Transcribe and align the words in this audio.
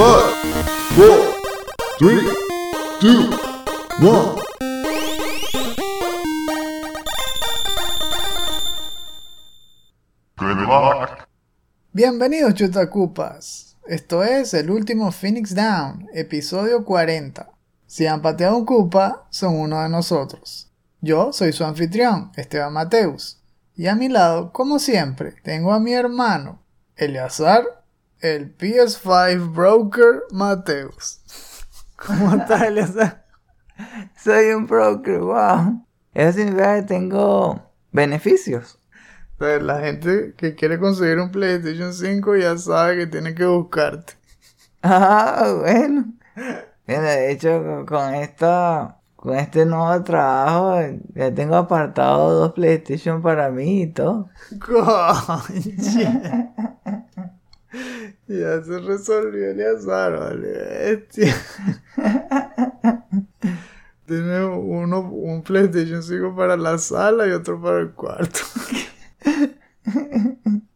Five, 0.00 0.32
four, 0.96 1.34
three. 1.98 2.24
Bienvenidos 11.92 12.54
chutacupas. 12.54 13.76
Esto 13.86 14.24
es 14.24 14.54
el 14.54 14.70
último 14.70 15.12
Phoenix 15.12 15.54
Down, 15.54 16.08
episodio 16.14 16.82
40. 16.86 17.50
Si 17.84 18.06
han 18.06 18.22
pateado 18.22 18.56
un 18.56 18.64
cupa, 18.64 19.26
son 19.28 19.56
uno 19.56 19.82
de 19.82 19.90
nosotros. 19.90 20.72
Yo 21.02 21.34
soy 21.34 21.52
su 21.52 21.62
anfitrión, 21.62 22.32
Esteban 22.36 22.72
Mateus. 22.72 23.42
Y 23.74 23.88
a 23.88 23.94
mi 23.96 24.08
lado, 24.08 24.50
como 24.50 24.78
siempre, 24.78 25.34
tengo 25.44 25.74
a 25.74 25.78
mi 25.78 25.92
hermano, 25.92 26.62
Eleazar, 26.96 27.79
el 28.20 28.50
PS5 28.54 29.52
Broker 29.54 30.22
Mateus. 30.32 31.20
¿Cómo 31.96 32.34
estás, 32.34 32.62
Eleazar? 32.62 33.26
Soy 34.16 34.50
un 34.52 34.66
broker, 34.66 35.20
wow. 35.20 35.86
Eso 36.14 36.38
significa 36.38 36.76
que 36.76 36.82
tengo 36.82 37.62
beneficios. 37.92 38.78
Pues 39.38 39.62
la 39.62 39.80
gente 39.80 40.34
que 40.36 40.54
quiere 40.54 40.78
conseguir 40.78 41.18
un 41.18 41.30
PlayStation 41.30 41.94
5 41.94 42.36
ya 42.36 42.58
sabe 42.58 42.96
que 42.98 43.06
tiene 43.06 43.34
que 43.34 43.46
buscarte. 43.46 44.14
Ah, 44.82 45.54
bueno. 45.60 46.14
Bueno, 46.86 47.02
de 47.02 47.32
hecho, 47.32 47.62
con- 47.62 47.84
con 47.86 48.14
esta, 48.14 48.98
con 49.14 49.36
este 49.36 49.66
nuevo 49.66 50.02
trabajo, 50.02 50.80
ya 51.14 51.34
tengo 51.34 51.56
apartado 51.56 52.30
dos 52.32 52.52
PlayStation 52.54 53.20
para 53.20 53.50
mí 53.50 53.82
y 53.82 53.86
todo. 53.92 54.30
Ya 58.26 58.62
se 58.62 58.80
resolvió 58.80 59.50
el 59.50 59.60
azar, 59.76 60.18
vale. 60.18 61.06
Tiene 64.06 64.44
uno, 64.44 65.00
un 65.00 65.42
PlayStation 65.42 66.02
5 66.02 66.34
para 66.34 66.56
la 66.56 66.78
sala 66.78 67.28
y 67.28 67.30
otro 67.30 67.60
para 67.60 67.80
el 67.80 67.90
cuarto. 67.92 68.40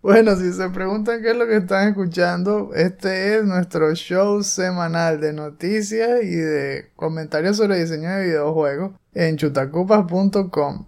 Bueno, 0.00 0.36
si 0.36 0.52
se 0.54 0.70
preguntan 0.70 1.20
qué 1.20 1.32
es 1.32 1.36
lo 1.36 1.46
que 1.46 1.56
están 1.56 1.88
escuchando, 1.88 2.70
este 2.74 3.36
es 3.36 3.44
nuestro 3.44 3.94
show 3.94 4.42
semanal 4.42 5.20
de 5.20 5.34
noticias 5.34 6.22
y 6.22 6.36
de 6.36 6.92
comentarios 6.96 7.58
sobre 7.58 7.80
diseño 7.80 8.08
de 8.08 8.24
videojuegos 8.24 8.92
en 9.12 9.36
chutacupas.com. 9.36 10.86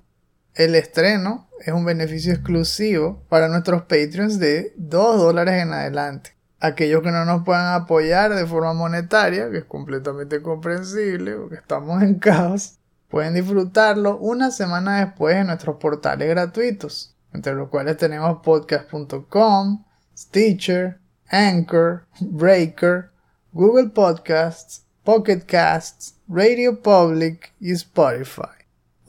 El 0.54 0.74
estreno 0.74 1.48
es 1.60 1.72
un 1.72 1.84
beneficio 1.84 2.32
exclusivo 2.32 3.22
para 3.28 3.48
nuestros 3.48 3.82
Patreons 3.82 4.38
de 4.38 4.72
2 4.76 5.18
dólares 5.18 5.62
en 5.62 5.72
adelante. 5.72 6.34
Aquellos 6.58 7.02
que 7.02 7.12
no 7.12 7.24
nos 7.24 7.44
puedan 7.44 7.72
apoyar 7.72 8.34
de 8.34 8.46
forma 8.46 8.74
monetaria, 8.74 9.50
que 9.50 9.58
es 9.58 9.64
completamente 9.64 10.42
comprensible 10.42 11.36
porque 11.36 11.54
estamos 11.54 12.02
en 12.02 12.16
caos, 12.18 12.78
pueden 13.08 13.34
disfrutarlo 13.34 14.18
una 14.18 14.50
semana 14.50 15.04
después 15.04 15.36
en 15.36 15.46
nuestros 15.46 15.76
portales 15.76 16.28
gratuitos, 16.28 17.14
entre 17.32 17.54
los 17.54 17.68
cuales 17.68 17.96
tenemos 17.96 18.42
podcast.com, 18.42 19.84
Stitcher, 20.16 20.98
Anchor, 21.28 22.06
Breaker, 22.20 23.10
Google 23.52 23.90
Podcasts, 23.90 24.84
Pocket 25.04 25.44
Casts, 25.46 26.16
Radio 26.28 26.82
Public 26.82 27.52
y 27.60 27.72
Spotify. 27.72 28.59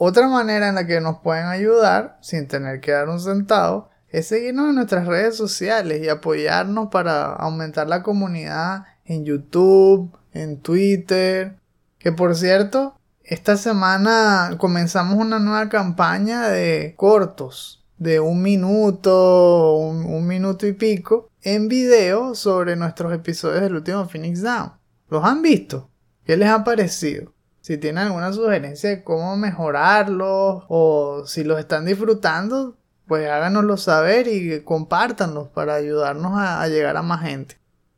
Otra 0.03 0.27
manera 0.27 0.67
en 0.67 0.73
la 0.73 0.87
que 0.87 0.99
nos 0.99 1.19
pueden 1.19 1.45
ayudar, 1.45 2.17
sin 2.21 2.47
tener 2.47 2.81
que 2.81 2.91
dar 2.91 3.07
un 3.07 3.19
centavo, 3.19 3.91
es 4.09 4.29
seguirnos 4.29 4.69
en 4.69 4.75
nuestras 4.77 5.05
redes 5.05 5.37
sociales 5.37 6.01
y 6.01 6.09
apoyarnos 6.09 6.87
para 6.89 7.25
aumentar 7.33 7.87
la 7.87 8.01
comunidad 8.01 8.85
en 9.05 9.25
YouTube, 9.25 10.11
en 10.33 10.59
Twitter. 10.59 11.59
Que 11.99 12.11
por 12.11 12.35
cierto, 12.35 12.95
esta 13.23 13.57
semana 13.57 14.55
comenzamos 14.57 15.23
una 15.23 15.37
nueva 15.37 15.69
campaña 15.69 16.47
de 16.47 16.95
cortos, 16.97 17.85
de 17.99 18.19
un 18.19 18.41
minuto, 18.41 19.75
un, 19.75 20.03
un 20.03 20.25
minuto 20.25 20.65
y 20.65 20.73
pico, 20.73 21.29
en 21.43 21.67
video 21.67 22.33
sobre 22.33 22.75
nuestros 22.75 23.13
episodios 23.13 23.61
del 23.61 23.75
último 23.75 24.09
Phoenix 24.09 24.41
Down. 24.41 24.71
¿Los 25.09 25.23
han 25.23 25.43
visto? 25.43 25.91
¿Qué 26.25 26.37
les 26.37 26.49
ha 26.49 26.63
parecido? 26.63 27.33
Si 27.61 27.77
tienen 27.77 28.05
alguna 28.05 28.33
sugerencia 28.33 28.89
de 28.89 29.03
cómo 29.03 29.37
mejorarlos 29.37 30.63
o 30.67 31.23
si 31.27 31.43
los 31.43 31.59
están 31.59 31.85
disfrutando, 31.85 32.75
pues 33.07 33.29
háganoslo 33.29 33.77
saber 33.77 34.27
y 34.27 34.61
compártanlos 34.61 35.49
para 35.49 35.75
ayudarnos 35.75 36.33
a, 36.35 36.67
llegar 36.67 36.97
a 36.97 37.03
más 37.03 37.21
gente. 37.21 37.57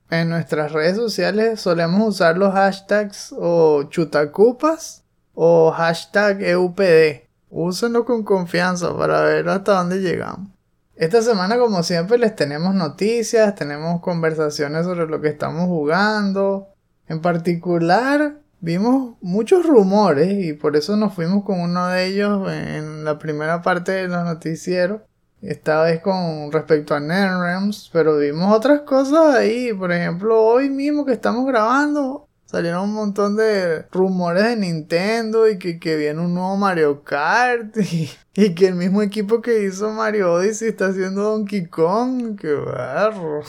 En 0.10 0.30
nuestras 0.30 0.74
redes 0.74 0.98
sociales 0.98 1.62
solemos 1.62 2.08
usar 2.08 2.38
los 2.38 2.54
hashtags 2.54 3.34
o 3.38 3.84
chutacupas 3.84 5.04
o 5.34 5.72
hashtag 5.72 6.42
EUPD. 6.42 7.24
Úsenlo 7.50 8.04
con 8.04 8.24
confianza 8.24 8.98
para 8.98 9.22
ver 9.22 9.48
hasta 9.48 9.76
dónde 9.76 10.02
llegamos. 10.02 10.50
Esta 10.96 11.22
semana, 11.22 11.58
como 11.58 11.84
siempre, 11.84 12.18
les 12.18 12.36
tenemos 12.36 12.76
noticias, 12.76 13.56
tenemos 13.56 14.02
conversaciones 14.02 14.86
sobre 14.86 15.08
lo 15.08 15.22
que 15.22 15.30
estamos 15.30 15.68
jugando. 15.68 16.68
En 17.08 17.22
particular, 17.22 18.43
vimos 18.64 19.18
muchos 19.22 19.66
rumores 19.66 20.42
y 20.42 20.54
por 20.54 20.78
eso 20.78 20.96
nos 20.96 21.14
fuimos 21.14 21.44
con 21.44 21.60
uno 21.60 21.88
de 21.88 22.06
ellos 22.08 22.50
en 22.50 23.04
la 23.04 23.20
primera 23.20 23.62
parte 23.62 23.92
de 23.92 24.08
los 24.08 24.24
noticieros. 24.24 25.02
Esta 25.42 25.84
vez 25.84 26.00
con 26.02 26.50
respecto 26.54 26.96
a 26.96 27.02
NetherRealms, 27.02 27.90
pero 27.92 28.18
vimos 28.18 28.56
otras 28.56 28.82
cosas 28.82 29.36
ahí. 29.36 29.74
Por 29.74 29.92
ejemplo, 29.92 30.42
hoy 30.42 30.70
mismo 30.70 31.06
que 31.06 31.12
estamos 31.12 31.46
grabando, 31.46 32.30
salieron 32.46 32.86
un 32.86 32.94
montón 32.94 33.36
de 33.36 33.86
rumores 33.92 34.46
de 34.46 34.56
Nintendo 34.56 35.50
y 35.50 35.60
que, 35.60 35.78
que 35.78 35.98
viene 35.98 36.22
un 36.22 36.34
nuevo 36.34 36.56
Mario 36.56 37.04
Kart 37.04 37.76
y, 37.92 38.10
y 38.34 38.56
que 38.56 38.70
el 38.70 38.76
mismo 38.76 39.02
equipo 39.02 39.42
que 39.42 39.64
hizo 39.64 39.92
Mario 39.92 40.36
Odyssey 40.36 40.70
está 40.70 40.88
haciendo 40.88 41.24
Donkey 41.24 41.66
Kong. 41.66 42.40
¡Qué 42.40 42.54
barro! 42.54 43.42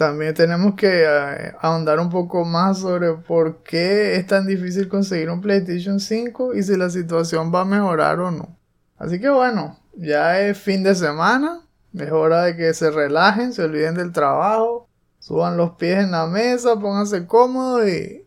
También 0.00 0.32
tenemos 0.32 0.76
que 0.76 1.02
eh, 1.04 1.52
ahondar 1.60 2.00
un 2.00 2.08
poco 2.08 2.46
más 2.46 2.78
sobre 2.78 3.12
por 3.12 3.62
qué 3.62 4.16
es 4.16 4.26
tan 4.26 4.46
difícil 4.46 4.88
conseguir 4.88 5.28
un 5.28 5.42
PlayStation 5.42 6.00
5 6.00 6.54
y 6.54 6.62
si 6.62 6.74
la 6.78 6.88
situación 6.88 7.52
va 7.54 7.60
a 7.60 7.64
mejorar 7.66 8.18
o 8.18 8.30
no. 8.30 8.56
Así 8.96 9.20
que 9.20 9.28
bueno, 9.28 9.78
ya 9.92 10.40
es 10.40 10.56
fin 10.56 10.82
de 10.82 10.94
semana, 10.94 11.60
es 11.92 12.10
hora 12.10 12.44
de 12.44 12.56
que 12.56 12.72
se 12.72 12.90
relajen, 12.90 13.52
se 13.52 13.62
olviden 13.62 13.94
del 13.94 14.10
trabajo, 14.10 14.88
suban 15.18 15.58
los 15.58 15.72
pies 15.72 15.98
en 15.98 16.12
la 16.12 16.26
mesa, 16.26 16.80
pónganse 16.80 17.26
cómodos 17.26 17.86
y 17.86 18.26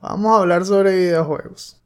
vamos 0.00 0.36
a 0.36 0.40
hablar 0.40 0.66
sobre 0.66 0.96
videojuegos. 0.96 1.80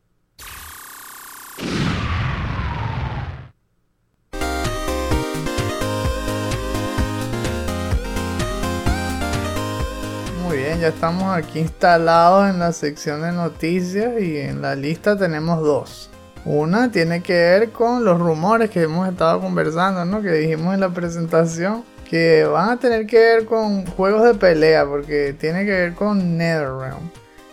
Ya 10.80 10.88
estamos 10.88 11.34
aquí 11.34 11.60
instalados 11.60 12.50
en 12.50 12.58
la 12.58 12.72
sección 12.72 13.22
de 13.22 13.32
noticias 13.32 14.20
y 14.20 14.36
en 14.38 14.60
la 14.60 14.74
lista 14.74 15.16
tenemos 15.16 15.62
dos. 15.62 16.10
Una 16.44 16.90
tiene 16.90 17.22
que 17.22 17.32
ver 17.32 17.70
con 17.70 18.04
los 18.04 18.18
rumores 18.18 18.70
que 18.70 18.82
hemos 18.82 19.08
estado 19.08 19.40
conversando, 19.40 20.04
¿no? 20.04 20.22
Que 20.22 20.32
dijimos 20.32 20.74
en 20.74 20.80
la 20.80 20.90
presentación 20.90 21.84
que 22.08 22.44
van 22.44 22.70
a 22.70 22.76
tener 22.76 23.06
que 23.06 23.18
ver 23.18 23.46
con 23.46 23.86
juegos 23.86 24.24
de 24.24 24.34
pelea 24.34 24.86
porque 24.86 25.34
tiene 25.38 25.64
que 25.64 25.72
ver 25.72 25.94
con 25.94 26.36
NetherRealm. 26.36 27.10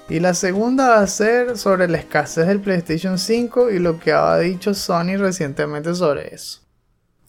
Y 0.09 0.19
la 0.19 0.33
segunda 0.33 0.89
va 0.89 0.99
a 0.99 1.07
ser 1.07 1.57
sobre 1.57 1.87
la 1.87 1.97
escasez 1.97 2.45
del 2.45 2.59
PlayStation 2.59 3.17
5 3.17 3.71
y 3.71 3.79
lo 3.79 3.99
que 3.99 4.11
ha 4.11 4.37
dicho 4.37 4.73
Sony 4.73 5.17
recientemente 5.17 5.95
sobre 5.95 6.35
eso. 6.35 6.61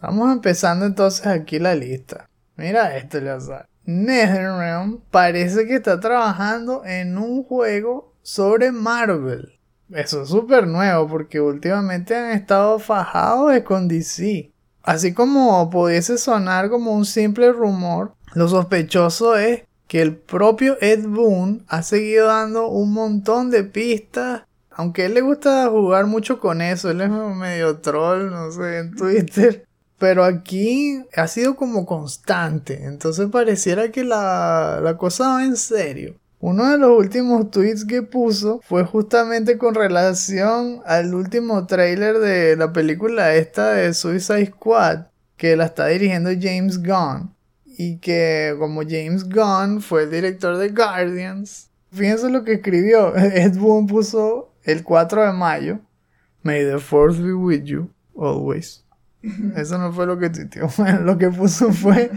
Vamos 0.00 0.32
empezando 0.32 0.84
entonces 0.84 1.26
aquí 1.26 1.58
la 1.58 1.74
lista. 1.74 2.28
Mira 2.56 2.96
esto, 2.96 3.20
Leazar. 3.20 3.73
NetherRealm 3.86 5.00
parece 5.10 5.66
que 5.66 5.76
está 5.76 6.00
trabajando 6.00 6.84
en 6.84 7.18
un 7.18 7.44
juego 7.44 8.14
sobre 8.22 8.72
Marvel. 8.72 9.58
Eso 9.90 10.22
es 10.22 10.28
súper 10.28 10.66
nuevo 10.66 11.06
porque 11.06 11.40
últimamente 11.40 12.16
han 12.16 12.32
estado 12.32 12.78
fajados 12.78 13.52
con 13.60 13.86
DC. 13.86 14.50
Así 14.82 15.14
como 15.14 15.70
pudiese 15.70 16.18
sonar 16.18 16.68
como 16.68 16.92
un 16.92 17.04
simple 17.04 17.52
rumor, 17.52 18.14
lo 18.34 18.48
sospechoso 18.48 19.36
es 19.36 19.62
que 19.86 20.02
el 20.02 20.16
propio 20.16 20.76
Ed 20.80 21.06
Boon 21.06 21.64
ha 21.68 21.82
seguido 21.82 22.26
dando 22.26 22.68
un 22.68 22.92
montón 22.92 23.50
de 23.50 23.64
pistas. 23.64 24.42
Aunque 24.70 25.04
él 25.04 25.14
le 25.14 25.20
gusta 25.20 25.68
jugar 25.68 26.06
mucho 26.06 26.40
con 26.40 26.60
eso, 26.60 26.90
él 26.90 27.00
es 27.00 27.10
medio 27.10 27.78
troll, 27.78 28.30
no 28.30 28.50
sé, 28.50 28.78
en 28.78 28.94
Twitter. 28.96 29.66
Pero 29.98 30.24
aquí 30.24 31.02
ha 31.16 31.26
sido 31.28 31.56
como 31.56 31.86
constante. 31.86 32.84
Entonces 32.84 33.28
pareciera 33.30 33.90
que 33.90 34.04
la, 34.04 34.80
la 34.82 34.96
cosa 34.96 35.28
va 35.28 35.44
en 35.44 35.56
serio. 35.56 36.16
Uno 36.40 36.70
de 36.70 36.76
los 36.76 36.90
últimos 36.90 37.50
tweets 37.50 37.86
que 37.86 38.02
puso 38.02 38.60
fue 38.62 38.84
justamente 38.84 39.56
con 39.56 39.74
relación 39.74 40.82
al 40.84 41.14
último 41.14 41.66
trailer 41.66 42.18
de 42.18 42.54
la 42.56 42.70
película 42.72 43.34
esta 43.34 43.70
de 43.72 43.94
Suicide 43.94 44.46
Squad, 44.46 45.06
que 45.38 45.56
la 45.56 45.64
está 45.66 45.86
dirigiendo 45.86 46.30
James 46.38 46.82
Gunn. 46.82 47.34
y 47.76 47.96
que 47.98 48.54
como 48.58 48.82
James 48.82 49.28
Gunn 49.28 49.80
fue 49.80 50.04
el 50.04 50.10
director 50.10 50.56
de 50.58 50.68
Guardians, 50.68 51.70
fíjense 51.90 52.28
lo 52.30 52.44
que 52.44 52.54
escribió. 52.54 53.16
Ed 53.16 53.56
Boon 53.56 53.86
puso 53.86 54.52
el 54.64 54.84
4 54.84 55.26
de 55.26 55.32
mayo, 55.32 55.78
May 56.42 56.64
the 56.64 56.78
Force 56.78 57.20
be 57.20 57.32
with 57.32 57.64
you 57.64 57.90
always. 58.16 58.83
Eso 59.56 59.78
no 59.78 59.92
fue 59.92 60.06
lo 60.06 60.18
que 60.18 60.30
tuiteó. 60.30 60.68
Bueno, 60.76 61.00
lo 61.00 61.18
que 61.18 61.30
puso 61.30 61.72
fue, 61.72 62.10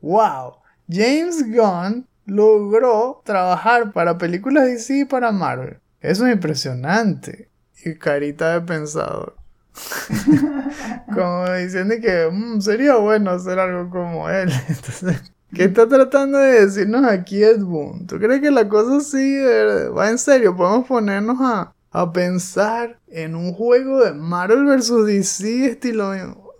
wow, 0.00 0.54
James 0.88 1.44
Gunn 1.48 2.06
logró 2.26 3.20
trabajar 3.24 3.92
para 3.92 4.18
películas 4.18 4.64
DC 4.64 5.00
y 5.00 5.04
para 5.04 5.32
Marvel. 5.32 5.78
Eso 6.00 6.26
es 6.26 6.34
impresionante. 6.34 7.48
Y 7.84 7.94
carita 7.96 8.54
de 8.54 8.60
pensador. 8.60 9.36
como 11.14 11.50
diciendo 11.52 11.94
que 12.00 12.28
"Mm, 12.30 12.60
sería 12.60 12.96
bueno 12.96 13.30
hacer 13.30 13.58
algo 13.58 13.88
como 13.90 14.28
él. 14.28 14.52
¿qué 15.54 15.64
está 15.64 15.88
tratando 15.88 16.38
de 16.38 16.64
decirnos 16.66 17.04
aquí 17.04 17.42
Ed 17.42 17.62
Boon? 17.62 18.06
¿Tú 18.06 18.18
crees 18.18 18.40
que 18.40 18.50
la 18.50 18.68
cosa 18.68 19.00
sí 19.00 19.38
va 19.96 20.10
en 20.10 20.18
serio? 20.18 20.56
Podemos 20.56 20.86
ponernos 20.86 21.38
a, 21.40 21.72
a 21.90 22.12
pensar 22.12 22.98
en 23.08 23.34
un 23.34 23.52
juego 23.52 24.04
de 24.04 24.12
Marvel 24.12 24.64
vs. 24.66 25.06
DC 25.06 25.66
estilo 25.66 26.12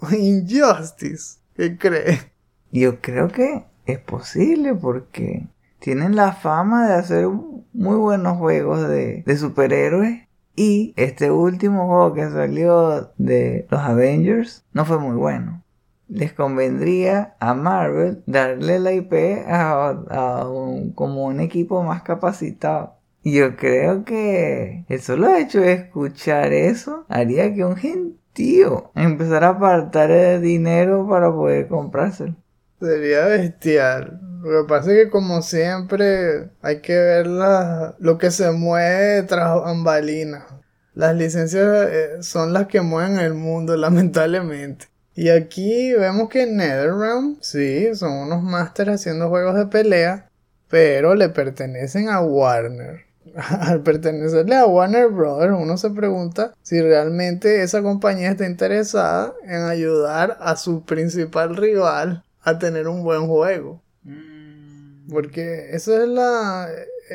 Injustice. 0.11 1.39
¿Qué 1.55 1.77
crees? 1.79 2.27
Yo 2.71 3.01
creo 3.01 3.29
que 3.29 3.67
es 3.87 3.99
posible 3.99 4.75
porque 4.75 5.47
tienen 5.79 6.17
la 6.17 6.33
fama 6.33 6.89
de 6.89 6.95
hacer 6.95 7.29
muy 7.73 7.97
buenos 7.97 8.39
juegos 8.39 8.89
de, 8.89 9.25
superhéroes. 9.37 10.23
Y 10.55 10.93
este 10.97 11.31
último 11.31 11.87
juego 11.87 12.13
que 12.13 12.29
salió 12.31 13.13
de 13.17 13.67
los 13.71 13.81
Avengers 13.81 14.65
no 14.73 14.85
fue 14.85 14.99
muy 14.99 15.17
bueno. 15.17 15.63
Les 16.09 16.35
convendría 16.35 17.37
a 17.41 17.55
Marvel 17.55 18.23
darle 18.27 18.79
la 18.79 18.93
IP 18.93 19.15
a, 19.47 20.47
como 20.95 21.25
un 21.25 21.41
equipo 21.41 21.83
más 21.83 22.03
capacitado. 22.03 22.97
Yo 23.25 23.57
creo 23.57 24.05
que 24.05 24.85
el 24.89 25.01
solo 25.01 25.35
hecho 25.35 25.61
de 25.61 25.73
escuchar 25.73 26.53
eso 26.53 27.07
haría 27.09 27.55
que 27.55 27.65
un 27.65 27.77
gentío 28.35 28.91
empezara 28.95 29.49
a 29.49 29.51
apartar 29.51 30.11
el 30.11 30.43
dinero 30.43 31.07
para 31.09 31.33
poder 31.33 31.69
comprárselo. 31.69 32.35
Sería 32.81 33.27
bestial. 33.27 34.21
Lo 34.43 34.63
que 34.63 34.69
pasa 34.69 34.93
es 34.93 35.05
que 35.05 35.11
como 35.11 35.41
siempre 35.43 36.51
hay 36.63 36.81
que 36.81 36.95
ver 36.99 37.27
lo 37.27 38.19
que 38.19 38.31
se 38.31 38.51
mueve 38.51 39.23
tras 39.23 39.61
bambalinas. 39.61 40.45
Las 40.95 41.15
licencias 41.17 41.89
eh, 41.91 42.23
son 42.23 42.53
las 42.53 42.67
que 42.67 42.81
mueven 42.81 43.19
el 43.19 43.35
mundo, 43.35 43.77
lamentablemente. 43.79 44.87
Y 45.15 45.29
aquí 45.29 45.93
vemos 45.93 46.29
que 46.29 46.47
NetherRealm, 46.47 47.39
sí, 47.41 47.95
son 47.95 48.13
unos 48.13 48.43
másteres 48.43 48.97
haciendo 48.97 49.29
juegos 49.29 49.55
de 49.55 49.67
pelea, 49.67 50.29
pero 50.69 51.15
le 51.15 51.29
pertenecen 51.29 52.09
a 52.09 52.21
Warner. 52.23 53.12
Al 53.61 53.83
pertenecerle 53.83 54.57
a 54.57 54.67
Warner 54.67 55.09
Brothers, 55.09 55.55
uno 55.59 55.77
se 55.77 55.91
pregunta 55.91 56.55
si 56.63 56.81
realmente 56.81 57.63
esa 57.63 57.83
compañía 57.83 58.31
está 58.31 58.47
interesada 58.47 59.35
en 59.45 59.63
ayudar 59.63 60.37
a 60.41 60.57
su 60.57 60.85
principal 60.85 61.57
rival 61.57 62.25
a 62.43 62.59
tener 62.59 62.89
un 62.89 63.03
buen 63.03 63.27
juego. 63.27 63.81
Porque 65.09 65.71
eso 65.75 66.01
es 66.01 66.09
la 66.09 66.69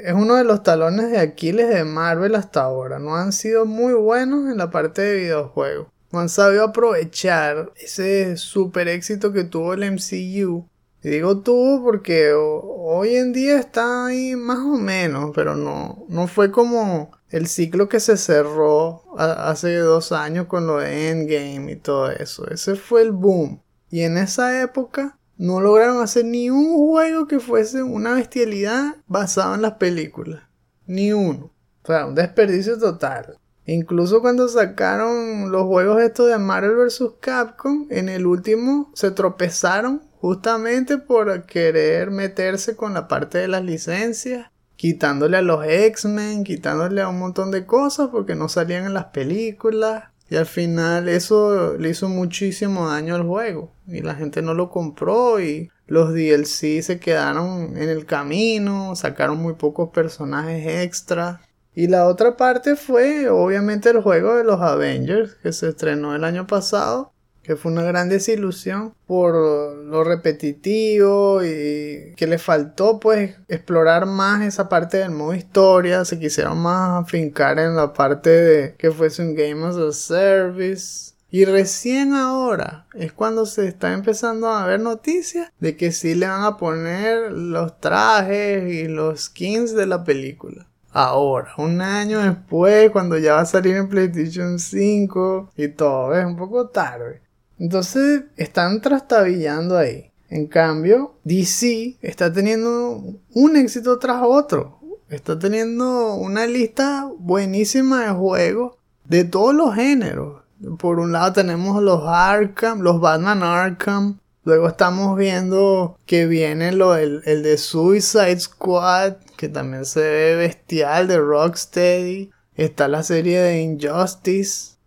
es 0.04 0.14
uno 0.14 0.36
de 0.36 0.44
los 0.44 0.64
talones 0.64 1.12
de 1.12 1.20
Aquiles 1.20 1.70
de 1.70 1.84
Marvel 1.84 2.36
hasta 2.36 2.62
ahora. 2.62 3.00
No 3.00 3.16
han 3.16 3.34
sido 3.34 3.66
muy 3.66 3.94
buenos 3.94 4.50
en 4.52 4.58
la 4.58 4.70
parte 4.70 5.02
de 5.02 5.16
videojuegos. 5.16 5.88
No 6.12 6.20
han 6.20 6.30
sabido 6.30 6.64
aprovechar 6.64 7.72
ese 7.76 8.38
super 8.38 8.88
éxito 8.88 9.34
que 9.34 9.44
tuvo 9.44 9.74
el 9.74 9.92
MCU. 9.92 10.68
Digo 11.10 11.40
tuvo 11.40 11.84
porque 11.84 12.34
ho- 12.34 12.62
hoy 12.90 13.16
en 13.16 13.34
día 13.34 13.58
está 13.60 14.06
ahí 14.08 14.36
más 14.36 14.60
o 14.60 14.78
menos, 14.78 15.32
pero 15.34 15.56
no, 15.56 16.06
no 16.10 16.28
fue 16.28 16.52
como 16.52 17.12
el 17.30 17.48
ciclo 17.48 17.90
que 17.90 18.00
se 18.00 18.18
cerró 18.18 19.04
hace 19.18 19.76
dos 19.78 20.12
años 20.12 20.48
con 20.48 20.68
lo 20.68 20.78
de 20.78 21.10
Endgame 21.10 21.72
y 21.72 21.76
todo 21.76 22.10
eso. 22.12 22.48
Ese 22.50 22.76
fue 22.76 23.02
el 23.02 23.12
boom. 23.12 23.62
Y 23.90 24.02
en 24.02 24.18
esa 24.18 24.62
época 24.62 25.18
no 25.38 25.62
lograron 25.62 26.02
hacer 26.02 26.26
ni 26.26 26.50
un 26.50 26.76
juego 26.76 27.28
que 27.28 27.40
fuese 27.40 27.84
una 27.84 28.14
bestialidad 28.14 28.96
basado 29.08 29.56
en 29.56 29.62
las 29.62 29.74
películas. 29.74 30.44
Ni 30.86 31.14
uno. 31.14 31.52
O 31.84 31.88
sea, 31.88 32.06
un 32.06 32.16
desperdicio 32.16 32.78
total. 32.78 33.38
Incluso 33.66 34.22
cuando 34.22 34.48
sacaron 34.48 35.52
los 35.52 35.64
juegos 35.64 36.02
estos 36.02 36.30
de 36.30 36.38
Marvel 36.38 36.76
vs. 36.76 37.04
Capcom, 37.20 37.86
en 37.90 38.08
el 38.08 38.26
último 38.26 38.92
se 38.96 39.12
tropezaron 39.12 40.02
justamente 40.20 40.98
por 40.98 41.46
querer 41.46 42.12
meterse 42.12 42.76
con 42.76 42.94
la 42.94 43.08
parte 43.08 43.38
de 43.38 43.48
las 43.48 43.64
licencias, 43.64 44.50
quitándole 44.76 45.38
a 45.38 45.42
los 45.42 45.66
X-Men, 45.66 46.44
quitándole 46.44 47.02
a 47.02 47.10
un 47.10 47.20
montón 47.20 47.52
de 47.52 47.66
cosas 47.66 48.10
porque 48.12 48.36
no 48.36 48.50
salían 48.50 48.86
en 48.86 48.94
las 48.94 49.06
películas. 49.06 50.06
Y 50.30 50.36
al 50.36 50.46
final 50.46 51.08
eso 51.08 51.78
le 51.78 51.90
hizo 51.90 52.10
muchísimo 52.10 52.90
daño 52.90 53.16
al 53.16 53.24
juego. 53.24 53.72
Y 53.88 54.02
la 54.02 54.16
gente 54.16 54.42
no 54.42 54.54
lo 54.54 54.70
compró 54.70 55.40
y 55.40 55.72
los 55.88 56.14
DLC 56.14 56.82
se 56.82 57.00
quedaron 57.00 57.78
en 57.78 57.90
el 57.90 58.06
camino, 58.06 58.96
sacaron 58.96 59.38
muy 59.38 59.54
pocos 59.54 59.90
personajes 59.90 60.84
extra. 60.84 61.42
Y 61.74 61.88
la 61.88 62.08
otra 62.08 62.36
parte 62.36 62.76
fue 62.76 63.30
obviamente 63.30 63.90
el 63.90 64.02
juego 64.02 64.36
de 64.36 64.44
los 64.44 64.60
Avengers 64.60 65.36
que 65.36 65.54
se 65.54 65.70
estrenó 65.70 66.16
el 66.16 66.24
año 66.24 66.46
pasado, 66.48 67.14
que 67.48 67.56
fue 67.56 67.72
una 67.72 67.84
gran 67.84 68.10
desilusión 68.10 68.94
por 69.08 69.34
lo 69.34 70.04
repetitivo 70.04 71.42
y 71.46 72.14
que 72.18 72.28
le 72.28 72.40
faltó 72.40 73.00
pues 73.00 73.36
explorar 73.48 74.06
más 74.06 74.44
esa 74.44 74.68
parte 74.68 74.98
del 74.98 75.12
modo 75.12 75.34
historia, 75.34 76.04
se 76.04 76.20
quisieron 76.20 76.60
más 76.60 77.06
afincar 77.06 77.58
en 77.58 77.78
la 77.78 77.94
parte 77.94 78.30
de 78.30 78.76
que 78.76 78.92
fuese 78.92 79.22
un 79.22 79.34
game 79.34 79.66
as 79.66 79.78
a 79.78 79.94
service. 79.94 81.14
Y 81.30 81.46
recién 81.46 82.14
ahora 82.14 82.86
es 82.94 83.14
cuando 83.14 83.46
se 83.46 83.66
está 83.66 83.94
empezando 83.94 84.50
a 84.50 84.66
ver 84.66 84.82
noticias 84.82 85.50
de 85.62 85.78
que 85.78 85.94
sí 85.94 86.16
le 86.16 86.28
van 86.28 86.44
a 86.44 86.58
poner 86.58 87.32
los 87.32 87.80
trajes 87.80 88.70
y 88.74 88.90
los 88.90 89.26
skins 89.26 89.74
de 89.74 89.86
la 89.86 90.04
película. 90.04 90.68
Ahora, 90.92 91.54
un 91.58 91.80
año 91.80 92.20
después, 92.20 92.90
cuando 92.92 93.18
ya 93.18 93.36
va 93.36 93.42
a 93.42 93.46
salir 93.46 93.76
en 93.76 93.88
PlayStation 93.88 94.60
5 94.60 95.52
y 95.56 95.68
todo, 95.70 96.14
es 96.14 96.26
un 96.26 96.36
poco 96.36 96.70
tarde. 96.70 97.22
Entonces 97.60 98.24
están 98.36 98.82
trastabillando 98.82 99.78
ahí. 99.78 100.12
En 100.30 100.48
cambio, 100.48 101.16
DC 101.24 101.98
está 102.02 102.32
teniendo 102.32 103.04
un 103.34 103.56
éxito 103.56 103.98
tras 103.98 104.22
otro. 104.24 104.80
Está 105.10 105.40
teniendo 105.40 106.16
una 106.16 106.46
lista 106.46 107.10
buenísima 107.18 108.06
de 108.06 108.12
juegos 108.12 108.76
de 109.06 109.24
todos 109.24 109.56
los 109.56 109.74
géneros. 109.74 110.44
Por 110.80 111.00
un 111.00 111.12
lado 111.12 111.34
tenemos 111.34 111.82
los 111.82 112.04
Arkham, 112.06 112.82
los 112.82 113.00
Batman 113.00 113.42
Arkham. 113.42 114.20
Luego 114.44 114.68
estamos 114.68 115.18
viendo 115.18 115.98
que 116.06 116.26
viene 116.26 116.70
el, 116.70 117.22
el 117.26 117.44
de 117.44 117.58
Suicide 117.58 118.40
Squad, 118.40 119.18
que 119.36 119.50
también 119.50 119.86
se 119.86 120.02
ve 120.02 120.36
bestial 120.36 121.08
de 121.08 121.20
Rocksteady. 121.20 122.32
Está 122.56 122.88
la 122.88 123.04
serie 123.04 123.40
de 123.40 123.62
Injustice. 123.62 124.78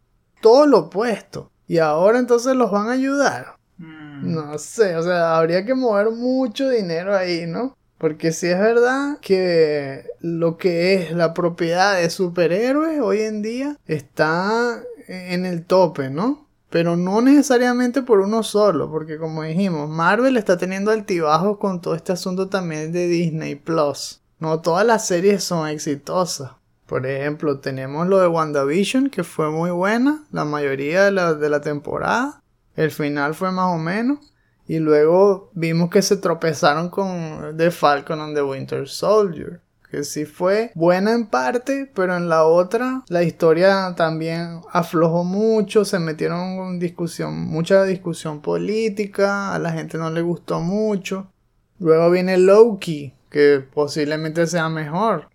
Todo 0.40 0.66
lo 0.66 0.78
opuesto. 0.78 1.49
Y 1.70 1.78
ahora 1.78 2.18
entonces 2.18 2.56
los 2.56 2.72
van 2.72 2.88
a 2.88 2.94
ayudar. 2.94 3.54
No 3.78 4.58
sé, 4.58 4.96
o 4.96 5.04
sea, 5.04 5.36
habría 5.36 5.64
que 5.64 5.76
mover 5.76 6.10
mucho 6.10 6.68
dinero 6.68 7.16
ahí, 7.16 7.46
¿no? 7.46 7.76
Porque 7.96 8.32
si 8.32 8.48
es 8.48 8.58
verdad 8.58 9.18
que 9.20 10.04
lo 10.18 10.56
que 10.56 10.94
es 10.94 11.12
la 11.12 11.32
propiedad 11.32 11.94
de 11.94 12.10
superhéroes 12.10 13.00
hoy 13.00 13.20
en 13.20 13.40
día 13.40 13.76
está 13.86 14.82
en 15.06 15.46
el 15.46 15.64
tope, 15.64 16.10
¿no? 16.10 16.48
Pero 16.70 16.96
no 16.96 17.20
necesariamente 17.20 18.02
por 18.02 18.18
uno 18.18 18.42
solo, 18.42 18.90
porque 18.90 19.16
como 19.16 19.44
dijimos, 19.44 19.88
Marvel 19.88 20.38
está 20.38 20.56
teniendo 20.56 20.90
altibajos 20.90 21.58
con 21.58 21.80
todo 21.80 21.94
este 21.94 22.10
asunto 22.10 22.48
también 22.48 22.90
de 22.90 23.06
Disney 23.06 23.54
Plus. 23.54 24.20
No 24.40 24.60
todas 24.60 24.84
las 24.84 25.06
series 25.06 25.44
son 25.44 25.68
exitosas. 25.68 26.50
Por 26.90 27.06
ejemplo, 27.06 27.60
tenemos 27.60 28.08
lo 28.08 28.18
de 28.18 28.26
WandaVision, 28.26 29.10
que 29.10 29.22
fue 29.22 29.48
muy 29.48 29.70
buena, 29.70 30.24
la 30.32 30.44
mayoría 30.44 31.04
de 31.04 31.12
la, 31.12 31.34
de 31.34 31.48
la 31.48 31.60
temporada. 31.60 32.42
El 32.74 32.90
final 32.90 33.34
fue 33.36 33.52
más 33.52 33.72
o 33.72 33.78
menos. 33.78 34.18
Y 34.66 34.80
luego 34.80 35.52
vimos 35.54 35.88
que 35.88 36.02
se 36.02 36.16
tropezaron 36.16 36.90
con 36.90 37.56
The 37.56 37.70
Falcon 37.70 38.20
and 38.20 38.34
the 38.34 38.42
Winter 38.42 38.88
Soldier. 38.88 39.60
Que 39.88 40.02
sí 40.02 40.24
fue 40.24 40.72
buena 40.74 41.12
en 41.12 41.28
parte, 41.28 41.88
pero 41.94 42.16
en 42.16 42.28
la 42.28 42.44
otra 42.44 43.04
la 43.06 43.22
historia 43.22 43.94
también 43.96 44.60
aflojó 44.72 45.22
mucho, 45.22 45.84
se 45.84 46.00
metieron 46.00 46.40
en 46.40 46.80
discusión, 46.80 47.38
mucha 47.38 47.84
discusión 47.84 48.40
política, 48.40 49.54
a 49.54 49.60
la 49.60 49.70
gente 49.70 49.96
no 49.96 50.10
le 50.10 50.22
gustó 50.22 50.58
mucho. 50.58 51.30
Luego 51.78 52.10
viene 52.10 52.36
Loki, 52.36 53.14
que 53.30 53.60
posiblemente 53.60 54.48
sea 54.48 54.68
mejor. 54.68 55.28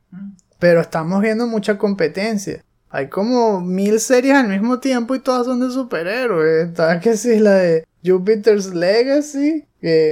Pero 0.59 0.81
estamos 0.81 1.21
viendo 1.21 1.47
mucha 1.47 1.77
competencia. 1.77 2.63
Hay 2.89 3.09
como 3.09 3.59
mil 3.59 3.99
series 3.99 4.35
al 4.35 4.47
mismo 4.47 4.79
tiempo 4.79 5.15
y 5.15 5.19
todas 5.19 5.45
son 5.45 5.59
de 5.59 5.69
superhéroes. 5.69 6.69
Está 6.69 6.99
que 6.99 7.17
sí, 7.17 7.39
la 7.39 7.55
de 7.55 7.85
Jupiter's 8.05 8.73
Legacy, 8.73 9.65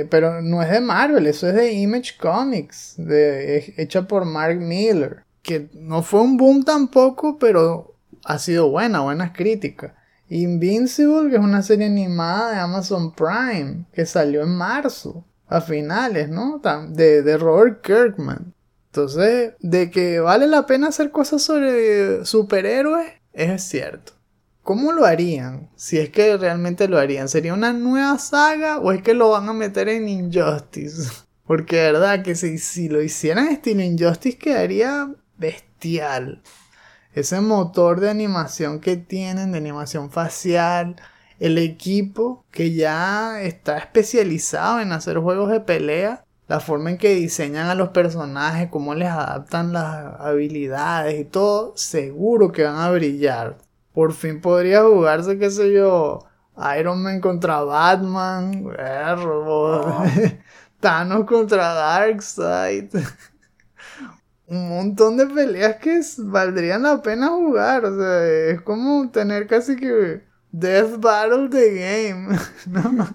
pero 0.09 0.41
no 0.41 0.62
es 0.62 0.69
de 0.69 0.81
Marvel, 0.81 1.27
eso 1.27 1.47
es 1.47 1.55
de 1.55 1.71
Image 1.73 2.17
Comics, 2.19 2.95
de, 2.97 3.73
hecha 3.77 4.07
por 4.07 4.25
Mark 4.25 4.59
Miller. 4.59 5.23
Que 5.41 5.69
no 5.73 6.03
fue 6.03 6.21
un 6.21 6.38
boom 6.38 6.63
tampoco, 6.63 7.38
pero 7.38 7.95
ha 8.25 8.39
sido 8.39 8.69
buena, 8.69 9.01
buenas 9.01 9.31
críticas. 9.31 9.93
Invincible, 10.29 11.29
que 11.29 11.35
es 11.35 11.41
una 11.41 11.62
serie 11.62 11.85
animada 11.85 12.51
de 12.51 12.59
Amazon 12.59 13.13
Prime, 13.13 13.85
que 13.93 14.05
salió 14.05 14.43
en 14.43 14.55
marzo, 14.55 15.25
a 15.47 15.62
finales, 15.62 16.29
¿no? 16.29 16.62
De, 16.89 17.21
de 17.21 17.38
Robert 17.38 17.81
Kirkman. 17.81 18.52
Entonces, 18.93 19.53
de 19.59 19.89
que 19.89 20.19
vale 20.19 20.45
la 20.45 20.67
pena 20.67 20.89
hacer 20.89 21.09
cosas 21.09 21.41
sobre 21.41 22.23
superhéroes, 22.25 23.12
es 23.33 23.63
cierto. 23.63 24.13
¿Cómo 24.62 24.91
lo 24.91 25.07
harían? 25.07 25.71
Si 25.75 25.97
es 25.97 26.12
que 26.12 26.38
realmente 26.38 26.88
lo 26.88 27.00
harían. 27.00 27.27
¿Sería 27.27 27.55
una 27.55 27.73
nueva 27.73 28.19
saga 28.19 28.77
o 28.77 28.91
es 28.91 29.01
que 29.01 29.15
lo 29.15 29.29
van 29.29 29.50
a 29.50 29.53
meter 29.53 29.89
en 29.89 30.07
Injustice? 30.07 31.12
Porque 31.47 31.77
de 31.77 31.91
verdad 31.91 32.21
que 32.21 32.35
si, 32.35 32.59
si 32.59 32.88
lo 32.88 33.01
hicieran 33.01 33.47
estilo 33.47 33.81
Injustice 33.81 34.38
quedaría 34.38 35.12
bestial. 35.39 36.43
Ese 37.15 37.41
motor 37.41 38.00
de 38.00 38.12
animación 38.12 38.79
que 38.79 38.95
tienen, 38.95 39.53
de 39.53 39.57
animación 39.57 40.12
facial, 40.12 40.97
el 41.39 41.57
equipo 41.57 42.45
que 42.51 42.75
ya 42.75 43.41
está 43.41 43.79
especializado 43.79 44.81
en 44.81 44.91
hacer 44.91 45.17
juegos 45.17 45.50
de 45.50 45.62
pelea, 45.62 46.23
la 46.47 46.59
forma 46.59 46.91
en 46.91 46.97
que 46.97 47.15
diseñan 47.15 47.67
a 47.69 47.75
los 47.75 47.89
personajes, 47.89 48.69
cómo 48.69 48.95
les 48.95 49.09
adaptan 49.09 49.73
las 49.73 50.19
habilidades 50.19 51.19
y 51.19 51.25
todo, 51.25 51.73
seguro 51.75 52.51
que 52.51 52.63
van 52.63 52.77
a 52.77 52.91
brillar. 52.91 53.57
Por 53.93 54.13
fin 54.13 54.41
podría 54.41 54.83
jugarse, 54.83 55.38
qué 55.38 55.50
sé 55.50 55.71
yo, 55.71 56.25
Iron 56.77 57.01
Man 57.01 57.21
contra 57.21 57.63
Batman, 57.63 58.65
perro, 58.75 60.03
Thanos 60.79 61.25
contra 61.25 61.73
Darkseid. 61.73 62.93
Un 64.47 64.69
montón 64.69 65.17
de 65.17 65.25
peleas 65.27 65.77
que 65.77 66.01
valdrían 66.19 66.83
la 66.83 67.01
pena 67.01 67.29
jugar. 67.29 67.85
O 67.85 67.97
sea, 67.97 68.27
es 68.51 68.62
como 68.62 69.09
tener 69.09 69.47
casi 69.47 69.75
que 69.75 70.23
Death 70.51 71.00
Battle 71.00 71.47
de 71.47 72.09
game. 72.09 72.38
¿no? 72.67 73.07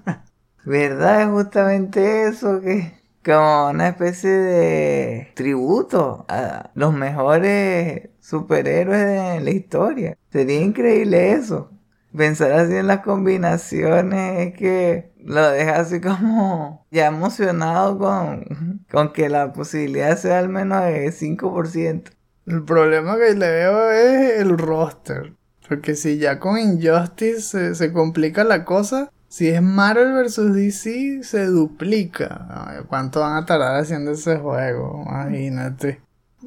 ¿Verdad? 0.65 1.23
Es 1.23 1.29
justamente 1.29 2.29
eso 2.29 2.61
que 2.61 2.98
como 3.29 3.69
una 3.69 3.89
especie 3.89 4.31
de 4.31 5.33
tributo 5.35 6.25
a 6.29 6.71
los 6.75 6.95
mejores 6.95 8.09
superhéroes 8.21 9.05
de 9.05 9.41
la 9.41 9.51
historia. 9.51 10.17
Sería 10.33 10.61
increíble 10.61 11.33
eso. 11.33 11.71
Pensar 12.17 12.53
así 12.53 12.75
en 12.75 12.87
las 12.87 13.01
combinaciones 13.01 14.49
es 14.49 14.55
que 14.55 15.13
lo 15.23 15.47
deja 15.51 15.79
así 15.79 16.01
como 16.01 16.87
ya 16.91 17.09
emocionado 17.09 17.99
con, 17.99 18.87
con 18.91 19.13
que 19.13 19.29
la 19.29 19.53
posibilidad 19.53 20.17
sea 20.17 20.39
al 20.39 20.49
menos 20.49 20.83
de 20.85 21.13
5%. 21.13 22.11
El 22.47 22.65
problema 22.65 23.19
que 23.19 23.35
le 23.35 23.51
veo 23.51 23.91
es 23.91 24.41
el 24.41 24.57
roster. 24.57 25.35
Porque 25.69 25.97
si 25.97 26.17
ya 26.17 26.41
con 26.41 26.59
Injustice 26.59 27.43
se, 27.43 27.75
se 27.75 27.93
complica 27.93 28.43
la 28.43 28.65
cosa, 28.65 29.13
si 29.29 29.49
es 29.49 29.61
Marvel 29.63 30.15
vs 30.15 30.55
DC 30.55 31.23
se 31.23 31.45
duplica. 31.47 32.85
¿Cuánto 32.89 33.21
van 33.21 33.37
a 33.37 33.47
tardar 33.47 33.81
haciendo 33.81 34.13
ese 34.13 34.37
juego? 34.37 35.05
Imagínate. 35.07 36.01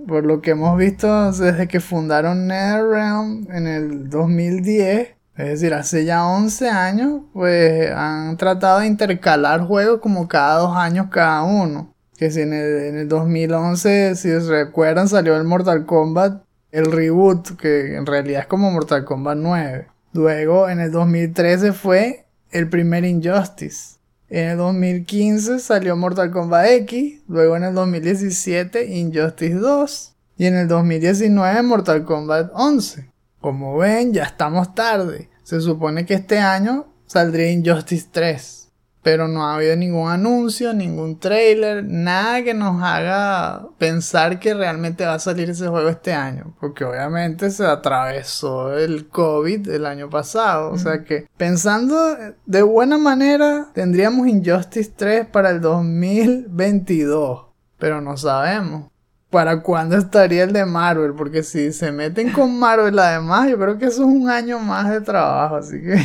Por 0.07 0.25
lo 0.25 0.41
que 0.41 0.51
hemos 0.51 0.77
visto 0.77 1.31
desde 1.31 1.67
que 1.67 1.79
fundaron 1.79 2.47
NetherRealm 2.47 3.47
en 3.51 3.67
el 3.67 4.09
2010, 4.09 5.09
es 5.37 5.47
decir, 5.47 5.73
hace 5.73 6.05
ya 6.05 6.25
11 6.25 6.69
años, 6.69 7.21
pues 7.33 7.91
han 7.91 8.37
tratado 8.37 8.79
de 8.79 8.87
intercalar 8.87 9.61
juegos 9.61 9.99
como 9.99 10.27
cada 10.27 10.59
dos 10.59 10.75
años 10.75 11.07
cada 11.11 11.43
uno. 11.43 11.93
Que 12.17 12.31
si 12.31 12.41
en 12.41 12.53
el, 12.53 12.85
en 12.85 12.97
el 12.97 13.07
2011, 13.07 14.15
si 14.15 14.31
os 14.31 14.47
recuerdan, 14.47 15.07
salió 15.07 15.35
el 15.35 15.43
Mortal 15.43 15.85
Kombat, 15.85 16.43
el 16.71 16.91
reboot, 16.91 17.57
que 17.57 17.95
en 17.95 18.05
realidad 18.05 18.41
es 18.41 18.47
como 18.47 18.71
Mortal 18.71 19.05
Kombat 19.05 19.37
9. 19.37 19.87
Luego, 20.13 20.69
en 20.69 20.79
el 20.79 20.91
2013 20.91 21.73
fue 21.73 22.25
el 22.51 22.69
primer 22.69 23.05
Injustice. 23.05 23.97
En 24.29 24.49
el 24.49 24.57
2015 24.57 25.59
salió 25.59 25.95
Mortal 25.95 26.31
Kombat 26.31 26.67
X. 26.67 27.21
Luego 27.27 27.57
en 27.57 27.63
el 27.63 27.73
2017 27.73 28.85
Injustice 28.95 29.55
2. 29.55 30.15
Y 30.37 30.45
en 30.45 30.55
el 30.55 30.67
2019 30.67 31.61
Mortal 31.63 32.05
Kombat 32.05 32.51
11. 32.53 33.09
Como 33.39 33.77
ven, 33.77 34.13
ya 34.13 34.23
estamos 34.23 34.73
tarde. 34.73 35.29
Se 35.43 35.59
supone 35.59 36.05
que 36.05 36.13
este 36.13 36.39
año 36.39 36.87
saldría 37.07 37.51
Injustice 37.51 38.07
3. 38.11 38.60
Pero 39.03 39.27
no 39.27 39.43
ha 39.45 39.55
habido 39.55 39.75
ningún 39.75 40.11
anuncio, 40.11 40.73
ningún 40.73 41.19
trailer, 41.19 41.83
nada 41.83 42.43
que 42.43 42.53
nos 42.53 42.83
haga 42.83 43.67
pensar 43.79 44.39
que 44.39 44.53
realmente 44.53 45.05
va 45.05 45.15
a 45.15 45.19
salir 45.19 45.49
ese 45.49 45.67
juego 45.67 45.89
este 45.89 46.13
año. 46.13 46.53
Porque 46.59 46.83
obviamente 46.85 47.49
se 47.49 47.65
atravesó 47.65 48.77
el 48.77 49.07
COVID 49.07 49.69
el 49.69 49.87
año 49.87 50.09
pasado. 50.09 50.71
O 50.71 50.77
sea 50.77 51.03
que 51.03 51.27
pensando 51.35 52.15
de 52.45 52.61
buena 52.61 52.99
manera, 52.99 53.69
tendríamos 53.73 54.27
Injustice 54.27 54.91
3 54.95 55.25
para 55.27 55.49
el 55.49 55.61
2022. 55.61 57.45
Pero 57.79 58.01
no 58.01 58.17
sabemos. 58.17 58.91
¿Para 59.31 59.61
cuándo 59.61 59.97
estaría 59.97 60.43
el 60.43 60.51
de 60.51 60.65
Marvel? 60.65 61.13
Porque 61.13 61.41
si 61.41 61.71
se 61.71 61.91
meten 61.91 62.33
con 62.33 62.59
Marvel 62.59 62.99
además, 62.99 63.49
yo 63.49 63.57
creo 63.57 63.77
que 63.77 63.85
eso 63.85 64.01
es 64.01 64.07
un 64.07 64.29
año 64.29 64.59
más 64.59 64.91
de 64.91 65.01
trabajo. 65.01 65.55
Así 65.55 65.81
que 65.81 65.95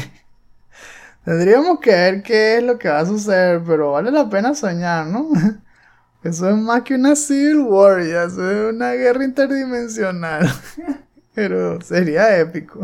tendríamos 1.27 1.81
que 1.81 1.91
ver 1.91 2.23
qué 2.23 2.57
es 2.57 2.63
lo 2.63 2.79
que 2.79 2.89
va 2.89 3.01
a 3.01 3.07
suceder. 3.07 3.61
Pero 3.67 3.93
vale 3.93 4.11
la 4.11 4.31
pena 4.31 4.55
soñar, 4.55 5.07
¿no? 5.07 5.29
Eso 6.23 6.49
es 6.49 6.57
más 6.57 6.83
que 6.83 6.95
una 6.95 7.15
Civil 7.15 7.61
War, 7.61 8.03
ya 8.03 8.25
eso 8.25 8.51
es 8.51 8.75
una 8.75 8.93
guerra 8.95 9.25
interdimensional. 9.25 10.49
Pero 11.35 11.81
sería 11.83 12.37
épico. 12.39 12.81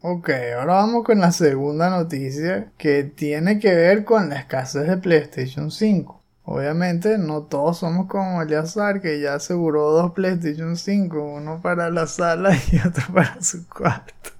Ok, 0.00 0.30
ahora 0.56 0.74
vamos 0.74 1.04
con 1.04 1.18
la 1.18 1.32
segunda 1.32 1.90
noticia 1.90 2.70
que 2.78 3.02
tiene 3.02 3.58
que 3.58 3.74
ver 3.74 4.04
con 4.04 4.28
la 4.28 4.36
escasez 4.36 4.86
de 4.86 4.96
PlayStation 4.96 5.72
5. 5.72 6.22
Obviamente 6.44 7.18
no 7.18 7.44
todos 7.44 7.78
somos 7.78 8.06
como 8.08 8.42
Eleazar 8.42 9.00
que 9.00 9.20
ya 9.20 9.34
aseguró 9.34 9.90
dos 9.90 10.12
PlayStation 10.12 10.76
5, 10.76 11.20
uno 11.20 11.60
para 11.62 11.90
la 11.90 12.06
sala 12.06 12.50
y 12.72 12.78
otro 12.86 13.04
para 13.12 13.42
su 13.42 13.66
cuarto. 13.68 14.30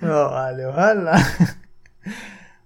No, 0.00 0.30
vale, 0.30 0.66
ojalá. 0.66 1.22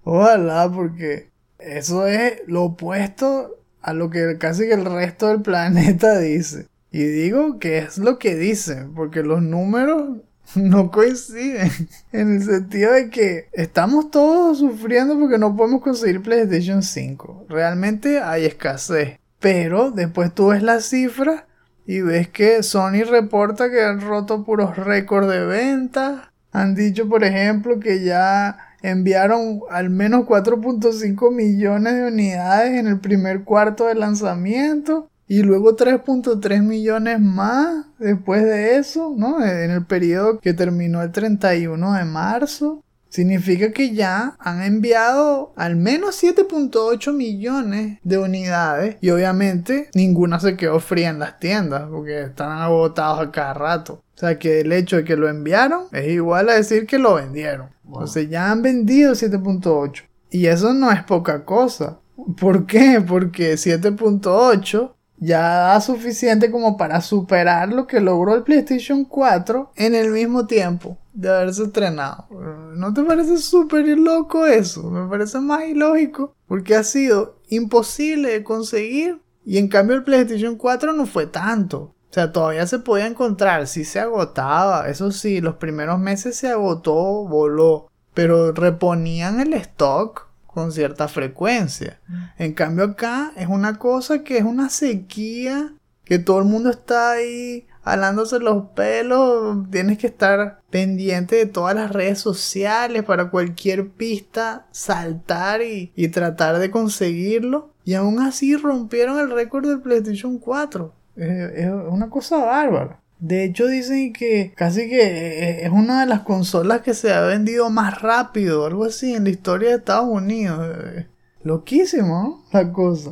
Ojalá 0.03 0.71
porque 0.71 1.29
eso 1.59 2.07
es 2.07 2.41
lo 2.47 2.63
opuesto 2.63 3.59
a 3.81 3.93
lo 3.93 4.09
que 4.09 4.37
casi 4.37 4.63
que 4.63 4.73
el 4.73 4.85
resto 4.85 5.27
del 5.27 5.41
planeta 5.41 6.17
dice. 6.19 6.67
Y 6.91 7.03
digo 7.03 7.59
que 7.59 7.77
es 7.79 7.97
lo 7.97 8.17
que 8.17 8.35
dicen, 8.35 8.93
porque 8.95 9.21
los 9.21 9.41
números 9.41 10.17
no 10.55 10.91
coinciden. 10.91 11.71
En 12.11 12.37
el 12.37 12.43
sentido 12.43 12.93
de 12.93 13.09
que 13.09 13.49
estamos 13.53 14.09
todos 14.09 14.59
sufriendo 14.59 15.19
porque 15.19 15.37
no 15.37 15.55
podemos 15.55 15.81
conseguir 15.81 16.21
PlayStation 16.21 16.81
5. 16.81 17.45
Realmente 17.49 18.19
hay 18.19 18.45
escasez. 18.45 19.19
Pero 19.39 19.91
después 19.91 20.33
tú 20.33 20.47
ves 20.47 20.63
las 20.63 20.85
cifras 20.85 21.43
y 21.85 22.01
ves 22.01 22.27
que 22.27 22.61
Sony 22.61 23.03
reporta 23.09 23.69
que 23.69 23.81
han 23.81 24.01
roto 24.01 24.43
puros 24.43 24.75
récords 24.75 25.29
de 25.29 25.45
ventas. 25.45 26.29
Han 26.51 26.75
dicho, 26.75 27.07
por 27.07 27.23
ejemplo, 27.23 27.79
que 27.79 28.03
ya 28.03 28.68
enviaron 28.81 29.61
al 29.69 29.89
menos 29.89 30.25
4.5 30.25 31.33
millones 31.33 31.95
de 31.95 32.07
unidades 32.07 32.79
en 32.79 32.87
el 32.87 32.99
primer 32.99 33.43
cuarto 33.43 33.85
de 33.85 33.95
lanzamiento 33.95 35.09
y 35.29 35.43
luego 35.43 35.77
3.3 35.77 36.63
millones 36.63 37.21
más 37.21 37.85
después 37.99 38.43
de 38.43 38.77
eso, 38.77 39.13
¿no? 39.15 39.45
En 39.45 39.69
el 39.69 39.85
periodo 39.85 40.39
que 40.39 40.53
terminó 40.53 41.03
el 41.03 41.11
31 41.11 41.93
de 41.93 42.05
marzo. 42.05 42.83
Significa 43.09 43.71
que 43.71 43.93
ya 43.93 44.35
han 44.39 44.61
enviado 44.61 45.53
al 45.55 45.75
menos 45.75 46.21
7.8 46.21 47.13
millones 47.13 47.99
de 48.03 48.17
unidades 48.19 48.97
y 49.01 49.09
obviamente 49.09 49.89
ninguna 49.95 50.39
se 50.39 50.55
quedó 50.55 50.79
fría 50.79 51.09
en 51.09 51.19
las 51.19 51.39
tiendas 51.39 51.87
porque 51.89 52.21
están 52.21 52.51
agotados 52.59 53.19
a 53.19 53.31
cada 53.31 53.53
rato. 53.53 54.03
O 54.19 54.27
sea 54.27 54.37
que 54.37 54.59
el 54.59 54.73
hecho 54.73 54.97
de 54.97 55.05
que 55.05 55.15
lo 55.15 55.29
enviaron 55.29 55.85
es 55.93 56.09
igual 56.09 56.49
a 56.49 56.55
decir 56.55 56.85
que 56.85 56.99
lo 56.99 57.15
vendieron. 57.15 57.69
Entonces 57.85 58.29
ya 58.29 58.51
han 58.51 58.61
vendido 58.61 59.13
7.8. 59.13 60.03
Y 60.29 60.47
eso 60.47 60.73
no 60.73 60.91
es 60.91 61.01
poca 61.03 61.45
cosa. 61.45 62.01
¿Por 62.37 62.65
qué? 62.65 63.01
Porque 63.07 63.53
7.8 63.53 64.91
ya 65.19 65.39
da 65.39 65.79
suficiente 65.79 66.51
como 66.51 66.75
para 66.75 66.99
superar 66.99 67.71
lo 67.71 67.87
que 67.87 68.01
logró 68.01 68.35
el 68.35 68.43
PlayStation 68.43 69.05
4 69.05 69.71
en 69.77 69.95
el 69.95 70.11
mismo 70.11 70.47
tiempo 70.47 70.97
de 71.13 71.29
haberse 71.29 71.63
estrenado. 71.63 72.27
¿No 72.75 72.93
te 72.93 73.03
parece 73.03 73.37
súper 73.37 73.85
loco 73.97 74.45
eso? 74.45 74.91
Me 74.91 75.07
parece 75.07 75.39
más 75.39 75.63
ilógico 75.63 76.35
porque 76.45 76.75
ha 76.75 76.83
sido 76.83 77.39
imposible 77.47 78.31
de 78.31 78.43
conseguir 78.43 79.21
y 79.45 79.59
en 79.59 79.69
cambio 79.69 79.95
el 79.95 80.03
PlayStation 80.03 80.57
4 80.57 80.91
no 80.91 81.05
fue 81.05 81.25
tanto. 81.25 81.95
O 82.09 82.13
sea, 82.13 82.31
todavía 82.31 82.65
se 82.65 82.79
podía 82.79 83.05
encontrar, 83.05 83.67
sí 83.67 83.85
se 83.85 83.99
agotaba, 83.99 84.89
eso 84.89 85.11
sí, 85.11 85.41
los 85.41 85.55
primeros 85.55 85.99
meses 85.99 86.35
se 86.35 86.49
agotó, 86.49 86.93
voló, 87.27 87.91
pero 88.15 88.51
reponían 88.51 89.39
el 89.39 89.53
stock 89.53 90.27
con 90.47 90.71
cierta 90.71 91.07
frecuencia. 91.07 91.99
En 92.39 92.53
cambio 92.53 92.85
acá 92.85 93.31
es 93.35 93.47
una 93.47 93.77
cosa 93.77 94.23
que 94.23 94.39
es 94.39 94.43
una 94.43 94.69
sequía, 94.69 95.73
que 96.03 96.17
todo 96.17 96.39
el 96.39 96.45
mundo 96.45 96.71
está 96.71 97.11
ahí 97.11 97.67
alándose 97.83 98.39
los 98.39 98.69
pelos, 98.71 99.69
tienes 99.69 99.99
que 99.99 100.07
estar 100.07 100.61
pendiente 100.71 101.35
de 101.35 101.45
todas 101.45 101.75
las 101.75 101.91
redes 101.91 102.19
sociales 102.19 103.03
para 103.03 103.29
cualquier 103.29 103.89
pista 103.91 104.67
saltar 104.71 105.61
y, 105.61 105.91
y 105.95 106.07
tratar 106.09 106.57
de 106.57 106.71
conseguirlo. 106.71 107.69
Y 107.85 107.93
aún 107.93 108.19
así 108.19 108.55
rompieron 108.55 109.19
el 109.19 109.31
récord 109.31 109.67
del 109.67 109.81
PlayStation 109.81 110.39
4. 110.39 110.93
Es, 111.19 111.69
una 111.89 112.09
cosa 112.09 112.37
bárbara. 112.37 113.01
De 113.19 113.43
hecho 113.43 113.67
dicen 113.67 114.13
que 114.13 114.53
casi 114.55 114.87
que 114.89 115.65
es 115.65 115.69
una 115.69 116.01
de 116.01 116.05
las 116.05 116.21
consolas 116.21 116.81
que 116.81 116.93
se 116.93 117.13
ha 117.13 117.21
vendido 117.21 117.69
más 117.69 118.01
rápido, 118.01 118.65
algo 118.65 118.85
así, 118.85 119.13
en 119.13 119.25
la 119.25 119.29
historia 119.29 119.69
de 119.69 119.75
Estados 119.75 120.07
Unidos. 120.07 121.05
Loquísimo, 121.43 122.07
¿no? 122.07 122.59
La 122.59 122.71
cosa. 122.71 123.11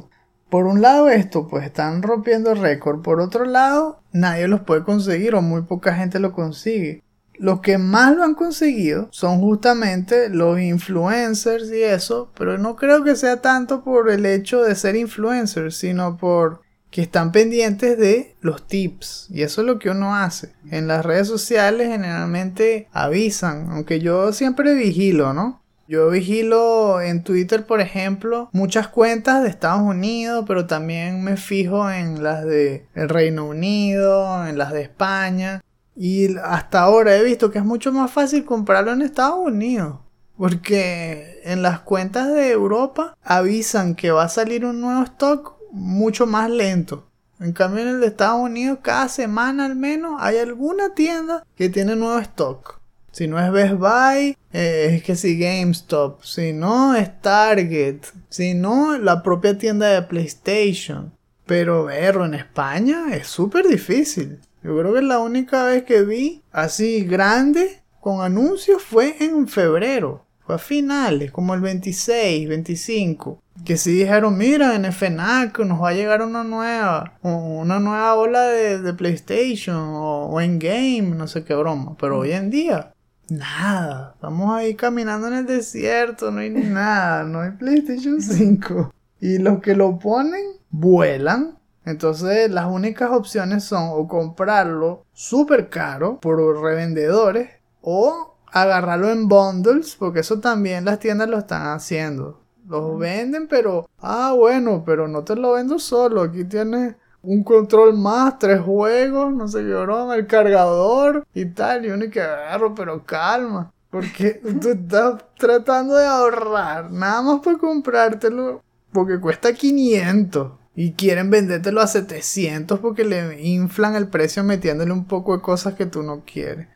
Por 0.50 0.66
un 0.66 0.82
lado 0.82 1.10
esto, 1.10 1.48
pues 1.50 1.66
están 1.66 2.02
rompiendo 2.02 2.56
récord. 2.56 3.02
Por 3.02 3.20
otro 3.20 3.44
lado, 3.44 4.02
nadie 4.14 4.48
los 4.48 4.62
puede 4.62 4.84
conseguir 4.84 5.36
o 5.36 5.42
muy 5.42 5.64
poca 5.64 5.94
gente 5.94 6.20
lo 6.20 6.32
consigue. 6.32 7.04
Los 7.38 7.60
que 7.60 7.78
más 7.78 8.16
lo 8.16 8.24
han 8.24 8.34
conseguido 8.34 9.10
son 9.12 9.42
justamente 9.42 10.30
los 10.30 10.60
influencers 10.60 11.70
y 11.72 11.84
eso, 11.84 12.32
pero 12.36 12.58
no 12.58 12.76
creo 12.78 13.04
que 13.04 13.16
sea 13.16 13.42
tanto 13.42 13.84
por 13.84 14.10
el 14.10 14.26
hecho 14.26 14.64
de 14.64 14.74
ser 14.74 14.96
influencers, 14.96 15.76
sino 15.76 16.18
por 16.18 16.62
que 16.90 17.02
están 17.02 17.32
pendientes 17.32 17.98
de 17.98 18.36
los 18.42 18.66
tips 18.68 19.28
y 19.30 19.44
eso 19.44 19.62
es 19.62 19.68
lo 19.68 19.80
que 19.80 19.90
uno 19.90 20.16
hace. 20.16 20.54
En 20.72 20.88
las 20.88 21.06
redes 21.06 21.28
sociales 21.28 21.90
generalmente 21.90 22.88
avisan, 22.92 23.70
aunque 23.72 24.00
yo 24.00 24.32
siempre 24.34 24.74
vigilo, 24.74 25.34
¿no? 25.34 25.62
Yo 25.88 26.10
vigilo 26.10 27.00
en 27.00 27.24
Twitter, 27.24 27.66
por 27.66 27.80
ejemplo, 27.80 28.50
muchas 28.52 28.90
cuentas 28.90 29.42
de 29.42 29.50
Estados 29.50 29.82
Unidos, 29.82 30.44
pero 30.46 30.68
también 30.68 31.24
me 31.24 31.38
fijo 31.38 31.90
en 31.90 32.24
las 32.24 32.44
de 32.44 32.86
el 32.94 33.08
Reino 33.08 33.46
Unido, 33.46 34.46
en 34.46 34.58
las 34.58 34.74
de 34.74 34.82
España. 34.82 35.62
Y 35.96 36.38
hasta 36.40 36.82
ahora 36.82 37.16
he 37.16 37.24
visto 37.24 37.52
que 37.52 37.60
es 37.60 37.66
mucho 37.66 37.94
más 37.94 38.12
fácil 38.12 38.44
comprarlo 38.44 38.92
en 38.92 39.02
Estados 39.02 39.40
Unidos. 39.40 40.00
Porque 40.38 41.40
en 41.46 41.62
las 41.62 41.80
cuentas 41.80 42.28
de 42.34 42.52
Europa 42.52 43.18
avisan 43.24 43.96
que 43.96 44.12
va 44.12 44.26
a 44.26 44.30
salir 44.30 44.66
un 44.66 44.82
nuevo 44.82 45.04
stock 45.04 45.57
mucho 45.72 46.26
más 46.26 46.50
lento. 46.50 47.08
En 47.40 47.54
cambio 47.54 47.84
en 47.84 47.90
el 47.90 48.00
de 48.02 48.08
Estados 48.08 48.42
Unidos 48.42 48.80
cada 48.82 49.10
semana 49.10 49.66
al 49.66 49.76
menos 49.76 50.20
hay 50.20 50.38
alguna 50.38 50.96
tienda 50.96 51.46
que 51.56 51.70
tiene 51.70 51.96
nuevo 51.96 52.18
stock. 52.20 52.80
Si 53.12 53.28
no 53.28 53.40
es 53.40 53.52
Best 53.52 53.76
Buy, 53.76 54.38
eh, 54.54 54.90
es 54.92 55.04
que 55.04 55.16
si 55.16 55.40
GameStop. 55.40 56.24
Si 56.24 56.54
no, 56.54 56.94
es 56.96 57.20
Target. 57.22 58.02
Si 58.30 58.54
no, 58.54 58.96
la 58.98 59.24
propia 59.24 59.58
tienda 59.58 59.88
de 59.88 60.04
PlayStation. 60.04 61.14
Pero 61.48 61.86
verlo 61.86 62.26
en 62.26 62.36
España 62.36 63.16
es 63.16 63.28
súper 63.28 63.68
difícil. 63.68 64.40
Yo 64.62 64.78
creo 64.78 64.94
que 64.94 65.02
la 65.02 65.18
única 65.18 65.64
vez 65.66 65.84
que 65.84 66.04
vi 66.04 66.44
así 66.52 67.06
grande 67.06 67.82
con 68.02 68.22
anuncios 68.22 68.84
fue 68.84 69.16
en 69.20 69.48
febrero. 69.48 70.27
Fue 70.48 70.56
a 70.56 70.60
finales, 70.60 71.32
como 71.32 71.54
el 71.54 71.62
26, 71.62 72.50
25 72.50 73.44
que 73.66 73.78
si 73.78 73.92
dijeron, 73.92 74.38
mira, 74.38 74.76
en 74.76 74.86
FNAC 74.86 75.60
nos 75.60 75.82
va 75.82 75.90
a 75.90 75.94
llegar 75.94 76.22
una 76.22 76.44
nueva, 76.44 77.18
una 77.22 77.80
nueva 77.80 78.16
ola 78.16 78.44
de, 78.44 78.94
PlayStation 78.94 79.76
o, 79.76 80.40
en 80.40 80.60
Game, 80.60 81.16
no 81.16 81.28
sé 81.28 81.44
qué 81.44 81.54
broma. 81.54 81.96
Pero 82.00 82.20
hoy 82.20 82.32
en 82.32 82.50
día, 82.50 82.94
nada. 83.30 84.14
Estamos 84.16 84.56
ahí 84.56 84.76
caminando 84.76 85.28
en 85.28 85.34
el 85.34 85.46
desierto, 85.46 86.32
no 86.32 86.40
hay 86.40 86.50
nada, 86.50 87.24
no 87.24 87.42
hay 87.42 87.52
PlayStation 87.52 88.22
5. 88.22 88.94
Y 89.20 89.40
los 89.40 89.60
que 89.60 89.76
lo 89.76 90.00
ponen, 90.00 90.44
vuelan. 90.70 91.58
Entonces 91.84 92.52
las 92.52 92.68
únicas 92.68 93.12
opciones 93.12 93.64
son 93.64 93.90
o 93.92 94.08
comprarlo 94.08 95.06
súper 95.14 95.70
caro 95.70 96.20
por 96.20 96.62
revendedores 96.62 97.50
o 97.82 98.37
agarrarlo 98.52 99.10
en 99.10 99.28
bundles, 99.28 99.96
porque 99.96 100.22
eso 100.22 100.40
también 100.40 100.86
las 100.86 101.00
tiendas 101.00 101.30
lo 101.30 101.38
están 101.38 101.68
haciendo. 101.68 102.42
Los 102.68 103.00
venden, 103.00 103.48
pero. 103.48 103.90
Ah, 104.00 104.34
bueno, 104.36 104.84
pero 104.86 105.08
no 105.08 105.24
te 105.24 105.36
lo 105.36 105.54
vendo 105.54 105.80
solo. 105.80 106.22
Aquí 106.22 106.44
tienes 106.44 106.96
un 107.22 107.44
control 107.44 107.98
más, 107.98 108.40
tres 108.40 108.60
juegos, 108.60 109.34
no 109.34 109.48
sé 109.48 109.60
qué 109.60 109.74
broma, 109.74 110.16
el 110.16 110.28
cargador 110.28 111.26
y 111.34 111.46
tal. 111.46 111.86
Y 111.86 111.92
uno 111.92 112.10
que 112.12 112.22
agarro, 112.22 112.76
pero 112.76 113.06
calma. 113.06 113.72
Porque 113.90 114.42
tú 114.62 114.70
estás 114.70 115.24
tratando 115.38 115.96
de 115.96 116.06
ahorrar. 116.06 116.92
Nada 116.92 117.22
más 117.22 117.40
por 117.40 117.58
comprártelo. 117.58 118.62
Porque 118.92 119.20
cuesta 119.20 119.54
500. 119.54 120.52
Y 120.76 120.94
quieren 120.94 121.32
vendértelo 121.32 121.82
a 121.82 121.88
700 121.88 122.80
porque 122.80 123.04
le 123.04 123.42
inflan 123.42 123.96
el 123.96 124.10
precio 124.10 124.44
metiéndole 124.44 124.92
un 124.92 125.06
poco 125.06 125.36
de 125.36 125.42
cosas 125.42 125.74
que 125.74 125.88
tú 125.88 126.04
no 126.04 126.22
quieres. 126.24 126.68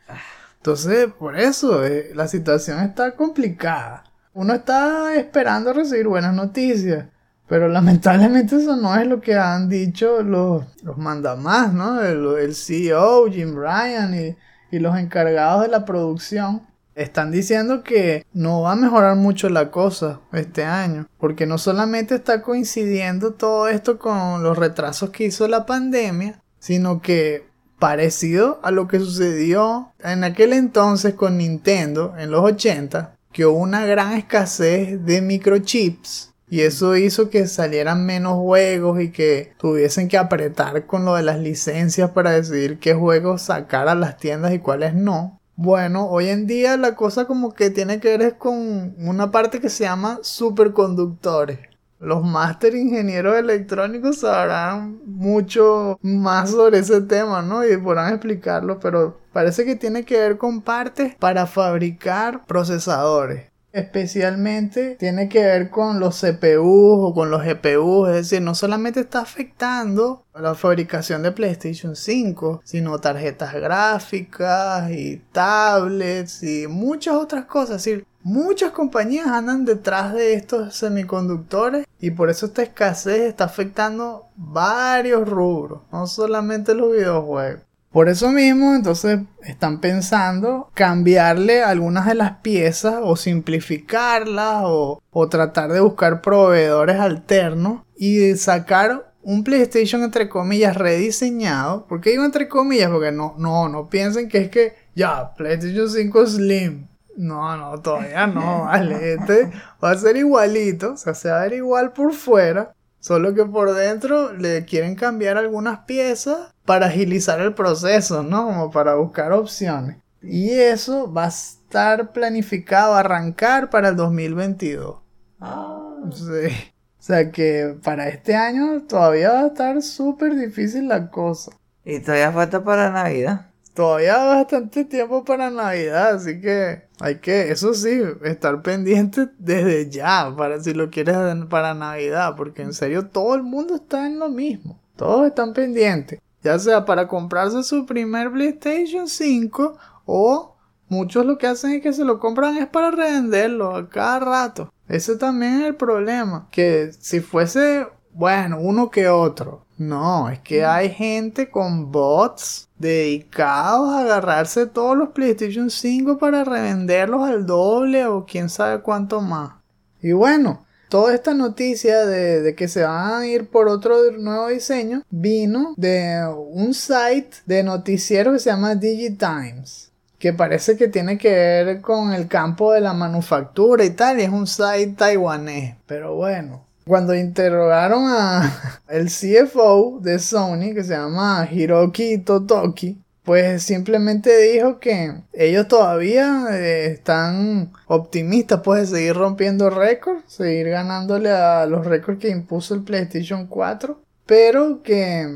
Entonces, 0.62 1.08
por 1.18 1.38
eso 1.38 1.84
eh, 1.84 2.12
la 2.14 2.28
situación 2.28 2.80
está 2.80 3.16
complicada 3.16 4.04
uno 4.34 4.54
está 4.54 5.14
esperando 5.16 5.72
recibir 5.72 6.08
buenas 6.08 6.34
noticias. 6.34 7.06
Pero 7.48 7.68
lamentablemente 7.68 8.56
eso 8.56 8.76
no 8.76 8.96
es 8.96 9.06
lo 9.06 9.20
que 9.20 9.34
han 9.34 9.68
dicho 9.68 10.22
los, 10.22 10.64
los 10.82 10.96
mandamás, 10.96 11.72
¿no? 11.72 12.00
El, 12.00 12.54
CEO, 12.54 13.30
Jim 13.30 13.54
Ryan 13.56 14.14
y, 14.14 14.36
y 14.74 14.78
los 14.78 14.96
encargados 14.96 15.62
de 15.62 15.68
la 15.68 15.84
producción 15.84 16.62
están 16.94 17.30
diciendo 17.30 17.82
que 17.82 18.24
no 18.32 18.62
va 18.62 18.72
a 18.72 18.76
mejorar 18.76 19.16
mucho 19.16 19.50
la 19.50 19.70
cosa 19.70 20.20
este 20.32 20.64
año, 20.64 21.06
porque 21.18 21.46
no 21.46 21.58
solamente 21.58 22.14
está 22.14 22.42
coincidiendo 22.42 23.32
todo 23.32 23.68
esto 23.68 23.98
con 23.98 24.42
los 24.42 24.56
retrasos 24.56 25.10
que 25.10 25.24
hizo 25.24 25.46
la 25.48 25.66
pandemia, 25.66 26.40
sino 26.58 27.02
que 27.02 27.51
parecido 27.82 28.60
a 28.62 28.70
lo 28.70 28.86
que 28.86 29.00
sucedió 29.00 29.92
en 30.04 30.22
aquel 30.22 30.52
entonces 30.52 31.14
con 31.14 31.38
Nintendo 31.38 32.14
en 32.16 32.30
los 32.30 32.44
80, 32.44 33.16
que 33.32 33.44
hubo 33.44 33.58
una 33.58 33.84
gran 33.84 34.12
escasez 34.12 35.04
de 35.04 35.20
microchips 35.20 36.32
y 36.48 36.60
eso 36.60 36.96
hizo 36.96 37.28
que 37.28 37.48
salieran 37.48 38.06
menos 38.06 38.34
juegos 38.34 39.00
y 39.00 39.10
que 39.10 39.54
tuviesen 39.58 40.06
que 40.06 40.16
apretar 40.16 40.86
con 40.86 41.04
lo 41.04 41.16
de 41.16 41.24
las 41.24 41.40
licencias 41.40 42.10
para 42.10 42.30
decidir 42.30 42.78
qué 42.78 42.94
juegos 42.94 43.42
sacar 43.42 43.88
a 43.88 43.96
las 43.96 44.16
tiendas 44.16 44.54
y 44.54 44.60
cuáles 44.60 44.94
no. 44.94 45.40
Bueno, 45.56 46.06
hoy 46.08 46.28
en 46.28 46.46
día 46.46 46.76
la 46.76 46.94
cosa 46.94 47.24
como 47.24 47.52
que 47.52 47.70
tiene 47.70 47.98
que 47.98 48.16
ver 48.16 48.38
con 48.38 48.94
una 48.96 49.32
parte 49.32 49.58
que 49.58 49.68
se 49.68 49.82
llama 49.82 50.20
superconductores 50.22 51.71
los 52.02 52.24
máster 52.24 52.74
ingenieros 52.74 53.36
electrónicos 53.36 54.18
sabrán 54.18 55.00
mucho 55.06 55.98
más 56.02 56.50
sobre 56.50 56.78
ese 56.78 57.00
tema, 57.02 57.42
¿no? 57.42 57.64
Y 57.64 57.76
podrán 57.76 58.12
explicarlo, 58.12 58.80
pero 58.80 59.20
parece 59.32 59.64
que 59.64 59.76
tiene 59.76 60.04
que 60.04 60.18
ver 60.18 60.36
con 60.36 60.62
partes 60.62 61.14
para 61.14 61.46
fabricar 61.46 62.44
procesadores. 62.44 63.51
Especialmente 63.72 64.96
tiene 64.98 65.28
que 65.28 65.40
ver 65.40 65.70
con 65.70 65.98
los 65.98 66.20
CPUs 66.20 67.10
o 67.10 67.12
con 67.14 67.30
los 67.30 67.42
GPUs, 67.42 68.08
es 68.10 68.14
decir, 68.14 68.42
no 68.42 68.54
solamente 68.54 69.00
está 69.00 69.20
afectando 69.20 70.24
la 70.34 70.54
fabricación 70.54 71.22
de 71.22 71.32
PlayStation 71.32 71.96
5, 71.96 72.62
sino 72.64 72.98
tarjetas 72.98 73.54
gráficas 73.54 74.90
y 74.90 75.22
tablets 75.32 76.42
y 76.42 76.66
muchas 76.68 77.14
otras 77.14 77.46
cosas. 77.46 77.76
Es 77.76 77.84
decir, 77.84 78.06
Muchas 78.24 78.70
compañías 78.70 79.26
andan 79.26 79.64
detrás 79.64 80.14
de 80.14 80.34
estos 80.34 80.76
semiconductores 80.76 81.84
y 81.98 82.12
por 82.12 82.30
eso 82.30 82.46
esta 82.46 82.62
escasez 82.62 83.22
está 83.22 83.46
afectando 83.46 84.26
varios 84.36 85.28
rubros, 85.28 85.82
no 85.90 86.06
solamente 86.06 86.72
los 86.72 86.92
videojuegos. 86.92 87.62
Por 87.92 88.08
eso 88.08 88.30
mismo, 88.30 88.74
entonces 88.74 89.20
están 89.42 89.80
pensando 89.80 90.70
cambiarle 90.74 91.62
algunas 91.62 92.06
de 92.06 92.14
las 92.14 92.38
piezas 92.38 92.96
o 93.02 93.16
simplificarlas 93.16 94.62
o, 94.64 95.02
o 95.10 95.28
tratar 95.28 95.72
de 95.72 95.80
buscar 95.80 96.22
proveedores 96.22 96.98
alternos 96.98 97.82
y 97.96 98.34
sacar 98.36 99.12
un 99.22 99.44
PlayStation 99.44 100.02
entre 100.02 100.28
comillas 100.28 100.76
rediseñado. 100.76 101.86
¿Por 101.86 102.00
qué 102.00 102.10
digo 102.10 102.24
entre 102.24 102.48
comillas? 102.48 102.90
Porque 102.90 103.12
no, 103.12 103.34
no, 103.38 103.68
no 103.68 103.88
piensen 103.88 104.28
que 104.28 104.38
es 104.38 104.50
que 104.50 104.74
ya, 104.94 105.34
PlayStation 105.34 105.88
5 105.88 106.26
Slim 106.26 106.92
no, 107.16 107.56
no, 107.56 107.80
todavía 107.80 108.26
no, 108.26 108.62
vale. 108.64 109.14
Este 109.14 109.50
va 109.82 109.90
a 109.90 109.96
ser 109.96 110.16
igualito, 110.16 110.92
o 110.92 110.96
sea, 110.96 111.14
se 111.14 111.30
va 111.30 111.40
a 111.40 111.42
ver 111.42 111.54
igual 111.54 111.92
por 111.92 112.12
fuera, 112.12 112.74
solo 113.02 113.34
que 113.34 113.44
por 113.44 113.74
dentro 113.74 114.32
le 114.32 114.64
quieren 114.64 114.94
cambiar 114.94 115.36
algunas 115.36 115.80
piezas 115.80 116.54
para 116.64 116.86
agilizar 116.86 117.40
el 117.40 117.52
proceso, 117.52 118.22
¿no? 118.22 118.46
Como 118.46 118.70
para 118.70 118.94
buscar 118.94 119.32
opciones. 119.32 119.96
Y 120.22 120.50
eso 120.50 121.12
va 121.12 121.24
a 121.24 121.28
estar 121.28 122.12
planificado 122.12 122.94
arrancar 122.94 123.70
para 123.70 123.88
el 123.88 123.96
2022. 123.96 125.00
Ah. 125.40 125.78
Sí. 126.12 126.54
O 126.98 127.04
sea 127.04 127.32
que 127.32 127.76
para 127.82 128.08
este 128.08 128.36
año 128.36 128.82
todavía 128.82 129.32
va 129.32 129.40
a 129.40 129.46
estar 129.48 129.82
súper 129.82 130.36
difícil 130.36 130.86
la 130.86 131.10
cosa. 131.10 131.50
Y 131.84 131.98
todavía 131.98 132.30
falta 132.30 132.62
para 132.62 132.92
Navidad. 132.92 133.51
Todavía 133.74 134.16
bastante 134.24 134.84
tiempo 134.84 135.24
para 135.24 135.50
Navidad, 135.50 136.14
así 136.14 136.40
que 136.40 136.82
hay 137.00 137.18
que, 137.18 137.50
eso 137.50 137.74
sí, 137.74 138.00
estar 138.24 138.62
pendiente 138.62 139.28
desde 139.38 139.90
ya, 139.90 140.34
para 140.36 140.60
si 140.60 140.74
lo 140.74 140.90
quieres 140.90 141.16
para 141.48 141.74
Navidad, 141.74 142.34
porque 142.36 142.62
en 142.62 142.74
serio 142.74 143.06
todo 143.08 143.34
el 143.34 143.42
mundo 143.42 143.76
está 143.76 144.06
en 144.06 144.18
lo 144.18 144.28
mismo, 144.28 144.78
todos 144.96 145.26
están 145.26 145.52
pendientes, 145.52 146.20
ya 146.42 146.58
sea 146.58 146.84
para 146.84 147.08
comprarse 147.08 147.62
su 147.62 147.86
primer 147.86 148.30
PlayStation 148.30 149.08
5 149.08 149.76
o 150.06 150.56
muchos 150.88 151.24
lo 151.24 151.38
que 151.38 151.46
hacen 151.46 151.72
es 151.72 151.82
que 151.82 151.92
se 151.92 152.04
lo 152.04 152.18
compran 152.18 152.58
es 152.58 152.66
para 152.66 152.90
revenderlo 152.90 153.74
a 153.74 153.88
cada 153.88 154.18
rato. 154.18 154.72
Ese 154.88 155.16
también 155.16 155.60
es 155.60 155.68
el 155.68 155.76
problema, 155.76 156.48
que 156.50 156.92
si 156.98 157.20
fuese, 157.20 157.86
bueno, 158.14 158.58
uno 158.60 158.90
que 158.90 159.08
otro, 159.08 159.64
no, 159.78 160.30
es 160.30 160.38
que 160.40 160.64
hay 160.64 160.90
gente 160.90 161.50
con 161.50 161.90
bots 161.90 162.68
dedicados 162.78 163.88
a 163.88 164.00
agarrarse 164.00 164.66
todos 164.66 164.96
los 164.96 165.10
PlayStation 165.10 165.70
5 165.70 166.18
para 166.18 166.44
revenderlos 166.44 167.28
al 167.28 167.46
doble 167.46 168.06
o 168.06 168.24
quién 168.24 168.48
sabe 168.48 168.82
cuánto 168.82 169.20
más. 169.20 169.54
Y 170.00 170.12
bueno, 170.12 170.64
toda 170.92 171.14
esta 171.14 171.32
noticia 171.32 172.04
de, 172.04 172.54
que 172.54 172.68
se 172.68 172.82
van 172.82 173.22
a 173.22 173.26
ir 173.26 173.48
por 173.48 173.66
otro 173.68 174.12
nuevo 174.12 174.48
diseño 174.48 175.02
vino 175.08 175.72
de 175.78 176.22
un 176.50 176.74
site 176.74 177.38
de 177.46 177.62
noticiero 177.62 178.32
que 178.32 178.38
se 178.38 178.50
llama 178.50 178.74
Digitimes. 178.74 179.90
Que 180.18 180.34
parece 180.34 180.76
que 180.76 180.88
tiene 180.88 181.16
que 181.18 181.30
ver 181.30 181.80
con 181.80 182.12
el 182.12 182.28
campo 182.28 182.72
de 182.72 182.80
la 182.82 182.92
manufactura 182.92 183.84
y 183.84 183.90
tal. 183.90 184.20
Y 184.20 184.24
es 184.24 184.28
un 184.28 184.46
site 184.46 184.94
taiwanés. 184.96 185.76
Pero 185.86 186.14
bueno, 186.14 186.66
cuando 186.86 187.14
interrogaron 187.14 188.04
a 188.06 188.80
el 188.88 189.06
CFO 189.06 189.98
de 190.00 190.18
Sony, 190.18 190.74
que 190.74 190.84
se 190.84 190.94
llama 190.94 191.48
Hiroki 191.50 192.18
Totoki, 192.18 193.02
pues 193.24 193.62
simplemente 193.62 194.36
dijo 194.36 194.80
que 194.80 195.14
ellos 195.32 195.68
todavía 195.68 196.46
eh, 196.50 196.86
están 196.86 197.72
optimistas 197.86 198.60
pues 198.64 198.90
de 198.90 198.98
seguir 198.98 199.14
rompiendo 199.14 199.70
récords, 199.70 200.24
seguir 200.26 200.68
ganándole 200.70 201.30
a 201.30 201.66
los 201.66 201.86
récords 201.86 202.20
que 202.20 202.30
impuso 202.30 202.74
el 202.74 202.82
PlayStation 202.82 203.46
4, 203.46 204.00
pero 204.26 204.82
que 204.82 205.28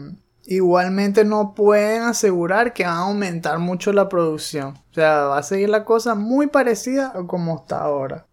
igualmente 0.46 1.24
no 1.24 1.54
pueden 1.54 2.02
asegurar 2.02 2.72
que 2.72 2.84
va 2.84 2.92
a 2.92 3.06
aumentar 3.06 3.58
mucho 3.58 3.92
la 3.92 4.08
producción. 4.08 4.74
O 4.90 4.94
sea, 4.94 5.24
va 5.26 5.38
a 5.38 5.42
seguir 5.42 5.68
la 5.68 5.84
cosa 5.84 6.14
muy 6.14 6.48
parecida 6.48 7.12
a 7.14 7.26
como 7.26 7.56
está 7.56 7.80
ahora. 7.80 8.26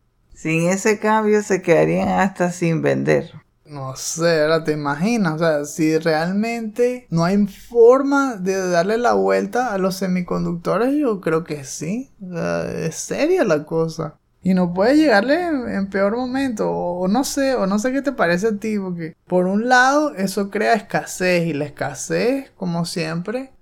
Sin 0.43 0.67
ese 0.67 0.99
cambio 0.99 1.41
se 1.41 1.62
quedarían 1.62 2.10
hasta 2.10 2.51
sin 2.51 2.82
vender. 2.82 3.32
No 3.65 3.95
sé, 3.95 4.41
ahora 4.41 4.65
te 4.65 4.73
imaginas, 4.73 5.36
o 5.36 5.38
sea, 5.38 5.63
si 5.63 5.97
realmente 5.97 7.08
no 7.10 7.23
hay 7.23 7.47
forma 7.47 8.36
de 8.36 8.69
darle 8.69 8.97
la 8.97 9.13
vuelta 9.13 9.73
a 9.73 9.77
los 9.77 9.95
semiconductores, 9.95 10.93
yo 10.97 11.21
creo 11.21 11.45
que 11.45 11.63
sí. 11.63 12.12
O 12.21 12.34
sea, 12.34 12.69
es 12.69 12.95
seria 12.95 13.45
la 13.45 13.63
cosa. 13.63 14.15
Y 14.41 14.53
no 14.53 14.73
puede 14.73 14.97
llegarle 14.97 15.45
en, 15.45 15.89
peor 15.89 16.17
momento. 16.17 16.69
O, 16.69 17.08
no 17.08 17.23
sé, 17.23 17.56
o 17.56 17.65
no 17.65 17.79
sé 17.79 17.93
qué 17.93 18.01
te 18.01 18.12
parece 18.12 18.47
a 18.47 18.58
ti, 18.58 18.77
porque 18.77 19.15
por 19.25 19.45
un 19.45 19.69
lado 19.69 20.13
eso 20.13 20.49
crea 20.49 20.73
escasez 20.73 21.47
y 21.47 21.53
la 21.53 21.63
escasez, 21.63 22.51
como 22.58 22.84
siempre, 22.84 23.53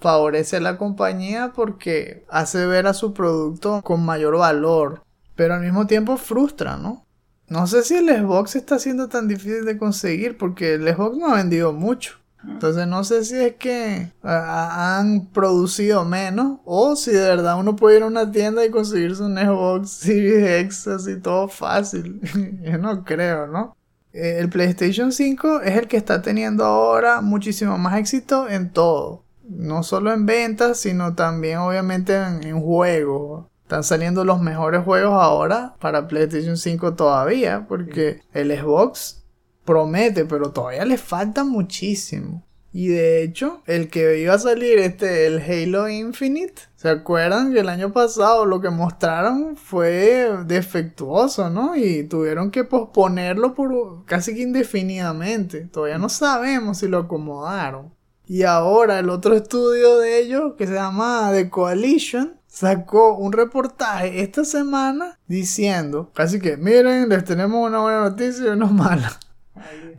favorece 0.00 0.56
a 0.56 0.60
la 0.60 0.78
compañía 0.78 1.52
porque 1.54 2.24
hace 2.30 2.64
ver 2.64 2.86
a 2.86 2.94
su 2.94 3.12
producto 3.12 3.82
con 3.82 4.06
mayor 4.06 4.38
valor 4.38 5.02
pero 5.40 5.54
al 5.54 5.62
mismo 5.62 5.86
tiempo 5.86 6.18
frustra, 6.18 6.76
¿no? 6.76 7.06
No 7.48 7.66
sé 7.66 7.82
si 7.82 7.94
el 7.94 8.10
Xbox 8.10 8.56
está 8.56 8.78
siendo 8.78 9.08
tan 9.08 9.26
difícil 9.26 9.64
de 9.64 9.78
conseguir 9.78 10.36
porque 10.36 10.74
el 10.74 10.86
Xbox 10.86 11.16
no 11.16 11.32
ha 11.32 11.36
vendido 11.36 11.72
mucho. 11.72 12.18
Entonces 12.46 12.86
no 12.86 13.04
sé 13.04 13.24
si 13.24 13.36
es 13.36 13.54
que 13.54 14.12
han 14.22 15.28
producido 15.28 16.04
menos 16.04 16.58
o 16.66 16.94
si 16.94 17.12
de 17.12 17.22
verdad 17.22 17.58
uno 17.58 17.74
puede 17.74 17.96
ir 17.96 18.02
a 18.02 18.08
una 18.08 18.30
tienda 18.30 18.62
y 18.66 18.70
conseguirse 18.70 19.22
un 19.22 19.38
Xbox 19.38 19.88
Series 19.88 20.60
X 20.66 20.88
así 20.88 21.16
todo 21.16 21.48
fácil. 21.48 22.20
Yo 22.62 22.76
no 22.76 23.02
creo, 23.02 23.46
¿no? 23.46 23.74
Eh, 24.12 24.40
el 24.40 24.50
PlayStation 24.50 25.10
5 25.10 25.62
es 25.62 25.78
el 25.78 25.88
que 25.88 25.96
está 25.96 26.20
teniendo 26.20 26.66
ahora 26.66 27.22
muchísimo 27.22 27.78
más 27.78 27.98
éxito 27.98 28.46
en 28.46 28.74
todo. 28.74 29.24
No 29.48 29.84
solo 29.84 30.12
en 30.12 30.26
ventas, 30.26 30.80
sino 30.80 31.14
también 31.14 31.60
obviamente 31.60 32.14
en, 32.14 32.44
en 32.44 32.60
juegos. 32.60 33.46
Están 33.70 33.84
saliendo 33.84 34.24
los 34.24 34.40
mejores 34.40 34.82
juegos 34.82 35.12
ahora 35.14 35.76
para 35.78 36.08
PlayStation 36.08 36.56
5 36.56 36.94
todavía, 36.94 37.66
porque 37.68 38.20
el 38.32 38.50
Xbox 38.50 39.22
promete, 39.64 40.24
pero 40.24 40.50
todavía 40.50 40.84
le 40.84 40.98
falta 40.98 41.44
muchísimo. 41.44 42.44
Y 42.72 42.88
de 42.88 43.22
hecho, 43.22 43.62
el 43.66 43.88
que 43.88 44.18
iba 44.18 44.34
a 44.34 44.40
salir 44.40 44.80
este, 44.80 45.28
el 45.28 45.38
Halo 45.38 45.88
Infinite, 45.88 46.62
¿se 46.74 46.88
acuerdan 46.88 47.52
que 47.52 47.60
el 47.60 47.68
año 47.68 47.92
pasado 47.92 48.44
lo 48.44 48.60
que 48.60 48.70
mostraron 48.70 49.56
fue 49.56 50.28
defectuoso, 50.46 51.48
¿no? 51.48 51.76
Y 51.76 52.02
tuvieron 52.02 52.50
que 52.50 52.64
posponerlo 52.64 53.54
por 53.54 54.04
casi 54.04 54.34
que 54.34 54.42
indefinidamente. 54.42 55.66
Todavía 55.66 55.98
no 55.98 56.08
sabemos 56.08 56.78
si 56.78 56.88
lo 56.88 56.98
acomodaron. 56.98 57.94
Y 58.26 58.42
ahora 58.42 58.98
el 58.98 59.10
otro 59.10 59.36
estudio 59.36 59.98
de 59.98 60.18
ellos, 60.18 60.54
que 60.58 60.66
se 60.66 60.74
llama 60.74 61.30
The 61.32 61.48
Coalition, 61.50 62.39
sacó 62.50 63.14
un 63.14 63.32
reportaje 63.32 64.20
esta 64.22 64.44
semana 64.44 65.18
diciendo, 65.28 66.10
casi 66.14 66.40
que 66.40 66.56
miren, 66.56 67.08
les 67.08 67.24
tenemos 67.24 67.66
una 67.66 67.80
buena 67.80 68.00
noticia 68.00 68.46
y 68.46 68.48
una 68.48 68.66
mala. 68.70 69.12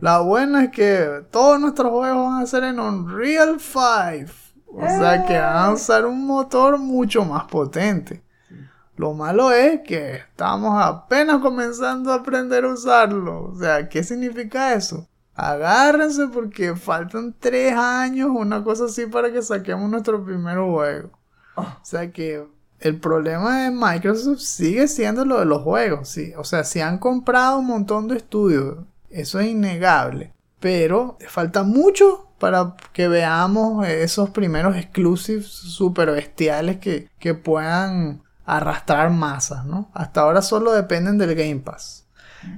La 0.00 0.20
buena 0.20 0.64
es 0.64 0.70
que 0.70 1.24
todos 1.30 1.58
nuestros 1.58 1.90
juegos 1.90 2.30
van 2.30 2.42
a 2.42 2.46
ser 2.46 2.64
en 2.64 2.78
Unreal 2.78 3.58
5. 3.58 4.32
O 4.74 4.80
sea 4.80 5.24
que 5.26 5.38
van 5.38 5.56
a 5.56 5.70
usar 5.72 6.06
un 6.06 6.26
motor 6.26 6.78
mucho 6.78 7.24
más 7.24 7.44
potente. 7.44 8.22
Lo 8.96 9.14
malo 9.14 9.50
es 9.50 9.80
que 9.80 10.16
estamos 10.16 10.82
apenas 10.82 11.40
comenzando 11.40 12.12
a 12.12 12.16
aprender 12.16 12.64
a 12.64 12.72
usarlo. 12.72 13.50
O 13.52 13.54
sea, 13.56 13.88
¿qué 13.88 14.02
significa 14.02 14.74
eso? 14.74 15.06
Agárrense 15.34 16.26
porque 16.28 16.74
faltan 16.74 17.34
tres 17.38 17.74
años, 17.74 18.30
una 18.32 18.62
cosa 18.62 18.86
así, 18.86 19.06
para 19.06 19.32
que 19.32 19.42
saquemos 19.42 19.88
nuestro 19.88 20.22
primer 20.24 20.58
juego. 20.58 21.10
O 21.56 21.64
sea 21.82 22.10
que 22.10 22.46
el 22.80 22.98
problema 22.98 23.62
de 23.62 23.70
Microsoft 23.70 24.40
sigue 24.40 24.88
siendo 24.88 25.24
lo 25.24 25.38
de 25.38 25.44
los 25.44 25.62
juegos. 25.62 26.08
Sí. 26.08 26.32
O 26.36 26.44
sea, 26.44 26.64
si 26.64 26.80
han 26.80 26.98
comprado 26.98 27.58
un 27.58 27.66
montón 27.66 28.08
de 28.08 28.16
estudios, 28.16 28.78
eso 29.10 29.40
es 29.40 29.48
innegable. 29.48 30.32
Pero 30.60 31.18
falta 31.28 31.62
mucho 31.62 32.28
para 32.38 32.74
que 32.92 33.08
veamos 33.08 33.86
esos 33.86 34.30
primeros 34.30 34.76
exclusives 34.76 35.46
super 35.46 36.10
bestiales 36.10 36.78
que, 36.78 37.08
que 37.18 37.34
puedan 37.34 38.22
arrastrar 38.44 39.10
masas, 39.10 39.64
¿no? 39.64 39.90
Hasta 39.94 40.22
ahora 40.22 40.42
solo 40.42 40.72
dependen 40.72 41.18
del 41.18 41.34
Game 41.34 41.60
Pass. 41.60 42.06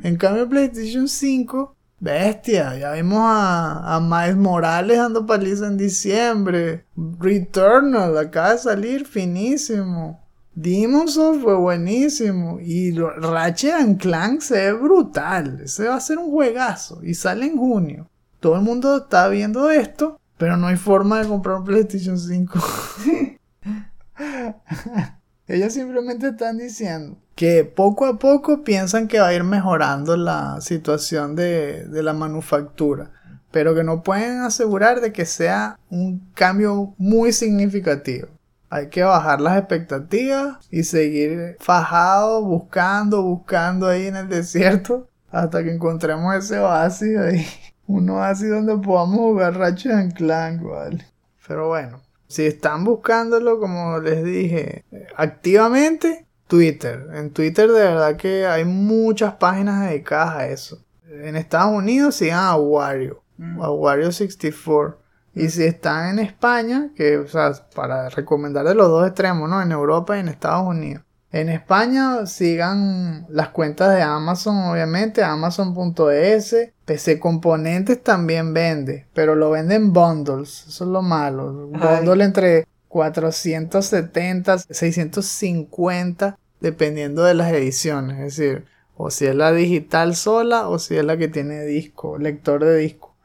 En 0.03 0.17
cambio, 0.17 0.49
PlayStation 0.49 1.09
5 1.09 1.74
Bestia, 2.01 2.77
ya 2.77 2.93
vimos 2.93 3.21
a, 3.23 3.97
a 3.97 4.01
Miles 4.01 4.37
Morales 4.37 4.99
dando 4.99 5.27
paliza 5.27 5.67
en 5.67 5.77
diciembre. 5.77 6.85
Returnal 7.19 8.19
acaba 8.19 8.53
de 8.53 8.59
salir 8.59 9.07
finísimo. 9.07 10.21
Demon's 10.55 11.15
Souls 11.15 11.43
fue 11.43 11.57
buenísimo. 11.57 12.59
Y 12.61 12.93
Ratchet 12.93 13.99
Clank 13.99 14.41
se 14.41 14.55
ve 14.55 14.73
brutal. 14.73 15.61
Ese 15.65 15.89
va 15.89 15.97
a 15.97 16.01
ser 16.01 16.19
un 16.19 16.31
juegazo. 16.31 17.01
Y 17.03 17.15
sale 17.15 17.47
en 17.47 17.57
junio. 17.57 18.11
Todo 18.41 18.57
el 18.57 18.63
mundo 18.63 18.99
está 18.99 19.29
viendo 19.29 19.71
esto. 19.71 20.21
Pero 20.37 20.57
no 20.57 20.67
hay 20.67 20.77
forma 20.77 21.23
de 21.23 21.29
comprar 21.29 21.57
un 21.57 21.65
PlayStation 21.65 22.19
5. 22.19 22.59
Ellos 25.47 25.73
simplemente 25.73 26.29
están 26.29 26.59
diciendo 26.59 27.19
que 27.35 27.65
poco 27.65 28.07
a 28.07 28.19
poco 28.19 28.63
piensan 28.63 29.09
que 29.09 29.19
va 29.19 29.29
a 29.29 29.35
ir 29.35 29.45
mejorando 29.45 30.17
la 30.17 30.61
situación 30.61 31.35
de, 31.35 31.87
la 31.91 32.13
manufactura, 32.13 33.11
pero 33.51 33.75
que 33.75 33.85
no 33.85 34.03
pueden 34.03 34.41
asegurar 34.41 35.01
de 35.01 35.13
que 35.13 35.27
sea 35.27 35.79
un 35.91 36.31
cambio 36.35 36.95
muy 36.99 37.33
significativo. 37.33 38.29
Hay 38.71 38.89
que 38.89 39.03
bajar 39.03 39.41
las 39.41 39.59
expectativas 39.59 40.59
y 40.71 40.83
seguir 40.85 41.57
fajado, 41.61 42.43
buscando, 42.43 43.23
buscando 43.23 43.87
ahí 43.87 44.07
en 44.07 44.17
el 44.17 44.29
desierto 44.29 45.09
hasta 45.31 45.63
que 45.63 45.73
encontremos 45.73 46.35
ese 46.35 46.59
oasis 46.59 47.17
ahí. 47.19 47.47
Un 47.87 48.09
oasis 48.09 48.49
donde 48.49 48.79
podamos 48.79 49.19
jugar 49.19 49.59
Ratchet 49.59 50.15
Clank, 50.15 50.63
¿vale? 50.63 51.05
Pero 51.47 51.69
bueno, 51.69 52.01
si 52.27 52.47
están 52.47 52.83
buscándolo, 52.83 53.61
como 53.61 54.01
les 54.01 54.25
dije, 54.25 54.85
activamente, 55.17 56.24
Twitter. 56.47 57.09
En 57.15 57.31
Twitter 57.31 57.71
de 57.71 57.81
verdad 57.81 58.17
que 58.17 58.47
hay 58.47 58.65
muchas 58.65 59.35
páginas 59.35 59.89
dedicadas 59.89 60.37
a 60.37 60.49
eso. 60.49 60.79
En 61.11 61.37
Estados 61.37 61.73
Unidos 61.73 62.17
sigan 62.17 62.45
a 62.45 62.57
Wario, 62.57 63.23
mm. 63.39 63.63
a 63.63 63.71
Wario 63.71 64.11
64. 64.11 64.99
Y 65.35 65.49
si 65.49 65.65
están 65.65 66.11
en 66.11 66.25
España, 66.25 66.91
que, 66.95 67.19
o 67.19 67.27
sea, 67.27 67.53
para 67.75 68.09
recomendar 68.09 68.65
de 68.65 68.75
los 68.75 68.89
dos 68.89 69.07
extremos, 69.07 69.49
¿no? 69.49 69.61
En 69.61 69.73
Europa 69.73 70.17
y 70.17 70.21
en 70.21 70.29
Estados 70.29 70.67
Unidos. 70.67 71.03
En 71.33 71.49
España 71.49 72.27
sigan 72.27 73.27
las 73.29 73.49
cuentas 73.49 73.93
de 73.93 74.03
Amazon, 74.03 74.57
obviamente, 74.71 75.25
amazon.es. 75.25 76.57
PC 76.85 77.19
Componentes 77.19 78.01
también 78.05 78.55
vende, 78.55 79.09
pero 79.13 79.35
lo 79.35 79.51
venden 79.51 79.93
bundles, 79.93 80.67
eso 80.69 80.85
es 80.85 80.91
lo 80.91 81.03
malo. 81.03 81.49
Un 81.49 81.81
bundle 81.81 82.25
entre 82.25 82.67
470, 82.95 84.59
650, 84.71 86.39
dependiendo 86.61 87.25
de 87.25 87.35
las 87.35 87.53
ediciones. 87.53 88.21
Es 88.21 88.37
decir, 88.37 88.67
o 88.97 89.11
si 89.11 89.27
es 89.27 89.35
la 89.35 89.51
digital 89.51 90.15
sola 90.15 90.69
o 90.69 90.79
si 90.79 90.97
es 90.97 91.05
la 91.05 91.17
que 91.17 91.27
tiene 91.27 91.65
disco, 91.65 92.19
lector 92.19 92.65
de 92.65 92.77
disco. 92.77 93.17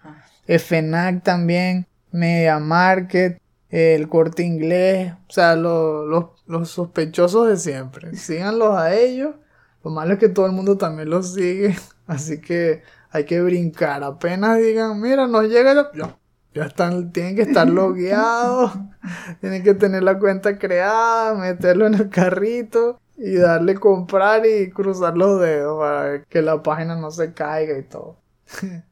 FNAC 0.47 1.21
también, 1.21 1.85
Media 2.11 2.57
Market, 2.57 3.39
el 3.69 4.09
corte 4.09 4.41
inglés, 4.41 5.13
o 5.27 5.31
sea, 5.31 5.55
los, 5.55 6.31
los 6.47 6.69
sospechosos 6.71 7.47
de 7.47 7.57
siempre. 7.57 8.15
Síganlos 8.17 8.75
a 8.75 8.95
ellos. 8.95 9.35
Lo 9.83 9.91
malo 9.91 10.13
es 10.13 10.19
que 10.19 10.29
todo 10.29 10.47
el 10.47 10.51
mundo 10.51 10.79
también 10.79 11.11
los 11.11 11.35
sigue, 11.35 11.75
así 12.07 12.41
que 12.41 12.81
hay 13.11 13.25
que 13.25 13.39
brincar. 13.39 14.03
Apenas 14.03 14.57
digan, 14.57 14.99
mira, 14.99 15.27
nos 15.27 15.43
llega 15.47 15.91
ya, 15.93 16.17
ya 16.59 16.65
están, 16.65 17.11
tienen 17.11 17.35
que 17.35 17.43
estar 17.43 17.67
logueados, 17.69 18.73
tienen 19.41 19.63
que 19.63 19.73
tener 19.73 20.03
la 20.03 20.19
cuenta 20.19 20.57
creada, 20.57 21.35
meterlo 21.35 21.87
en 21.87 21.93
el 21.93 22.09
carrito 22.09 22.99
y 23.17 23.35
darle 23.35 23.75
comprar 23.75 24.45
y 24.45 24.69
cruzar 24.71 25.17
los 25.17 25.39
dedos 25.41 25.79
para 25.79 26.23
que 26.25 26.41
la 26.41 26.61
página 26.61 26.95
no 26.95 27.11
se 27.11 27.33
caiga 27.33 27.77
y 27.77 27.83
todo. 27.83 28.17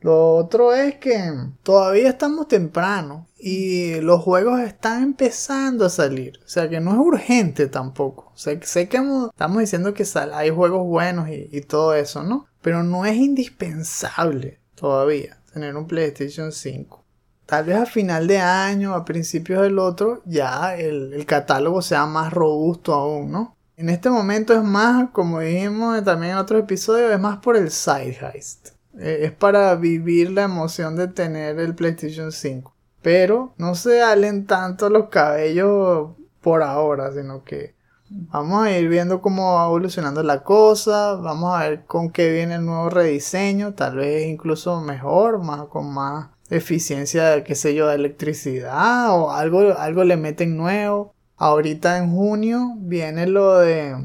Lo 0.00 0.34
otro 0.34 0.74
es 0.74 0.96
que 0.96 1.32
todavía 1.62 2.10
estamos 2.10 2.46
temprano 2.46 3.26
y 3.38 4.02
los 4.02 4.20
juegos 4.20 4.60
están 4.60 5.02
empezando 5.02 5.86
a 5.86 5.88
salir. 5.88 6.40
O 6.44 6.48
sea 6.48 6.68
que 6.68 6.78
no 6.78 6.92
es 6.92 6.98
urgente 6.98 7.68
tampoco. 7.68 8.30
sé 8.34 8.58
que 8.58 8.66
estamos 8.66 9.58
diciendo 9.58 9.94
que 9.94 10.04
hay 10.34 10.50
juegos 10.50 10.86
buenos 10.86 11.30
y, 11.30 11.48
y, 11.50 11.62
todo 11.62 11.94
eso, 11.94 12.22
¿no? 12.22 12.46
Pero 12.60 12.82
no 12.82 13.06
es 13.06 13.16
indispensable 13.16 14.60
todavía 14.74 15.38
tener 15.54 15.76
un 15.76 15.86
PlayStation 15.86 16.52
5. 16.52 17.02
Tal 17.46 17.64
vez 17.64 17.76
a 17.76 17.86
final 17.86 18.26
de 18.26 18.38
año, 18.38 18.94
a 18.94 19.04
principios 19.04 19.62
del 19.62 19.78
otro, 19.78 20.22
ya 20.24 20.76
el, 20.76 21.12
el 21.12 21.26
catálogo 21.26 21.80
sea 21.80 22.06
más 22.06 22.32
robusto 22.32 22.92
aún, 22.92 23.30
¿no? 23.30 23.56
En 23.76 23.88
este 23.88 24.08
momento 24.08 24.54
es 24.54 24.62
más, 24.62 25.10
como 25.10 25.40
dijimos 25.40 26.02
también 26.04 26.32
en 26.32 26.38
otro 26.38 26.58
episodio, 26.58 27.12
es 27.12 27.20
más 27.20 27.38
por 27.38 27.56
el 27.56 27.70
side 27.70 28.18
heist. 28.20 28.68
Eh, 28.98 29.20
es 29.22 29.32
para 29.32 29.74
vivir 29.74 30.30
la 30.30 30.44
emoción 30.44 30.96
de 30.96 31.08
tener 31.08 31.58
el 31.58 31.74
PlayStation 31.74 32.30
5. 32.30 32.74
Pero 33.02 33.52
no 33.58 33.74
se 33.74 34.02
halen 34.02 34.46
tanto 34.46 34.88
los 34.88 35.08
cabellos 35.08 36.10
por 36.40 36.62
ahora, 36.62 37.12
sino 37.12 37.42
que 37.42 37.74
vamos 38.08 38.66
a 38.66 38.70
ir 38.78 38.88
viendo 38.88 39.20
cómo 39.20 39.54
va 39.54 39.66
evolucionando 39.66 40.22
la 40.22 40.42
cosa, 40.42 41.14
vamos 41.14 41.54
a 41.54 41.68
ver 41.68 41.84
con 41.86 42.10
qué 42.10 42.30
viene 42.32 42.56
el 42.56 42.66
nuevo 42.66 42.90
rediseño, 42.90 43.74
tal 43.74 43.96
vez 43.96 44.26
incluso 44.26 44.80
mejor, 44.80 45.42
más 45.42 45.64
con 45.66 45.92
más 45.92 46.28
eficiencia, 46.50 47.42
qué 47.44 47.54
sé 47.54 47.74
yo, 47.74 47.88
de 47.88 47.96
electricidad 47.96 49.18
o 49.18 49.30
algo, 49.30 49.76
algo 49.78 50.04
le 50.04 50.16
meten 50.16 50.56
nuevo. 50.56 51.14
Ahorita 51.36 51.98
en 51.98 52.10
junio 52.14 52.74
viene 52.78 53.26
lo 53.26 53.58
de 53.58 53.96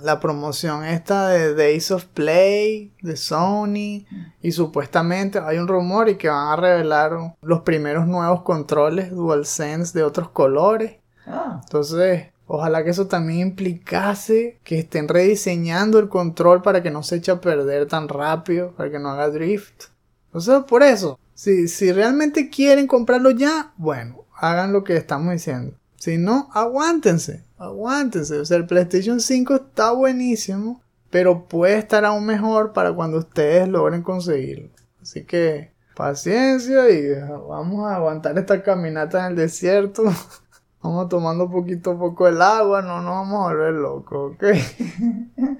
la 0.00 0.20
promoción 0.20 0.84
esta 0.84 1.28
de 1.28 1.54
Days 1.54 1.90
of 1.90 2.04
Play 2.06 2.94
de 3.02 3.16
Sony 3.16 4.06
y 4.40 4.52
supuestamente 4.52 5.40
hay 5.40 5.58
un 5.58 5.68
rumor 5.68 6.08
y 6.08 6.16
que 6.16 6.28
van 6.28 6.48
a 6.48 6.56
revelar 6.56 7.34
los 7.42 7.60
primeros 7.60 8.06
nuevos 8.06 8.42
controles 8.42 9.10
DualSense 9.10 9.98
de 9.98 10.04
otros 10.04 10.30
colores. 10.30 10.98
Ah. 11.26 11.60
Entonces, 11.62 12.28
ojalá 12.48 12.82
que 12.82 12.90
eso 12.90 13.06
también 13.06 13.48
implicase 13.48 14.58
que 14.64 14.80
estén 14.80 15.06
rediseñando 15.06 16.00
el 16.00 16.08
control 16.08 16.62
para 16.62 16.82
que 16.82 16.90
no 16.90 17.04
se 17.04 17.16
eche 17.16 17.30
a 17.30 17.40
perder 17.40 17.86
tan 17.86 18.08
rápido, 18.08 18.72
para 18.72 18.90
que 18.90 18.98
no 18.98 19.10
haga 19.10 19.30
drift. 19.30 19.84
Entonces, 20.26 20.64
por 20.64 20.82
eso, 20.82 21.18
si, 21.34 21.68
si 21.68 21.92
realmente 21.92 22.50
quieren 22.50 22.86
comprarlo 22.86 23.30
ya, 23.30 23.72
bueno, 23.76 24.24
hagan 24.34 24.72
lo 24.72 24.82
que 24.82 24.96
estamos 24.96 25.32
diciendo. 25.32 25.76
Si 25.96 26.16
no, 26.16 26.48
aguántense, 26.52 27.44
aguántense. 27.58 28.38
O 28.38 28.44
sea, 28.44 28.56
el 28.56 28.66
PlayStation 28.66 29.20
5 29.20 29.54
está 29.54 29.92
buenísimo, 29.92 30.80
pero 31.10 31.46
puede 31.46 31.78
estar 31.78 32.04
aún 32.04 32.24
mejor 32.24 32.72
para 32.72 32.92
cuando 32.92 33.18
ustedes 33.18 33.68
logren 33.68 34.02
conseguirlo. 34.02 34.70
Así 35.02 35.24
que 35.24 35.72
paciencia 35.96 36.88
y 36.90 37.10
vamos 37.48 37.86
a 37.86 37.96
aguantar 37.96 38.38
esta 38.38 38.62
caminata 38.62 39.26
en 39.26 39.32
el 39.32 39.36
desierto. 39.36 40.04
Vamos 40.80 41.08
tomando 41.08 41.50
poquito 41.50 41.90
a 41.92 41.98
poco 41.98 42.28
el 42.28 42.40
agua, 42.40 42.82
no 42.82 43.02
nos 43.02 43.14
vamos 43.16 43.40
a 43.40 43.48
volver 43.52 43.74
locos, 43.74 44.34
¿ok? 44.34 44.44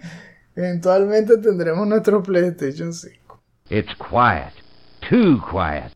Eventualmente 0.54 1.38
tendremos 1.38 1.88
nuestro 1.88 2.22
PlayStation 2.22 2.92
5. 2.92 3.40
It's 3.68 3.92
quiet, 3.96 4.52
too 5.08 5.40
quiet. 5.50 5.92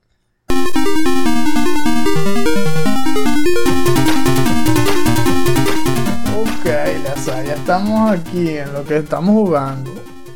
Ok, 6.37 6.65
ya 6.65 7.55
estamos 7.55 8.11
aquí 8.11 8.57
en 8.59 8.73
lo 8.73 8.85
que 8.85 8.97
estamos 8.99 9.35
jugando. 9.35 9.93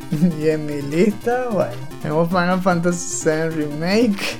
Y 0.39 0.47
en 0.47 0.65
mi 0.65 0.81
lista, 0.81 1.49
bueno, 1.51 1.75
tengo 2.01 2.25
Final 2.25 2.61
Fantasy 2.61 3.29
VII 3.29 3.49
Remake. 3.49 4.37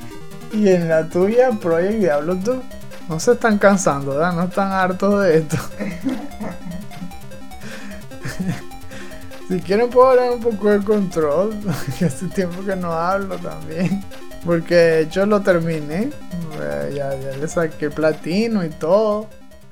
Y 0.54 0.70
en 0.70 0.88
la 0.88 1.10
tuya, 1.10 1.52
Project 1.52 2.00
Diablo 2.00 2.36
2. 2.36 2.77
No 3.10 3.20
se 3.20 3.34
están 3.34 3.58
cansando, 3.58 4.12
¿verdad? 4.12 4.34
No 4.34 4.44
están 4.44 4.72
hartos 4.72 5.24
de 5.24 5.38
esto. 5.38 5.58
si 9.48 9.60
quieren 9.62 9.90
puedo 9.90 10.10
hablar 10.10 10.32
un 10.32 10.42
poco 10.42 10.70
de 10.70 10.84
control. 10.84 11.56
Que 11.98 12.06
hace 12.06 12.28
tiempo 12.28 12.64
que 12.66 12.76
no 12.76 12.92
hablo 12.92 13.38
también. 13.38 14.04
Porque 14.46 14.76
de 14.76 15.00
hecho 15.02 15.26
lo 15.26 15.42
terminé. 15.42 16.12
Ya, 16.94 17.16
ya 17.16 17.38
le 17.38 17.48
saqué 17.48 17.90
platino 17.90 18.64
y 18.66 18.70
todo. 18.70 19.28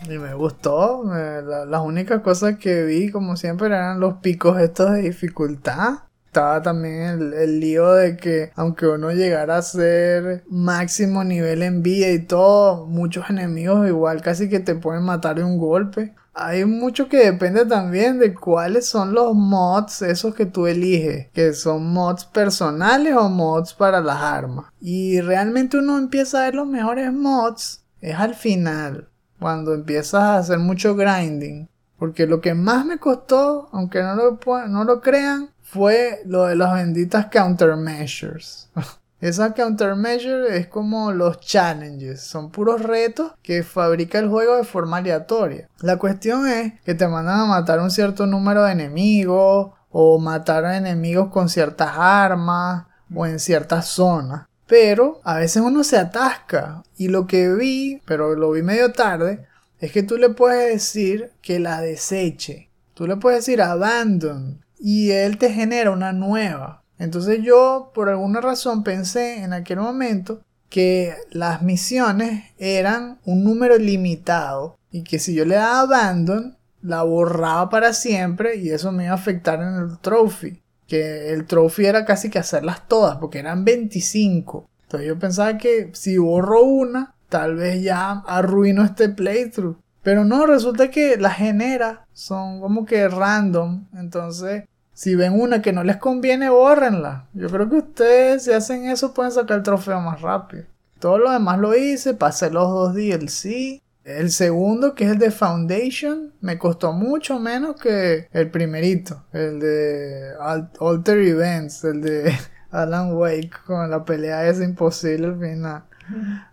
Y 0.09 0.17
me 0.17 0.33
gustó. 0.33 1.03
las 1.03 1.81
únicas 1.81 2.21
cosas 2.21 2.57
que 2.57 2.83
vi, 2.83 3.11
como 3.11 3.35
siempre, 3.35 3.67
eran 3.67 3.99
los 3.99 4.15
picos 4.15 4.59
estos 4.59 4.91
de 4.91 5.01
dificultad. 5.01 5.99
Estaba 6.35 6.61
también 6.61 7.31
el, 7.33 7.61
lío 7.61 7.93
de 7.93 8.17
que 8.17 8.51
aunque 8.57 8.85
uno 8.85 9.13
llegara 9.13 9.55
a 9.55 9.61
ser 9.61 10.43
máximo 10.49 11.23
nivel 11.23 11.61
en 11.61 11.81
vida 11.81 12.09
y 12.09 12.19
todo, 12.19 12.87
muchos 12.87 13.29
enemigos 13.29 13.87
igual 13.87 14.21
casi 14.21 14.49
que 14.49 14.59
te 14.59 14.75
pueden 14.75 15.03
matar 15.03 15.37
de 15.37 15.45
un 15.45 15.57
golpe. 15.57 16.13
Hay 16.33 16.65
mucho 16.65 17.07
que 17.07 17.31
depende 17.31 17.65
también 17.65 18.19
de 18.19 18.33
cuáles 18.33 18.85
son 18.85 19.13
los 19.13 19.33
mods 19.33 20.01
esos 20.01 20.35
que 20.35 20.45
tú 20.45 20.67
eliges, 20.67 21.27
que 21.31 21.53
son 21.53 21.93
mods 21.93 22.25
personales 22.25 23.15
o 23.15 23.29
mods 23.29 23.73
para 23.73 24.01
las 24.01 24.21
armas. 24.21 24.65
Y 24.81 25.21
realmente 25.21 25.77
uno 25.77 25.97
empieza 25.97 26.41
a 26.41 26.45
ver 26.47 26.55
los 26.55 26.67
mejores 26.67 27.13
mods 27.13 27.85
es 28.01 28.19
al 28.19 28.35
final 28.35 29.07
cuando 29.39 29.73
empiezas 29.73 30.21
a 30.21 30.37
hacer 30.39 30.59
mucho 30.59 30.97
grinding. 30.97 31.69
Porque 31.97 32.27
lo 32.27 32.41
que 32.41 32.53
más 32.55 32.85
me 32.85 32.97
costó, 32.97 33.69
aunque 33.71 34.03
no 34.03 34.15
lo, 34.15 34.37
no 34.67 34.83
lo 34.83 34.99
crean, 34.99 35.54
fue 35.65 36.21
lo 36.25 36.45
de 36.45 36.56
las 36.56 36.73
benditas 36.73 37.25
countermeasures. 37.25 38.69
Esas 39.19 39.54
countermeasures 39.54 40.51
es 40.51 40.67
como 40.67 41.12
los 41.12 41.39
challenges, 41.39 42.21
son 42.21 42.51
puros 42.51 42.84
retos 42.84 43.34
que 43.41 43.63
fabrica 43.63 44.19
el 44.19 44.30
juego 44.30 44.56
de 44.56 44.63
forma 44.63 44.97
aleatoria. 44.97 45.67
La 45.80 45.97
cuestión 45.97 46.47
es 46.47 46.80
que 46.82 46.93
te 46.93 47.08
mandan 47.08 47.39
a 47.39 47.45
matar 47.45 47.80
un 47.80 47.89
cierto 47.89 48.28
número 48.28 48.63
de 48.63 48.73
enemigos 48.73 49.71
o 49.89 50.19
matar 50.19 50.65
a 50.65 50.78
enemigos 50.78 51.30
con 51.30 51.49
ciertas 51.49 51.91
armas 51.95 52.86
o 53.13 53.25
en 53.25 53.39
ciertas 53.39 53.88
zonas. 53.88 54.45
Pero 54.67 55.21
a 55.23 55.38
veces 55.38 55.63
uno 55.63 55.84
se 55.84 55.97
atasca. 55.97 56.84
Y 56.97 57.08
lo 57.08 57.25
que 57.25 57.54
vi, 57.54 58.01
pero 58.06 58.36
lo 58.36 58.51
vi 58.51 58.62
medio 58.62 58.91
tarde, 58.91 59.47
es 59.80 59.91
que 59.91 60.04
tú 60.04 60.17
le 60.17 60.30
puedes 60.30 60.73
decir 60.73 61.32
que 61.41 61.60
la 61.60 61.82
deseche. 61.82 62.69
Tú 62.93 63.08
le 63.08 63.17
puedes 63.17 63.45
decir 63.45 63.62
abandon. 63.62 64.64
Y 64.79 65.11
él 65.11 65.38
te 65.38 65.51
genera 65.51 65.91
una 65.91 66.13
nueva. 66.13 66.83
Entonces 66.97 67.39
yo, 67.43 67.91
por 67.93 68.09
alguna 68.09 68.41
razón, 68.41 68.83
pensé 68.83 69.43
en 69.43 69.53
aquel 69.53 69.79
momento 69.79 70.41
que 70.69 71.15
las 71.31 71.61
misiones 71.61 72.43
eran 72.57 73.19
un 73.25 73.43
número 73.43 73.77
limitado. 73.77 74.77
Y 74.91 75.03
que 75.03 75.19
si 75.19 75.33
yo 75.33 75.45
le 75.45 75.55
daba 75.55 75.81
abandon, 75.81 76.57
la 76.81 77.03
borraba 77.03 77.69
para 77.69 77.93
siempre 77.93 78.57
y 78.57 78.69
eso 78.69 78.91
me 78.91 79.05
iba 79.05 79.13
a 79.13 79.15
afectar 79.15 79.61
en 79.61 79.75
el 79.75 79.99
trophy 79.99 80.61
que 80.88 81.33
el 81.33 81.45
trophy 81.45 81.85
era 81.85 82.05
casi 82.05 82.29
que 82.29 82.39
hacerlas 82.39 82.88
todas, 82.88 83.17
porque 83.17 83.39
eran 83.39 83.65
25. 83.65 84.69
Entonces 84.83 85.07
yo 85.07 85.19
pensaba 85.19 85.57
que 85.57 85.89
si 85.93 86.17
borro 86.17 86.63
una, 86.63 87.15
tal 87.29 87.55
vez 87.55 87.81
ya 87.81 88.11
arruino 88.27 88.83
este 88.83 89.09
playthrough. 89.09 89.77
Pero 90.05 90.23
no, 90.23 90.45
resulta 90.45 90.91
que 90.91 91.17
las 91.17 91.37
genera, 91.37 92.05
son 92.13 92.61
como 92.61 92.85
que 92.85 93.07
random. 93.07 93.87
Entonces, 93.95 94.65
si 94.93 95.15
ven 95.15 95.33
una 95.33 95.63
que 95.63 95.73
no 95.73 95.83
les 95.83 95.97
conviene, 95.97 96.47
bórrenla. 96.51 97.25
Yo 97.33 97.49
creo 97.49 97.67
que 97.67 97.77
ustedes, 97.77 98.43
si 98.43 98.51
hacen 98.51 98.85
eso, 98.85 99.15
pueden 99.15 99.31
sacar 99.31 99.57
el 99.57 99.63
trofeo 99.63 99.99
más 100.01 100.21
rápido. 100.21 100.65
Todo 100.99 101.17
lo 101.17 101.31
demás 101.31 101.57
lo 101.57 101.75
hice, 101.75 102.13
pasé 102.13 102.51
los 102.51 102.69
dos 102.69 102.93
DLC. 102.93 103.81
El 104.03 104.29
segundo, 104.29 104.93
que 104.93 105.05
es 105.05 105.11
el 105.13 105.17
de 105.17 105.31
Foundation, 105.31 106.33
me 106.39 106.59
costó 106.59 106.93
mucho 106.93 107.39
menos 107.39 107.75
que 107.81 108.27
el 108.31 108.51
primerito, 108.51 109.23
el 109.33 109.59
de 109.59 110.33
Alter 110.79 111.17
Events, 111.17 111.83
el 111.83 112.01
de 112.01 112.31
Alan 112.69 113.15
Wake 113.15 113.53
con 113.65 113.89
la 113.89 114.05
pelea 114.05 114.47
esa 114.47 114.65
imposible 114.65 115.25
al 115.25 115.39
final. 115.39 115.83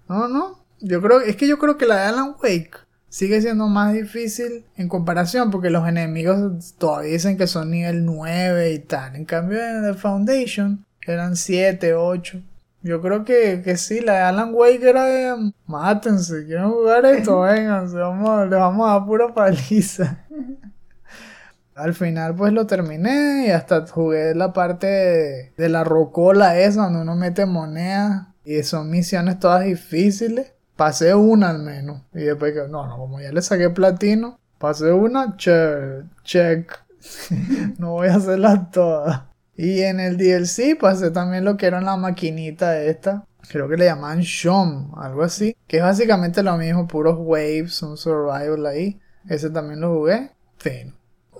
No, 0.08 0.26
no, 0.26 0.64
Yo 0.80 1.02
creo, 1.02 1.20
es 1.20 1.36
que 1.36 1.46
yo 1.46 1.58
creo 1.58 1.76
que 1.76 1.84
la 1.84 1.96
de 1.96 2.02
Alan 2.04 2.34
Wake 2.42 2.81
sigue 3.12 3.42
siendo 3.42 3.68
más 3.68 3.92
difícil 3.92 4.64
en 4.74 4.88
comparación 4.88 5.50
porque 5.50 5.68
los 5.68 5.86
enemigos 5.86 6.74
todavía 6.78 7.12
dicen 7.12 7.36
que 7.36 7.46
son 7.46 7.70
nivel 7.70 8.06
9 8.06 8.72
y 8.72 8.78
tal. 8.78 9.16
En 9.16 9.26
cambio 9.26 9.60
en 9.60 9.82
The 9.82 9.92
Foundation 9.92 10.86
eran 11.06 11.36
7, 11.36 11.94
8. 11.94 12.40
Yo 12.80 13.02
creo 13.02 13.22
que, 13.22 13.60
que 13.62 13.76
sí, 13.76 14.00
la 14.00 14.14
de 14.14 14.20
Alan 14.20 14.54
Wake 14.54 14.88
era 14.88 15.04
de 15.04 15.52
mátense, 15.66 16.46
quieren 16.46 16.70
jugar 16.70 17.04
esto, 17.04 17.40
vengan, 17.42 17.92
vamos, 17.92 18.48
le 18.48 18.56
vamos 18.56 18.88
a 18.88 18.92
dar 18.94 19.04
pura 19.04 19.34
paliza. 19.34 20.24
Al 21.74 21.92
final 21.92 22.34
pues 22.34 22.54
lo 22.54 22.66
terminé 22.66 23.48
y 23.48 23.50
hasta 23.50 23.86
jugué 23.86 24.34
la 24.34 24.54
parte 24.54 24.86
de, 24.86 25.52
de 25.54 25.68
la 25.68 25.84
rocola 25.84 26.58
esa 26.58 26.84
donde 26.84 27.02
uno 27.02 27.14
mete 27.14 27.44
moneda 27.44 28.34
y 28.42 28.62
son 28.62 28.90
misiones 28.90 29.38
todas 29.38 29.64
difíciles. 29.64 30.51
Pasé 30.76 31.14
una 31.14 31.50
al 31.50 31.60
menos. 31.60 32.02
Y 32.14 32.22
después 32.22 32.52
que, 32.52 32.68
no, 32.68 32.86
no, 32.86 32.96
como 32.96 33.20
ya 33.20 33.32
le 33.32 33.42
saqué 33.42 33.70
platino, 33.70 34.38
pasé 34.58 34.92
una, 34.92 35.36
check, 35.36 36.04
check. 36.24 36.72
no 37.78 37.92
voy 37.92 38.08
a 38.08 38.16
hacerlas 38.16 38.70
todas. 38.70 39.22
Y 39.56 39.82
en 39.82 40.00
el 40.00 40.16
DLC 40.16 40.78
pasé 40.78 41.10
también 41.10 41.44
lo 41.44 41.56
que 41.56 41.66
era 41.66 41.80
la 41.80 41.96
maquinita 41.96 42.80
esta. 42.80 43.26
Creo 43.48 43.68
que 43.68 43.76
le 43.76 43.86
llamaban 43.86 44.20
Shom, 44.20 44.92
algo 44.96 45.22
así. 45.22 45.56
Que 45.66 45.78
es 45.78 45.82
básicamente 45.82 46.42
lo 46.42 46.56
mismo, 46.56 46.86
puros 46.86 47.16
waves, 47.18 47.82
un 47.82 47.96
survival 47.96 48.66
ahí. 48.66 49.00
Ese 49.28 49.50
también 49.50 49.80
lo 49.80 49.94
jugué. 49.94 50.30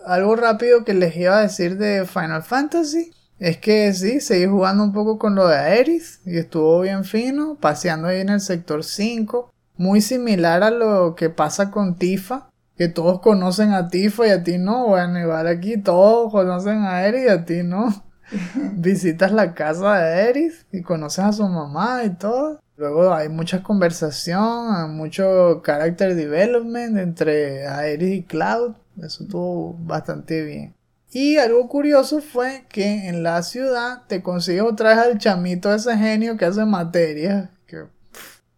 Algo 0.04 0.36
rápido 0.36 0.84
que 0.84 0.94
les 0.94 1.16
iba 1.16 1.38
a 1.38 1.42
decir 1.42 1.78
de 1.78 2.04
Final 2.06 2.42
Fantasy 2.42 3.12
es 3.42 3.56
que 3.56 3.92
sí, 3.92 4.20
seguí 4.20 4.46
jugando 4.46 4.84
un 4.84 4.92
poco 4.92 5.18
con 5.18 5.34
lo 5.34 5.48
de 5.48 5.56
Aeris 5.56 6.20
y 6.24 6.38
estuvo 6.38 6.82
bien 6.82 7.02
fino, 7.02 7.56
paseando 7.56 8.06
ahí 8.06 8.20
en 8.20 8.28
el 8.28 8.40
sector 8.40 8.84
5. 8.84 9.50
Muy 9.76 10.00
similar 10.00 10.62
a 10.62 10.70
lo 10.70 11.16
que 11.16 11.28
pasa 11.28 11.72
con 11.72 11.96
Tifa, 11.96 12.50
que 12.76 12.86
todos 12.86 13.20
conocen 13.20 13.72
a 13.72 13.88
Tifa 13.88 14.28
y 14.28 14.30
a 14.30 14.44
ti 14.44 14.58
no. 14.58 14.86
Bueno, 14.86 15.18
igual 15.18 15.48
aquí 15.48 15.76
todos 15.76 16.30
conocen 16.30 16.84
a 16.84 16.98
Aeris 16.98 17.24
y 17.24 17.28
a 17.30 17.44
ti 17.44 17.62
no. 17.64 18.04
Visitas 18.74 19.32
la 19.32 19.54
casa 19.54 19.98
de 19.98 20.20
Aeris 20.20 20.64
y 20.70 20.82
conoces 20.82 21.24
a 21.24 21.32
su 21.32 21.48
mamá 21.48 22.04
y 22.04 22.10
todo. 22.10 22.60
Luego 22.76 23.12
hay 23.12 23.28
mucha 23.28 23.64
conversación, 23.64 24.96
mucho 24.96 25.62
character 25.64 26.14
development 26.14 26.96
entre 26.96 27.66
Aeris 27.66 28.18
y 28.18 28.22
Cloud. 28.22 28.76
Eso 29.02 29.24
estuvo 29.24 29.74
bastante 29.80 30.44
bien. 30.44 30.76
Y 31.14 31.36
algo 31.36 31.68
curioso 31.68 32.22
fue 32.22 32.64
que 32.70 33.08
en 33.08 33.22
la 33.22 33.42
ciudad 33.42 34.04
te 34.06 34.22
consigues 34.22 34.62
otra 34.62 34.90
vez 34.90 34.98
al 34.98 35.18
chamito 35.18 35.72
ese 35.72 35.94
genio 35.98 36.38
que 36.38 36.46
hace 36.46 36.64
materia. 36.64 37.50
Que, 37.66 37.84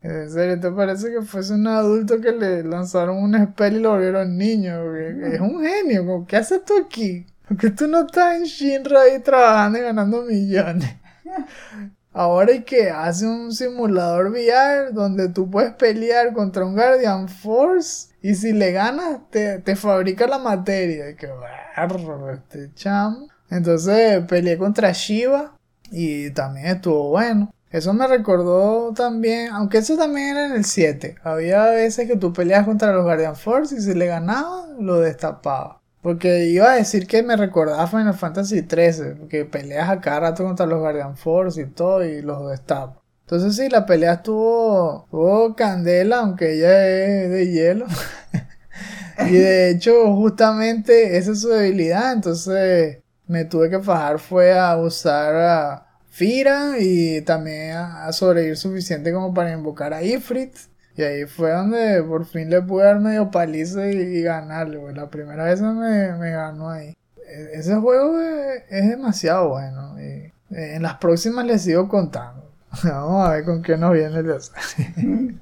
en 0.03 0.31
serio, 0.31 0.61
¿te 0.61 0.71
parece 0.71 1.11
que 1.11 1.23
fuese 1.23 1.55
un 1.55 1.67
adulto 1.67 2.21
que 2.21 2.31
le 2.31 2.63
lanzaron 2.63 3.17
un 3.17 3.35
spell 3.45 3.79
y 3.79 3.81
lo 3.81 3.91
volvieron 3.91 4.39
niño? 4.39 4.95
Es 4.95 5.41
un 5.41 5.65
genio. 5.65 6.25
¿Qué 6.29 6.37
haces 6.37 6.65
tú 6.65 6.75
aquí? 6.87 7.27
Porque 7.49 7.71
tú 7.71 7.89
no 7.89 8.07
estás 8.07 8.37
en 8.37 8.45
Shinra 8.45 9.01
ahí 9.01 9.19
trabajando 9.19 9.79
y 9.81 9.83
ganando 9.83 10.23
millones. 10.23 10.95
Ahora 12.13 12.53
hay 12.53 12.63
que 12.63 12.89
hace 12.89 13.27
un 13.27 13.51
simulador 13.51 14.29
VR 14.29 14.93
donde 14.93 15.29
tú 15.29 15.51
puedes 15.51 15.73
pelear 15.75 16.33
contra 16.33 16.65
un 16.65 16.75
Guardian 16.75 17.29
Force 17.29 18.14
y 18.25 18.37
si 18.37 18.55
le 18.55 18.73
ganas 18.73 19.21
te, 19.29 19.59
te 19.59 19.77
fabrica 19.77 20.27
la 20.27 20.39
materia. 20.39 21.11
Y 21.11 21.15
que 21.15 21.29
barro 21.77 22.33
este 22.33 22.73
chamo. 22.75 23.29
Entonces 23.51 24.25
peleé 24.25 24.57
contra 24.57 24.93
Shiva 24.93 25.59
y 25.91 26.31
también 26.31 26.69
estuvo 26.69 27.11
bueno. 27.11 27.53
Eso 27.71 27.93
me 27.93 28.07
recordó 28.07 28.95
también, 28.95 29.51
aunque 29.53 29.77
eso 29.77 29.99
también 29.99 30.29
era 30.29 30.47
en 30.47 30.53
el 30.53 30.65
7. 30.65 31.17
Había 31.23 31.67
veces 31.67 32.09
que 32.09 32.17
tú 32.17 32.33
peleas 32.33 32.65
contra 32.65 32.95
los 32.95 33.05
Guardian 33.05 33.37
Force 33.37 33.77
y 33.77 33.83
si 33.83 33.93
le 33.93 34.07
ganabas 34.07 34.71
lo 34.79 35.01
destapaba. 35.01 35.83
Porque 36.01 36.47
iba 36.47 36.73
a 36.73 36.77
decir 36.77 37.07
que 37.07 37.23
me 37.23 37.37
recordaba 37.37 37.87
Final 37.87 38.15
Fantasy 38.15 38.61
XIII, 38.61 39.17
porque 39.19 39.45
peleas 39.45 39.91
a 39.91 40.01
cada 40.01 40.21
rato 40.21 40.45
contra 40.45 40.65
los 40.65 40.79
Guardian 40.79 41.19
Force 41.19 41.61
y 41.61 41.67
todo 41.67 42.03
y 42.03 42.23
los 42.23 42.49
destapo. 42.49 43.04
Entonces 43.25 43.57
sí, 43.57 43.71
la 43.71 43.87
pelea 43.87 44.15
estuvo, 44.15 45.05
estuvo 45.05 45.57
candela, 45.57 46.19
aunque 46.19 46.55
ella 46.55 46.87
es 46.87 47.31
de 47.31 47.51
hielo. 47.51 47.87
y 49.27 49.33
de 49.33 49.71
hecho, 49.71 50.15
justamente 50.15 51.17
esa 51.17 51.33
es 51.33 51.41
su 51.41 51.49
debilidad. 51.49 52.13
Entonces 52.13 52.99
me 53.27 53.47
tuve 53.47 53.71
que 53.71 53.81
fajar 53.81 54.19
fue 54.19 54.59
a 54.59 54.77
usar 54.77 55.35
a 55.35 55.87
Fira 56.11 56.75
y 56.79 57.23
también 57.23 57.77
a, 57.77 58.13
sobrevivir 58.13 58.59
suficiente 58.59 59.13
como 59.13 59.33
para 59.33 59.53
invocar 59.53 59.95
a 59.95 60.03
Ifrit. 60.03 60.55
Y 60.97 61.03
ahí 61.03 61.25
fue 61.25 61.51
donde 61.53 62.03
por 62.03 62.27
fin 62.27 62.51
le 62.51 62.61
pude 62.61 62.85
dar 62.85 63.01
medio 63.01 63.31
paliza 63.31 63.89
y, 63.89 64.23
ganarle, 64.23 64.93
La 64.93 65.09
primera 65.09 65.45
vez 65.45 65.61
me, 65.63 66.13
me 66.13 66.31
ganó 66.31 66.71
ahí. 66.71 66.95
E, 67.27 67.59
ese 67.59 67.75
juego 67.77 68.21
es, 68.21 68.89
demasiado 68.89 69.49
bueno. 69.49 69.99
Eh, 69.99 70.33
en 70.51 70.83
las 70.83 70.99
próximas 70.99 71.47
les 71.47 71.63
sigo 71.63 71.89
contando. 71.89 72.54
Vamos 72.83 73.27
a 73.27 73.33
ver 73.33 73.45
con 73.45 73.63
qué 73.63 73.77
nos 73.77 73.93
viene 73.93 74.19
el 74.19 74.35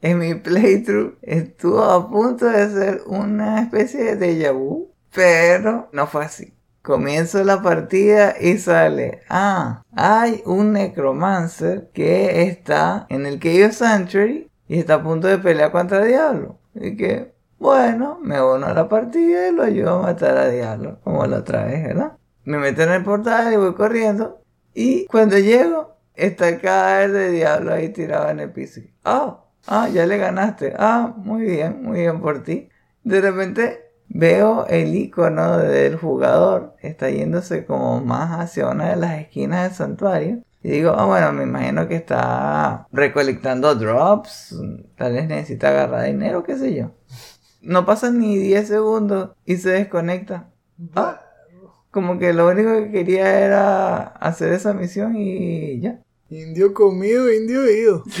En 0.00 0.18
mi 0.18 0.34
playthrough 0.34 1.16
estuvo 1.22 1.82
a 1.84 2.10
punto 2.10 2.46
de 2.46 2.68
ser 2.70 3.02
una 3.06 3.62
especie 3.62 4.16
de 4.16 4.34
déjà 4.34 4.52
vu, 4.52 4.90
pero 5.14 5.88
no 5.92 6.08
fue 6.08 6.24
así. 6.24 6.52
Comienzo 6.82 7.44
la 7.44 7.62
partida 7.62 8.34
y 8.40 8.58
sale, 8.58 9.22
ah, 9.28 9.84
hay 9.94 10.42
un 10.44 10.72
necromancer 10.72 11.90
que 11.94 12.42
está 12.42 13.06
en 13.10 13.26
el 13.26 13.38
Chaos 13.38 13.76
Sanctuary 13.76 14.50
y 14.66 14.80
está 14.80 14.94
a 14.94 15.02
punto 15.04 15.28
de 15.28 15.38
pelear 15.38 15.70
contra 15.70 16.04
Diablo. 16.04 16.58
Y 16.74 16.96
que, 16.96 17.32
bueno, 17.60 18.18
me 18.20 18.42
uno 18.42 18.66
a 18.66 18.74
la 18.74 18.88
partida 18.88 19.48
y 19.48 19.52
lo 19.52 19.62
ayudo 19.62 20.00
a 20.00 20.02
matar 20.02 20.36
a 20.36 20.48
Diablo, 20.48 20.98
como 21.04 21.24
la 21.26 21.36
otra 21.38 21.66
vez, 21.66 21.84
¿verdad? 21.84 22.16
Me 22.42 22.58
meto 22.58 22.82
en 22.82 22.90
el 22.90 23.04
portal 23.04 23.52
y 23.52 23.56
voy 23.56 23.74
corriendo. 23.74 24.40
Y 24.74 25.06
cuando 25.06 25.38
llego, 25.38 25.92
está 26.14 26.48
el 26.48 26.60
cadáver 26.60 27.12
de 27.12 27.30
Diablo 27.30 27.72
ahí 27.72 27.88
tirado 27.90 28.28
en 28.30 28.40
el 28.40 28.52
piso. 28.52 28.80
Ah, 29.04 29.44
ah, 29.66 29.88
ya 29.88 30.06
le 30.06 30.18
ganaste. 30.18 30.74
Ah, 30.78 31.14
muy 31.16 31.42
bien, 31.42 31.82
muy 31.82 32.00
bien 32.00 32.20
por 32.20 32.42
ti. 32.42 32.68
De 33.04 33.20
repente 33.20 33.92
Veo 34.14 34.66
el 34.66 34.94
icono 34.94 35.56
del 35.56 35.96
jugador, 35.96 36.76
está 36.82 37.08
yéndose 37.08 37.64
como 37.64 38.02
más 38.02 38.40
hacia 38.40 38.68
una 38.68 38.90
de 38.90 38.96
las 38.96 39.18
esquinas 39.18 39.62
del 39.62 39.72
santuario. 39.72 40.42
Y 40.62 40.70
digo, 40.70 40.90
ah, 40.90 41.06
bueno, 41.06 41.32
me 41.32 41.44
imagino 41.44 41.88
que 41.88 41.96
está 41.96 42.86
recolectando 42.92 43.74
drops, 43.74 44.54
tal 44.98 45.14
vez 45.14 45.26
necesita 45.28 45.68
agarrar 45.68 46.04
dinero, 46.04 46.42
qué 46.42 46.58
sé 46.58 46.74
yo. 46.74 46.92
No 47.62 47.86
pasan 47.86 48.18
ni 48.18 48.36
10 48.36 48.68
segundos 48.68 49.30
y 49.46 49.56
se 49.56 49.70
desconecta. 49.70 50.50
Ah, 50.94 51.22
como 51.92 52.18
que 52.18 52.32
lo 52.32 52.48
único 52.48 52.72
que 52.72 52.90
quería 52.90 53.38
era 53.44 53.98
hacer 53.98 54.52
esa 54.52 54.72
misión 54.72 55.14
y 55.16 55.80
ya. 55.80 56.00
Indio 56.30 56.74
comido, 56.74 57.32
indio 57.32 57.70
ido. 57.70 58.02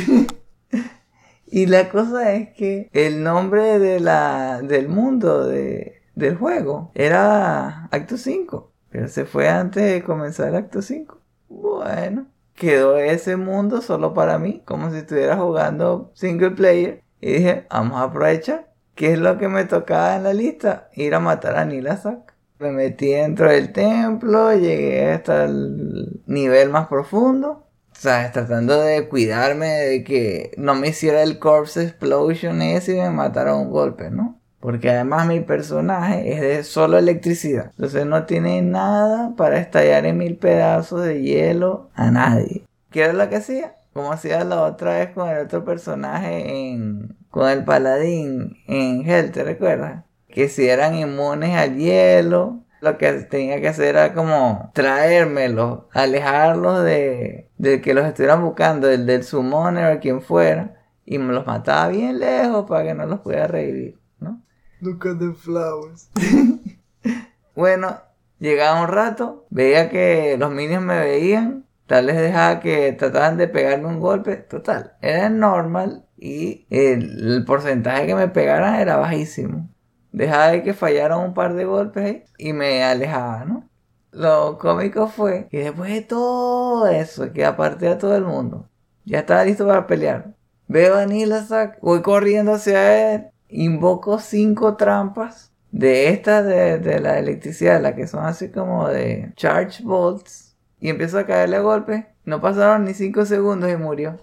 Y 1.54 1.66
la 1.66 1.90
cosa 1.90 2.32
es 2.32 2.48
que 2.54 2.88
el 2.94 3.22
nombre 3.22 3.78
de 3.78 4.00
la, 4.00 4.62
del 4.62 4.88
mundo 4.88 5.46
de, 5.46 6.00
del 6.14 6.34
juego 6.34 6.90
era 6.94 7.88
Acto 7.90 8.16
5. 8.16 8.72
Pero 8.88 9.08
se 9.08 9.26
fue 9.26 9.50
antes 9.50 9.82
de 9.82 10.02
comenzar 10.02 10.48
el 10.48 10.56
Acto 10.56 10.80
5. 10.80 11.20
Bueno, 11.50 12.26
quedó 12.54 12.96
ese 12.96 13.36
mundo 13.36 13.82
solo 13.82 14.14
para 14.14 14.38
mí, 14.38 14.62
como 14.64 14.90
si 14.90 14.96
estuviera 14.96 15.36
jugando 15.36 16.10
single 16.14 16.52
player. 16.52 17.02
Y 17.20 17.32
dije, 17.34 17.66
vamos 17.70 18.00
a 18.00 18.04
aprovechar. 18.04 18.72
¿Qué 18.94 19.12
es 19.12 19.18
lo 19.18 19.36
que 19.36 19.48
me 19.48 19.66
tocaba 19.66 20.16
en 20.16 20.22
la 20.22 20.32
lista? 20.32 20.88
Ir 20.94 21.14
a 21.14 21.20
matar 21.20 21.56
a 21.56 21.66
Nilasak. 21.66 22.31
Me 22.62 22.70
metí 22.72 23.08
dentro 23.08 23.50
del 23.50 23.72
templo, 23.72 24.54
llegué 24.54 25.10
hasta 25.12 25.44
el 25.44 26.22
nivel 26.26 26.70
más 26.70 26.88
profundo 26.88 27.62
¿sabes? 28.02 28.32
Tratando 28.32 28.80
de 28.80 29.08
cuidarme 29.08 29.68
de 29.68 30.02
que 30.02 30.50
no 30.56 30.74
me 30.74 30.88
hiciera 30.88 31.22
el 31.22 31.38
corpse 31.38 31.84
explosion 31.84 32.60
ese 32.60 32.96
y 32.96 33.00
me 33.00 33.10
matara 33.10 33.54
un 33.54 33.70
golpe, 33.70 34.10
¿no? 34.10 34.40
Porque 34.58 34.90
además 34.90 35.28
mi 35.28 35.40
personaje 35.40 36.32
es 36.32 36.40
de 36.40 36.64
solo 36.64 36.98
electricidad. 36.98 37.66
Entonces 37.70 38.04
no 38.06 38.26
tiene 38.26 38.60
nada 38.60 39.34
para 39.36 39.58
estallar 39.58 40.04
en 40.04 40.18
mil 40.18 40.36
pedazos 40.36 41.04
de 41.04 41.22
hielo 41.22 41.90
a 41.94 42.10
nadie. 42.10 42.64
¿Qué 42.90 43.04
era 43.04 43.12
lo 43.12 43.28
que 43.28 43.36
hacía? 43.36 43.76
Como 43.92 44.12
hacía 44.12 44.42
la 44.42 44.62
otra 44.62 44.98
vez 44.98 45.10
con 45.10 45.28
el 45.28 45.38
otro 45.38 45.64
personaje 45.64 46.70
en... 46.70 47.16
Con 47.30 47.48
el 47.48 47.64
paladín 47.64 48.56
en 48.66 49.08
Hell, 49.08 49.30
¿te 49.30 49.44
recuerdas? 49.44 50.04
Que 50.32 50.48
si 50.48 50.68
eran 50.68 50.94
inmunes 50.94 51.56
al 51.56 51.76
hielo, 51.76 52.64
lo 52.80 52.98
que 52.98 53.12
tenía 53.12 53.60
que 53.60 53.68
hacer 53.68 53.94
era 53.94 54.14
como 54.14 54.70
traérmelos, 54.74 55.84
alejarlos 55.92 56.82
de, 56.82 57.50
de 57.58 57.80
que 57.80 57.94
los 57.94 58.06
estuvieran 58.06 58.42
buscando, 58.42 58.88
del, 58.88 59.06
del 59.06 59.22
summoner 59.22 59.96
o 59.96 60.00
quien 60.00 60.20
fuera, 60.20 60.82
y 61.04 61.18
me 61.18 61.32
los 61.32 61.46
mataba 61.46 61.88
bien 61.88 62.18
lejos 62.18 62.66
para 62.68 62.84
que 62.84 62.94
no 62.94 63.06
los 63.06 63.20
pudiera 63.20 63.46
revivir, 63.46 63.98
¿no? 64.18 64.42
Look 64.80 65.06
at 65.06 65.18
the 65.18 65.32
flowers. 65.32 66.10
bueno, 67.54 68.00
llegaba 68.40 68.82
un 68.82 68.88
rato, 68.88 69.46
veía 69.50 69.90
que 69.90 70.36
los 70.38 70.50
minions 70.50 70.84
me 70.84 70.98
veían, 70.98 71.66
Tal 71.92 72.06
vez 72.06 72.16
dejaba 72.16 72.60
que 72.60 72.92
trataban 72.92 73.36
de 73.36 73.48
pegarme 73.48 73.86
un 73.86 74.00
golpe. 74.00 74.36
Total, 74.36 74.94
era 75.02 75.28
normal 75.28 76.06
y 76.16 76.66
el, 76.70 77.34
el 77.34 77.44
porcentaje 77.44 78.06
que 78.06 78.14
me 78.14 78.28
pegaran 78.28 78.76
era 78.76 78.96
bajísimo. 78.96 79.68
Dejaba 80.12 80.48
de 80.48 80.62
que 80.62 80.74
fallaran 80.74 81.20
un 81.20 81.34
par 81.34 81.54
de 81.54 81.64
golpes 81.64 82.04
ahí 82.04 82.24
y 82.38 82.52
me 82.52 82.84
alejaba, 82.84 83.44
¿no? 83.44 83.68
Lo 84.12 84.58
cómico 84.58 85.08
fue 85.08 85.48
que 85.50 85.64
después 85.64 85.90
de 85.90 86.02
todo 86.02 86.86
eso, 86.86 87.32
que 87.32 87.46
aparté 87.46 87.88
a 87.88 87.98
todo 87.98 88.14
el 88.14 88.24
mundo, 88.24 88.68
ya 89.04 89.20
estaba 89.20 89.44
listo 89.44 89.66
para 89.66 89.86
pelear. 89.86 90.34
Veo 90.68 90.96
a 90.96 91.06
Nilasak, 91.06 91.80
voy 91.80 92.02
corriendo 92.02 92.52
hacia 92.52 93.14
él, 93.14 93.26
invoco 93.48 94.18
cinco 94.18 94.76
trampas 94.76 95.50
de 95.70 96.10
estas 96.10 96.44
de, 96.44 96.78
de 96.78 97.00
la 97.00 97.18
electricidad, 97.18 97.80
las 97.80 97.94
que 97.94 98.06
son 98.06 98.24
así 98.26 98.50
como 98.50 98.88
de 98.88 99.32
charge 99.36 99.82
bolts, 99.82 100.54
y 100.78 100.90
empiezo 100.90 101.18
a 101.18 101.26
caerle 101.26 101.56
a 101.56 101.60
golpe. 101.60 102.06
No 102.24 102.40
pasaron 102.40 102.84
ni 102.84 102.94
cinco 102.94 103.24
segundos 103.24 103.70
y 103.70 103.76
murió. 103.76 104.18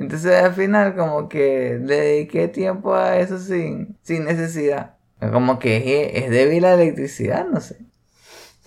Entonces 0.00 0.32
al 0.42 0.54
final 0.54 0.96
como 0.96 1.28
que 1.28 1.78
le 1.78 2.00
dediqué 2.00 2.48
tiempo 2.48 2.94
a 2.94 3.18
eso 3.18 3.38
sin, 3.38 3.98
sin 4.00 4.24
necesidad. 4.24 4.94
Como 5.20 5.58
que 5.58 5.76
es, 5.76 6.24
es 6.24 6.30
débil 6.30 6.62
la 6.62 6.72
electricidad, 6.72 7.46
no 7.46 7.60
sé. 7.60 7.76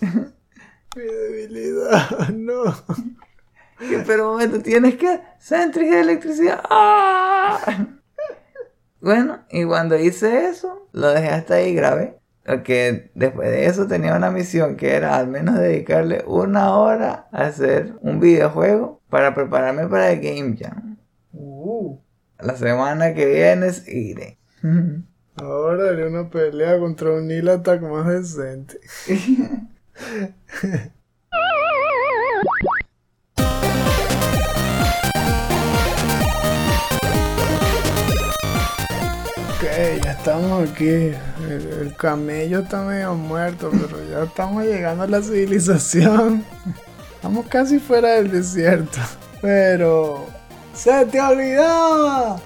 Mi 0.00 1.02
debilidad, 1.02 2.28
no. 2.34 2.62
Pero 4.06 4.26
un 4.26 4.32
momento, 4.34 4.60
tienes 4.60 4.94
que 4.94 5.20
Sentry 5.40 5.88
de 5.88 6.00
electricidad. 6.02 6.60
¡Ah! 6.70 7.58
Bueno, 9.00 9.40
y 9.50 9.64
cuando 9.64 9.98
hice 9.98 10.46
eso, 10.46 10.88
lo 10.92 11.08
dejé 11.08 11.30
hasta 11.30 11.54
ahí 11.54 11.74
grave. 11.74 12.16
Porque 12.46 13.10
después 13.14 13.50
de 13.50 13.66
eso 13.66 13.88
tenía 13.88 14.14
una 14.14 14.30
misión 14.30 14.76
que 14.76 14.94
era 14.94 15.16
al 15.16 15.26
menos 15.26 15.58
dedicarle 15.58 16.22
una 16.28 16.76
hora 16.76 17.26
a 17.32 17.46
hacer 17.46 17.94
un 18.02 18.20
videojuego 18.20 19.00
para 19.10 19.34
prepararme 19.34 19.88
para 19.88 20.12
el 20.12 20.20
Game 20.20 20.56
Jam. 20.56 20.93
Uh, 21.66 21.98
La 22.40 22.56
semana 22.58 23.14
que 23.14 23.24
viene 23.24 23.70
iré. 23.86 24.38
ahora 25.36 25.88
haré 25.88 26.06
una 26.06 26.28
pelea 26.28 26.78
contra 26.78 27.12
un 27.12 27.26
Nil 27.26 27.48
Attack 27.48 27.80
más 27.80 28.06
decente. 28.06 28.78
Ok, 39.56 40.02
ya 40.04 40.12
estamos 40.12 40.68
aquí. 40.68 40.86
El, 40.88 41.16
el 41.80 41.96
camello 41.96 42.60
está 42.60 42.82
medio 42.82 43.14
muerto, 43.14 43.70
pero 43.70 44.04
ya 44.10 44.24
estamos 44.24 44.64
llegando 44.64 45.04
a 45.04 45.06
la 45.06 45.22
civilización. 45.22 46.44
Estamos 47.14 47.46
casi 47.46 47.78
fuera 47.78 48.16
del 48.16 48.30
desierto. 48.30 48.98
Pero... 49.40 50.26
¡Se 50.74 51.06
te 51.06 51.20
olvidaba! 51.20 52.36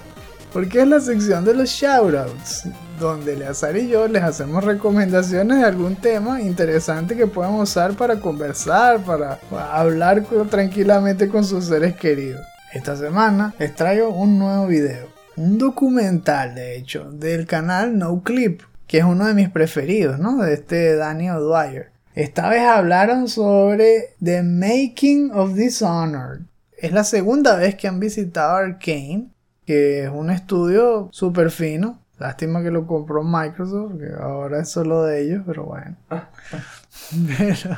Porque 0.53 0.81
es 0.81 0.87
la 0.87 0.99
sección 0.99 1.43
de 1.43 1.55
los 1.55 1.69
shoutouts, 1.69 2.63
donde 2.99 3.33
Eleazar 3.33 3.75
y 3.75 3.87
yo 3.87 4.07
les 4.07 4.21
hacemos 4.21 4.63
recomendaciones 4.63 5.57
de 5.59 5.65
algún 5.65 5.95
tema 5.95 6.41
interesante 6.41 7.15
que 7.15 7.27
puedan 7.27 7.55
usar 7.55 7.93
para 7.93 8.19
conversar, 8.19 8.99
para 8.99 9.39
hablar 9.71 10.23
tranquilamente 10.49 11.27
con 11.27 11.43
sus 11.43 11.65
seres 11.65 11.95
queridos. 11.95 12.41
Esta 12.71 12.95
semana 12.95 13.55
les 13.57 13.75
traigo 13.75 14.09
un 14.09 14.37
nuevo 14.37 14.67
video, 14.67 15.07
un 15.35 15.57
documental 15.57 16.53
de 16.53 16.77
hecho, 16.77 17.09
del 17.11 17.47
canal 17.47 17.97
No 17.97 18.21
Clip, 18.21 18.61
que 18.85 18.99
es 18.99 19.03
uno 19.03 19.25
de 19.25 19.33
mis 19.33 19.49
preferidos, 19.49 20.19
¿no? 20.19 20.37
De 20.37 20.53
este 20.53 20.95
Danny 20.95 21.31
O'Dwyer. 21.31 21.91
Esta 22.13 22.49
vez 22.49 22.61
hablaron 22.61 23.27
sobre 23.27 24.15
The 24.23 24.43
Making 24.43 25.31
of 25.33 25.53
Dishonored. 25.53 26.48
Es 26.81 26.91
la 26.91 27.03
segunda 27.03 27.55
vez 27.55 27.75
que 27.75 27.87
han 27.87 27.99
visitado 27.99 28.55
Arkane 28.55 29.29
que 29.69 30.05
es 30.05 30.09
un 30.09 30.31
estudio 30.31 31.09
súper 31.11 31.51
fino. 31.51 32.03
Lástima 32.17 32.63
que 32.63 32.71
lo 32.71 32.87
compró 32.87 33.23
Microsoft, 33.23 33.99
que 33.99 34.11
ahora 34.19 34.61
es 34.61 34.69
solo 34.69 35.03
de 35.03 35.21
ellos, 35.21 35.43
pero 35.45 35.65
bueno. 35.65 35.95
pero 37.37 37.77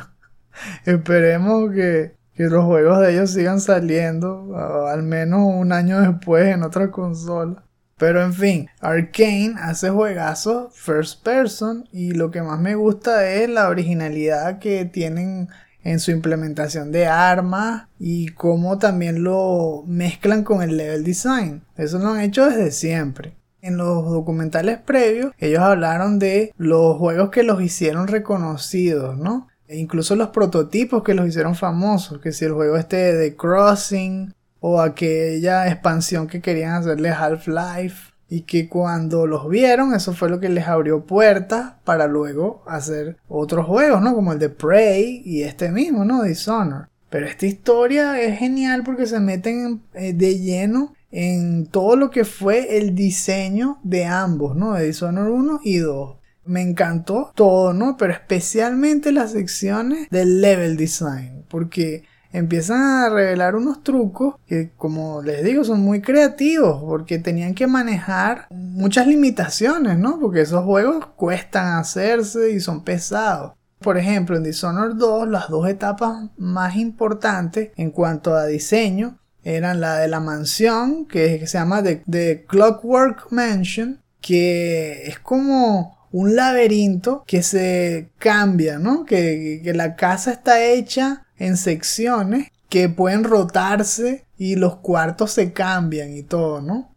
esperemos 0.86 1.70
que, 1.74 2.16
que 2.34 2.44
los 2.46 2.64
juegos 2.64 3.02
de 3.02 3.12
ellos 3.12 3.34
sigan 3.34 3.60
saliendo, 3.60 4.56
al 4.88 5.04
menos 5.04 5.42
un 5.44 5.74
año 5.74 6.00
después 6.00 6.48
en 6.48 6.64
otra 6.64 6.92
consola. 6.92 7.62
Pero 7.98 8.24
en 8.24 8.32
fin, 8.32 8.70
Arkane 8.80 9.56
hace 9.60 9.90
juegazos 9.90 10.74
first 10.74 11.22
person 11.26 11.90
y 11.92 12.12
lo 12.14 12.32
que 12.32 12.42
más 12.42 12.58
me 12.58 12.76
gusta 12.76 13.30
es 13.30 13.50
la 13.50 13.68
originalidad 13.68 14.60
que 14.60 14.86
tienen 14.86 15.50
en 15.84 16.00
su 16.00 16.12
implementación 16.12 16.92
de 16.92 17.08
armas 17.08 17.88
y 18.00 18.28
cómo 18.30 18.78
también 18.78 19.24
lo 19.24 19.84
mezclan 19.88 20.44
con 20.44 20.62
el 20.62 20.78
level 20.78 21.04
design. 21.04 21.64
Eso 21.78 22.00
lo 22.00 22.10
han 22.10 22.22
hecho 22.22 22.46
desde 22.50 22.72
siempre. 22.72 23.36
En 23.62 23.78
los 23.78 24.06
documentales 24.10 24.80
previos, 24.80 25.34
ellos 25.38 25.62
hablaron 25.62 26.18
de 26.18 26.52
los 26.58 26.98
juegos 26.98 27.30
que 27.30 27.44
los 27.44 27.62
hicieron 27.62 28.08
reconocidos, 28.08 29.18
¿no? 29.18 29.48
E 29.68 29.78
incluso 29.78 30.16
los 30.16 30.30
prototipos 30.30 31.04
que 31.04 31.14
los 31.14 31.28
hicieron 31.28 31.56
famosos, 31.56 32.20
que 32.20 32.32
si 32.32 32.46
el 32.46 32.54
juego 32.54 32.78
este 32.78 33.14
de 33.14 33.36
Crossing 33.36 34.34
o 34.60 34.82
aquella 34.82 35.68
expansión 35.68 36.28
que 36.28 36.42
querían 36.42 36.74
hacerle 36.74 37.10
Half-Life 37.10 38.11
y 38.32 38.44
que 38.44 38.70
cuando 38.70 39.28
los 39.28 39.50
vieron 39.50 39.94
eso 39.94 40.14
fue 40.14 40.30
lo 40.30 40.40
que 40.40 40.48
les 40.48 40.66
abrió 40.66 41.06
puertas 41.06 41.74
para 41.84 42.08
luego 42.08 42.64
hacer 42.66 43.18
otros 43.28 43.66
juegos, 43.66 44.02
¿no? 44.02 44.16
Como 44.16 44.32
el 44.32 44.40
de 44.40 44.48
Prey 44.48 45.22
y 45.26 45.44
este 45.44 45.70
mismo, 45.70 46.06
¿no? 46.06 46.24
Dishonored. 46.24 46.88
Pero 47.10 47.26
esta 47.26 47.46
historia 47.46 48.22
es 48.22 48.40
genial 48.40 48.84
porque 48.86 49.06
se 49.06 49.20
meten 49.20 49.82
eh, 49.94 50.14
de 50.14 50.40
lleno 50.40 50.94
en 51.12 51.66
todo 51.66 51.98
lo 51.98 52.10
que 52.10 52.24
fue 52.24 52.78
el 52.78 52.96
diseño 52.96 53.80
de 53.84 54.06
ambos, 54.06 54.56
¿no? 54.56 54.76
De 54.76 54.86
Dishonored 54.86 55.30
1 55.30 55.60
y 55.66 55.80
2. 55.80 56.16
Me 56.46 56.62
encantó 56.62 57.34
todo, 57.36 57.74
¿no? 57.74 57.98
Pero 57.98 58.14
especialmente 58.14 59.12
las 59.12 59.34
secciones 59.34 60.10
del 60.10 60.40
level 60.40 60.78
design, 60.78 61.44
porque 61.50 62.06
empiezan 62.34 62.82
a 62.82 63.10
revelar 63.10 63.56
unos 63.56 63.84
trucos 63.84 64.36
que, 64.48 64.72
como 64.78 65.22
les 65.22 65.44
digo, 65.44 65.64
son 65.64 65.82
muy 65.82 66.02
creativos, 66.02 66.82
porque 66.84 67.20
tenían 67.20 67.54
que 67.54 67.68
manejar 67.68 68.48
muchas 68.50 69.08
limitaciones, 69.08 69.98
¿no? 69.98 70.20
Porque 70.20 70.42
esos 70.42 70.64
juegos 70.64 71.06
cuestan 71.16 71.78
hacerse 71.80 72.52
y 72.52 72.60
son 72.60 72.84
pesados. 72.84 73.54
Por 73.80 73.98
ejemplo, 73.98 74.38
en 74.38 74.44
Dishonored 74.44 74.96
2, 74.96 75.28
las 75.28 75.50
dos 75.50 75.68
etapas 75.68 76.30
más 76.38 76.76
importantes 76.76 77.72
en 77.78 77.90
cuanto 77.90 78.36
a 78.36 78.46
diseño 78.46 79.18
eran 79.44 79.82
la 79.82 79.98
de 79.98 80.08
la 80.08 80.20
mansión, 80.20 81.08
que 81.08 81.46
se 81.48 81.58
llama 81.58 81.82
The, 81.84 82.46
Clockwork 82.48 83.32
Mansion, 83.32 84.02
que 84.22 85.08
es 85.08 85.20
como 85.20 85.98
un 86.12 86.36
laberinto 86.36 87.24
que 87.26 87.42
se 87.42 88.12
cambia, 88.20 88.78
¿no? 88.78 89.04
Que 89.04 89.64
la 89.74 89.96
casa 89.96 90.32
está 90.32 90.64
hecha 90.64 91.26
en 91.42 91.58
secciones 91.58 92.52
que 92.70 92.88
pueden 92.88 93.24
rotarse 93.24 94.26
y 94.38 94.56
los 94.56 94.78
cuartos 94.78 95.32
se 95.32 95.54
cambian 95.54 96.14
y 96.14 96.24
todo, 96.24 96.62
¿no? 96.62 96.94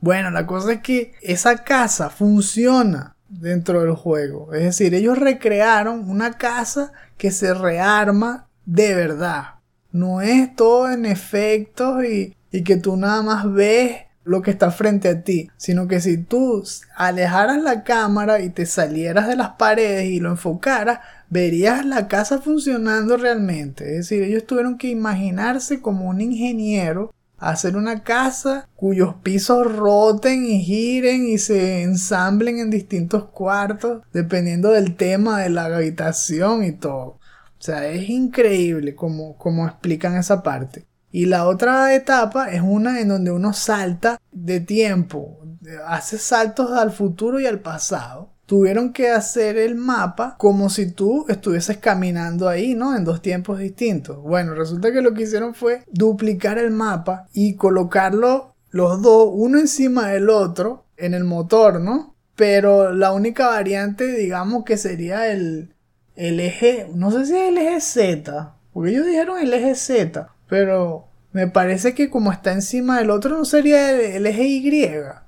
Bueno, 0.00 0.30
la 0.30 0.46
cosa 0.46 0.72
es 0.72 0.80
que 0.80 1.12
esa 1.22 1.64
casa 1.64 2.10
funciona 2.10 3.14
dentro 3.28 3.82
del 3.82 3.94
juego. 3.94 4.52
Es 4.54 4.62
decir, 4.62 4.94
ellos 4.94 5.18
recrearon 5.18 6.08
una 6.08 6.32
casa 6.32 6.92
que 7.18 7.30
se 7.30 7.52
rearma 7.52 8.48
de 8.64 8.94
verdad. 8.94 9.56
No 9.92 10.20
es 10.20 10.56
todo 10.56 10.90
en 10.90 11.04
efectos 11.04 12.04
y, 12.04 12.34
y 12.50 12.64
que 12.64 12.76
tú 12.76 12.96
nada 12.96 13.22
más 13.22 13.52
ves 13.52 13.98
lo 14.24 14.40
que 14.40 14.50
está 14.50 14.70
frente 14.70 15.08
a 15.08 15.22
ti, 15.22 15.50
sino 15.56 15.86
que 15.86 16.00
si 16.00 16.16
tú 16.16 16.64
alejaras 16.96 17.62
la 17.62 17.84
cámara 17.84 18.40
y 18.40 18.48
te 18.48 18.64
salieras 18.64 19.28
de 19.28 19.36
las 19.36 19.50
paredes 19.50 20.06
y 20.06 20.20
lo 20.20 20.30
enfocaras, 20.30 21.00
verías 21.30 21.84
la 21.84 22.08
casa 22.08 22.40
funcionando 22.40 23.16
realmente. 23.16 23.84
Es 23.84 24.08
decir, 24.08 24.22
ellos 24.22 24.46
tuvieron 24.46 24.78
que 24.78 24.88
imaginarse 24.88 25.80
como 25.80 26.08
un 26.08 26.20
ingeniero 26.20 27.12
hacer 27.38 27.76
una 27.76 28.02
casa 28.02 28.68
cuyos 28.74 29.16
pisos 29.22 29.70
roten 29.74 30.46
y 30.46 30.60
giren 30.62 31.26
y 31.28 31.38
se 31.38 31.82
ensamblen 31.82 32.58
en 32.58 32.70
distintos 32.70 33.26
cuartos 33.26 34.02
dependiendo 34.12 34.70
del 34.70 34.96
tema 34.96 35.40
de 35.40 35.50
la 35.50 35.64
habitación 35.64 36.64
y 36.64 36.72
todo. 36.72 37.18
O 37.58 37.66
sea, 37.66 37.86
es 37.88 38.08
increíble 38.08 38.94
como, 38.94 39.36
como 39.36 39.66
explican 39.66 40.16
esa 40.16 40.42
parte. 40.42 40.86
Y 41.10 41.26
la 41.26 41.46
otra 41.46 41.94
etapa 41.94 42.50
es 42.50 42.60
una 42.60 43.00
en 43.00 43.08
donde 43.08 43.30
uno 43.30 43.52
salta 43.52 44.20
de 44.32 44.60
tiempo, 44.60 45.38
hace 45.86 46.18
saltos 46.18 46.72
al 46.72 46.90
futuro 46.90 47.38
y 47.40 47.46
al 47.46 47.60
pasado. 47.60 48.33
Tuvieron 48.46 48.92
que 48.92 49.10
hacer 49.10 49.56
el 49.56 49.74
mapa 49.74 50.36
como 50.38 50.68
si 50.68 50.90
tú 50.90 51.24
estuvieses 51.28 51.78
caminando 51.78 52.48
ahí, 52.48 52.74
¿no? 52.74 52.94
En 52.96 53.04
dos 53.04 53.22
tiempos 53.22 53.58
distintos. 53.58 54.22
Bueno, 54.22 54.54
resulta 54.54 54.92
que 54.92 55.00
lo 55.00 55.14
que 55.14 55.22
hicieron 55.22 55.54
fue 55.54 55.82
duplicar 55.90 56.58
el 56.58 56.70
mapa 56.70 57.26
y 57.32 57.54
colocarlo 57.54 58.54
los 58.70 59.00
dos, 59.02 59.30
uno 59.32 59.58
encima 59.58 60.08
del 60.08 60.28
otro, 60.28 60.84
en 60.96 61.14
el 61.14 61.24
motor, 61.24 61.80
¿no? 61.80 62.14
Pero 62.34 62.92
la 62.92 63.12
única 63.12 63.46
variante, 63.46 64.04
digamos 64.06 64.64
que 64.64 64.76
sería 64.76 65.30
el, 65.30 65.74
el 66.16 66.40
eje, 66.40 66.88
no 66.94 67.10
sé 67.10 67.26
si 67.26 67.36
es 67.36 67.48
el 67.48 67.58
eje 67.58 67.80
Z, 67.80 68.56
Porque 68.72 68.90
ellos 68.90 69.06
dijeron 69.06 69.38
el 69.38 69.54
eje 69.54 69.74
Z, 69.76 70.28
pero 70.48 71.06
me 71.32 71.46
parece 71.46 71.94
que 71.94 72.10
como 72.10 72.32
está 72.32 72.52
encima 72.52 72.98
del 72.98 73.10
otro 73.10 73.38
no 73.38 73.44
sería 73.44 73.92
el, 73.92 74.00
el 74.00 74.26
eje 74.26 74.44
Y, 74.44 74.82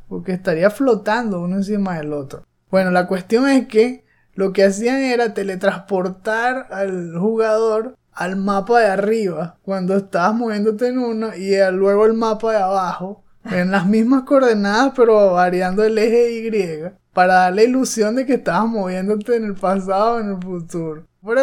porque 0.08 0.32
estaría 0.32 0.70
flotando 0.70 1.40
uno 1.40 1.56
encima 1.56 1.98
del 1.98 2.12
otro. 2.12 2.44
Bueno, 2.70 2.90
la 2.90 3.06
cuestión 3.06 3.48
es 3.48 3.68
que 3.68 4.04
lo 4.34 4.52
que 4.52 4.64
hacían 4.64 4.98
era 4.98 5.34
teletransportar 5.34 6.68
al 6.70 7.16
jugador 7.18 7.96
al 8.12 8.36
mapa 8.36 8.80
de 8.80 8.86
arriba 8.86 9.58
cuando 9.62 9.96
estabas 9.96 10.34
moviéndote 10.34 10.88
en 10.88 10.98
uno 10.98 11.34
y 11.36 11.54
luego 11.72 12.06
el 12.06 12.14
mapa 12.14 12.52
de 12.52 12.58
abajo 12.58 13.22
en 13.44 13.70
las 13.70 13.86
mismas 13.86 14.22
coordenadas 14.22 14.92
pero 14.96 15.32
variando 15.32 15.84
el 15.84 15.98
eje 15.98 16.32
Y 16.32 16.50
para 17.12 17.34
dar 17.34 17.54
la 17.54 17.62
ilusión 17.62 18.16
de 18.16 18.26
que 18.26 18.34
estabas 18.34 18.68
moviéndote 18.68 19.36
en 19.36 19.44
el 19.44 19.54
pasado 19.54 20.16
o 20.16 20.20
en 20.20 20.30
el 20.30 20.42
futuro. 20.42 21.06
Por 21.22 21.38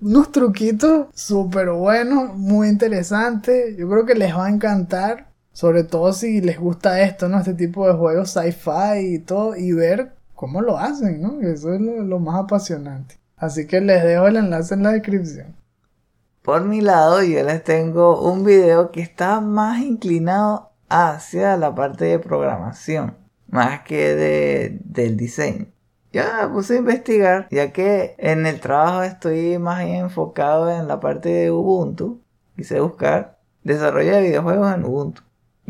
unos 0.00 0.32
truquitos 0.32 1.08
súper 1.14 1.70
buenos, 1.70 2.34
muy 2.36 2.68
interesantes. 2.68 3.76
Yo 3.76 3.88
creo 3.88 4.06
que 4.06 4.14
les 4.14 4.34
va 4.34 4.46
a 4.46 4.50
encantar. 4.50 5.28
Sobre 5.52 5.84
todo 5.84 6.12
si 6.14 6.40
les 6.40 6.58
gusta 6.58 7.02
esto, 7.02 7.28
¿no? 7.28 7.38
Este 7.38 7.52
tipo 7.52 7.86
de 7.86 7.92
juegos 7.92 8.30
sci-fi 8.30 9.14
y 9.14 9.18
todo. 9.18 9.56
Y 9.56 9.72
ver 9.72 10.12
cómo 10.40 10.62
lo 10.62 10.78
hacen, 10.78 11.20
¿no? 11.20 11.38
Eso 11.42 11.74
es 11.74 11.82
lo, 11.82 12.18
más 12.18 12.44
apasionante. 12.44 13.16
Así 13.36 13.66
que 13.66 13.82
les 13.82 14.02
dejo 14.02 14.26
el 14.26 14.36
enlace 14.36 14.72
en 14.72 14.82
la 14.82 14.92
descripción. 14.92 15.54
Por 16.40 16.64
mi 16.64 16.80
lado, 16.80 17.22
yo 17.22 17.44
les 17.44 17.62
tengo 17.62 18.22
un 18.22 18.42
video 18.42 18.90
que 18.90 19.02
está 19.02 19.42
más 19.42 19.82
inclinado 19.82 20.70
hacia 20.88 21.58
la 21.58 21.74
parte 21.74 22.06
de 22.06 22.18
programación, 22.18 23.18
más 23.48 23.82
que 23.82 24.14
de, 24.14 24.78
del 24.82 25.18
diseño. 25.18 25.66
Ya 26.10 26.40
me 26.40 26.54
puse 26.54 26.76
a 26.76 26.78
investigar, 26.78 27.46
ya 27.50 27.70
que 27.70 28.14
en 28.16 28.46
el 28.46 28.60
trabajo 28.60 29.02
estoy 29.02 29.58
más 29.58 29.82
enfocado 29.82 30.70
en 30.70 30.88
la 30.88 31.00
parte 31.00 31.28
de 31.28 31.50
Ubuntu. 31.50 32.22
Quise 32.56 32.80
buscar 32.80 33.38
desarrollo 33.62 34.12
de 34.12 34.22
videojuegos 34.22 34.74
en 34.74 34.84
Ubuntu. 34.86 35.20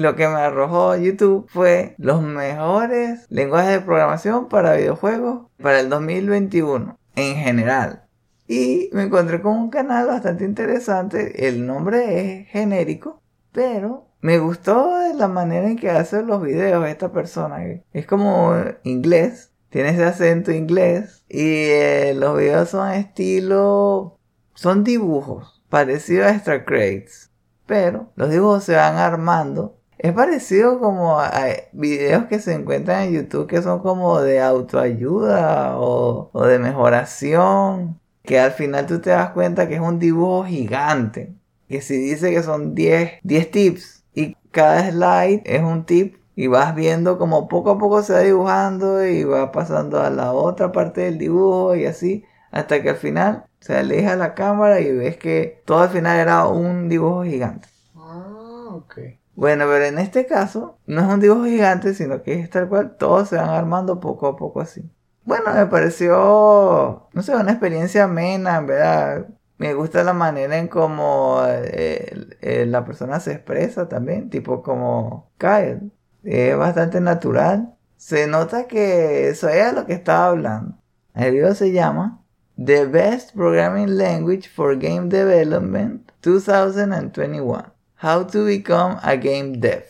Lo 0.01 0.17
que 0.17 0.27
me 0.29 0.37
arrojó 0.37 0.97
YouTube 0.97 1.47
fue 1.51 1.95
los 1.99 2.23
mejores 2.23 3.27
lenguajes 3.29 3.73
de 3.73 3.81
programación 3.83 4.49
para 4.49 4.77
videojuegos 4.77 5.49
para 5.63 5.81
el 5.81 5.91
2021 5.91 6.99
en 7.17 7.37
general. 7.37 8.05
Y 8.49 8.89
me 8.95 9.03
encontré 9.03 9.43
con 9.43 9.59
un 9.59 9.69
canal 9.69 10.07
bastante 10.07 10.47
interesante. 10.47 11.47
El 11.47 11.67
nombre 11.67 12.41
es 12.41 12.49
genérico, 12.49 13.21
pero 13.53 14.07
me 14.23 14.39
gustó 14.39 14.91
la 15.15 15.29
manera 15.29 15.69
en 15.69 15.77
que 15.77 15.91
hace 15.91 16.23
los 16.23 16.41
videos 16.41 16.89
esta 16.89 17.13
persona. 17.13 17.59
Es 17.93 18.07
como 18.07 18.55
inglés, 18.85 19.53
tiene 19.69 19.91
ese 19.91 20.05
acento 20.05 20.51
inglés 20.51 21.27
y 21.29 21.43
eh, 21.43 22.15
los 22.17 22.39
videos 22.39 22.71
son 22.71 22.91
estilo... 22.93 24.17
Son 24.55 24.83
dibujos, 24.83 25.63
parecidos 25.69 26.29
a 26.29 26.31
Star 26.37 26.65
Crates. 26.65 27.31
Pero 27.67 28.11
los 28.17 28.31
dibujos 28.31 28.65
se 28.65 28.77
van 28.77 28.97
armando 28.97 29.77
es 30.03 30.13
parecido 30.15 30.81
como 30.81 31.21
a 31.21 31.31
videos 31.73 32.25
que 32.25 32.39
se 32.41 32.55
encuentran 32.55 33.03
en 33.03 33.13
YouTube 33.13 33.47
que 33.47 33.61
son 33.61 33.81
como 33.81 34.21
de 34.23 34.41
autoayuda 34.41 35.79
o, 35.79 36.31
de 36.47 36.59
mejoración. 36.59 38.01
Que 38.23 38.39
al 38.41 38.53
final 38.53 38.87
tú 38.87 39.01
te 39.01 39.11
das 39.11 39.31
cuenta 39.31 39.69
que 39.69 39.75
es 39.75 39.81
un 39.81 39.99
dibujo 39.99 40.45
gigante. 40.45 41.35
Que 41.69 41.83
si 41.83 41.97
dice 41.99 42.31
que 42.33 42.43
son 42.43 42.75
10, 42.75 43.21
10 43.23 43.51
tips 43.51 44.05
y 44.15 44.37
cada 44.51 44.91
slide 44.91 45.43
es 45.45 45.63
un 45.63 45.85
tip 45.85 46.17
y 46.35 46.47
vas 46.47 46.75
viendo 46.75 47.19
como 47.19 47.49
poco 47.49 47.73
a 47.73 47.79
poco 47.79 48.03
se 48.03 48.15
va 48.15 48.21
dibujando 48.21 49.05
y 49.07 49.25
va 49.25 49.53
pasando 49.53 50.01
a 50.01 50.11
la 50.11 50.33
otra 50.33 50.73
parte 50.73 51.03
del 51.03 51.19
dibujo 51.19 51.77
y 51.77 51.85
así 51.87 52.25
hasta 52.51 52.83
que 52.83 52.91
al 52.91 52.97
final 52.97 53.45
se 53.61 53.77
aleja 53.77 54.17
la 54.17 54.35
cámara 54.35 54.81
y 54.81 54.93
ves 54.93 55.17
que 55.19 55.63
todo 55.67 55.81
al 55.81 55.91
final 55.91 56.19
era 56.19 56.47
un 56.49 56.89
dibujo 56.89 57.25
gigante. 57.25 57.69
Ah, 57.95 58.69
ok. 58.73 59.20
Bueno, 59.41 59.65
pero 59.69 59.87
en 59.87 59.99
este 59.99 60.27
caso 60.27 60.79
no 60.85 61.01
es 61.01 61.07
un 61.09 61.19
dibujo 61.19 61.45
gigante, 61.47 61.95
sino 61.95 62.23
que 62.23 62.35
es 62.35 62.51
tal 62.51 62.69
cual, 62.69 62.97
todos 62.99 63.31
se 63.31 63.37
van 63.37 63.49
armando 63.49 63.99
poco 63.99 64.27
a 64.27 64.37
poco 64.37 64.61
así. 64.61 64.83
Bueno, 65.25 65.55
me 65.55 65.65
pareció, 65.65 67.09
no 67.15 67.23
sé, 67.23 67.35
una 67.35 67.53
experiencia 67.53 68.05
amena, 68.05 68.59
en 68.59 68.67
verdad. 68.67 69.29
Me 69.57 69.73
gusta 69.73 70.05
la 70.05 70.13
manera 70.13 70.59
en 70.59 70.69
cómo 70.69 71.41
eh, 71.47 72.37
eh, 72.43 72.67
la 72.67 72.85
persona 72.85 73.19
se 73.19 73.33
expresa 73.33 73.89
también, 73.89 74.29
tipo 74.29 74.63
como 74.63 75.31
Kyle. 75.39 75.91
Es 76.23 76.55
bastante 76.59 77.01
natural. 77.01 77.75
Se 77.97 78.27
nota 78.27 78.67
que 78.67 79.31
eso 79.31 79.49
es 79.49 79.73
lo 79.73 79.87
que 79.87 79.95
estaba 79.95 80.27
hablando. 80.27 80.77
El 81.15 81.33
video 81.33 81.55
se 81.55 81.73
llama 81.73 82.23
The 82.63 82.85
Best 82.85 83.35
Programming 83.35 83.97
Language 83.97 84.51
for 84.51 84.77
Game 84.79 85.09
Development 85.09 86.11
2021. 86.21 87.80
How 88.03 88.27
to 88.29 88.45
Become 88.45 88.97
a 89.03 89.17
Game 89.17 89.59
Dev. 89.59 89.85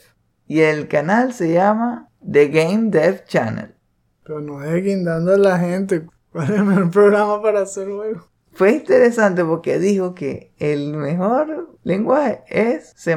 Y 0.49 0.61
el 0.61 0.89
canal 0.89 1.33
se 1.33 1.53
llama 1.53 2.09
The 2.29 2.49
Game 2.49 2.91
Dev 2.91 3.25
Channel. 3.27 3.75
Pero 4.25 4.41
no 4.41 4.59
deje 4.59 4.81
guindando 4.81 5.35
a 5.35 5.39
la 5.39 5.59
gente. 5.59 6.07
¿Cuál 6.33 6.51
es 6.51 6.59
el 6.59 6.65
mejor 6.65 6.91
programa 6.91 7.41
para 7.41 7.61
hacer 7.61 7.89
juegos? 7.89 8.25
Fue 8.53 8.73
interesante 8.73 9.45
porque 9.45 9.79
dijo 9.79 10.15
que 10.15 10.53
el 10.59 10.95
mejor 10.95 11.79
lenguaje 11.85 12.43
es 12.49 12.93
C. 12.97 13.17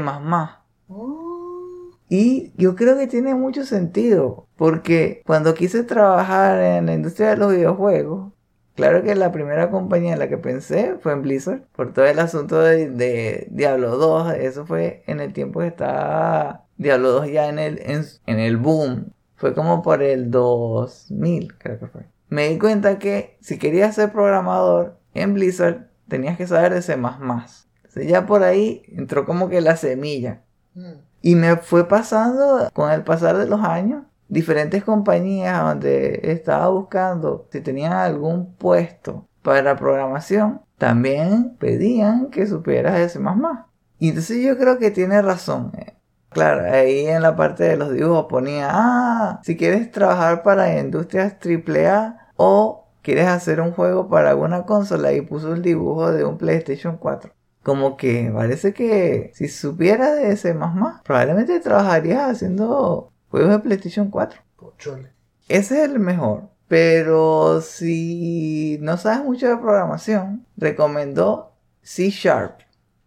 Oh. 0.88 1.90
Y 2.08 2.54
yo 2.56 2.76
creo 2.76 2.96
que 2.96 3.08
tiene 3.08 3.34
mucho 3.34 3.66
sentido. 3.66 4.48
Porque 4.56 5.24
cuando 5.26 5.56
quise 5.56 5.84
trabajar 5.84 6.60
en 6.60 6.86
la 6.86 6.94
industria 6.94 7.32
de 7.32 7.38
los 7.38 7.52
videojuegos, 7.52 8.33
Claro 8.76 9.04
que 9.04 9.14
la 9.14 9.32
primera 9.32 9.70
compañía 9.70 10.14
en 10.14 10.20
la 10.20 10.28
que 10.28 10.38
pensé 10.38 10.96
fue 11.00 11.14
en 11.14 11.22
Blizzard, 11.22 11.62
por 11.76 11.94
todo 11.94 12.06
el 12.06 12.18
asunto 12.18 12.60
de, 12.60 13.48
Diablo 13.52 13.98
2. 13.98 14.34
Eso 14.34 14.66
fue 14.66 15.04
en 15.06 15.20
el 15.20 15.32
tiempo 15.32 15.60
que 15.60 15.68
estaba 15.68 16.66
Diablo 16.78 17.12
2 17.12 17.32
ya 17.32 17.50
en 17.50 17.60
el, 17.60 17.80
en, 17.80 18.40
el 18.40 18.58
boom. 18.58 19.14
Fue 19.36 19.54
como 19.54 19.84
por 19.84 20.02
el 20.02 20.32
2000, 20.32 21.56
creo 21.58 21.80
que 21.80 21.88
fue. 21.88 22.02
Me 22.30 22.50
di 22.50 22.58
cuenta 22.58 22.98
que 22.98 23.38
si 23.42 23.60
querías 23.60 23.94
ser 23.94 24.12
programador 24.12 24.98
en 25.14 25.36
Blizzard, 25.36 25.88
tenías 26.08 26.36
que 26.38 26.48
saber 26.48 26.74
de 26.74 26.82
C. 26.82 26.94
Entonces 26.94 28.08
ya 28.08 28.26
por 28.26 28.42
ahí 28.42 28.82
entró 28.88 29.26
como 29.26 29.50
que 29.50 29.62
la 29.62 29.78
semilla. 29.78 30.42
Mm. 30.74 30.94
Y 31.22 31.36
me 31.36 31.58
fue 31.58 31.88
pasando 31.88 32.70
con 32.74 32.92
el 32.92 33.04
pasar 33.04 33.38
de 33.38 33.48
los 33.48 33.62
años 33.62 34.04
diferentes 34.34 34.84
compañías 34.84 35.62
donde 35.62 36.20
estaba 36.24 36.68
buscando 36.70 37.48
si 37.52 37.62
tenían 37.62 37.94
algún 37.94 38.56
puesto 38.56 39.28
para 39.44 39.76
programación, 39.76 40.62
también 40.78 41.56
pedían 41.60 42.30
que 42.32 42.48
supieras 42.48 43.00
ese 43.00 43.20
más 43.20 43.38
más. 43.38 43.66
Y 44.00 44.10
entonces 44.10 44.44
yo 44.44 44.58
creo 44.58 44.80
que 44.80 44.92
tiene 44.92 45.22
razón. 45.22 45.72
Eh. 45.78 45.94
Claro, 46.30 46.64
ahí 46.66 47.06
en 47.06 47.22
la 47.22 47.36
parte 47.36 47.64
de 47.64 47.78
los 47.78 47.94
dibujos 47.94 48.26
ponía, 48.26 48.70
ah, 48.72 49.40
si 49.44 49.56
quieres 49.56 49.92
trabajar 49.92 50.42
para 50.42 50.80
industrias 50.80 51.36
AAA 51.40 52.32
o 52.36 52.88
quieres 53.04 53.28
hacer 53.28 53.62
un 53.62 53.72
juego 53.72 54.10
para 54.10 54.32
alguna 54.32 54.64
consola 54.64 55.14
y 55.14 55.22
puso 55.22 55.54
el 55.54 55.62
dibujo 55.62 56.12
de 56.12 56.26
un 56.26 56.40
PlayStation 56.40 56.98
4. 56.98 57.32
Como 57.62 57.96
que 57.96 58.32
parece 58.34 58.74
que 58.74 59.32
si 59.36 59.48
supieras 59.48 60.16
de 60.16 60.32
ese 60.32 60.54
más 60.54 60.74
más, 60.74 61.02
probablemente 61.04 61.60
trabajarías 61.60 62.32
haciendo 62.32 63.13
juegos 63.34 63.50
de 63.50 63.60
PlayStation 63.60 64.12
4. 64.12 64.40
Ese 65.48 65.84
es 65.84 65.90
el 65.90 65.98
mejor. 65.98 66.50
Pero 66.68 67.62
si 67.62 68.78
no 68.80 68.98
sabes 68.98 69.26
mucho 69.26 69.48
de 69.48 69.58
programación, 69.58 70.46
recomendó 70.56 71.56
C 71.82 72.12
Sharp. 72.12 72.60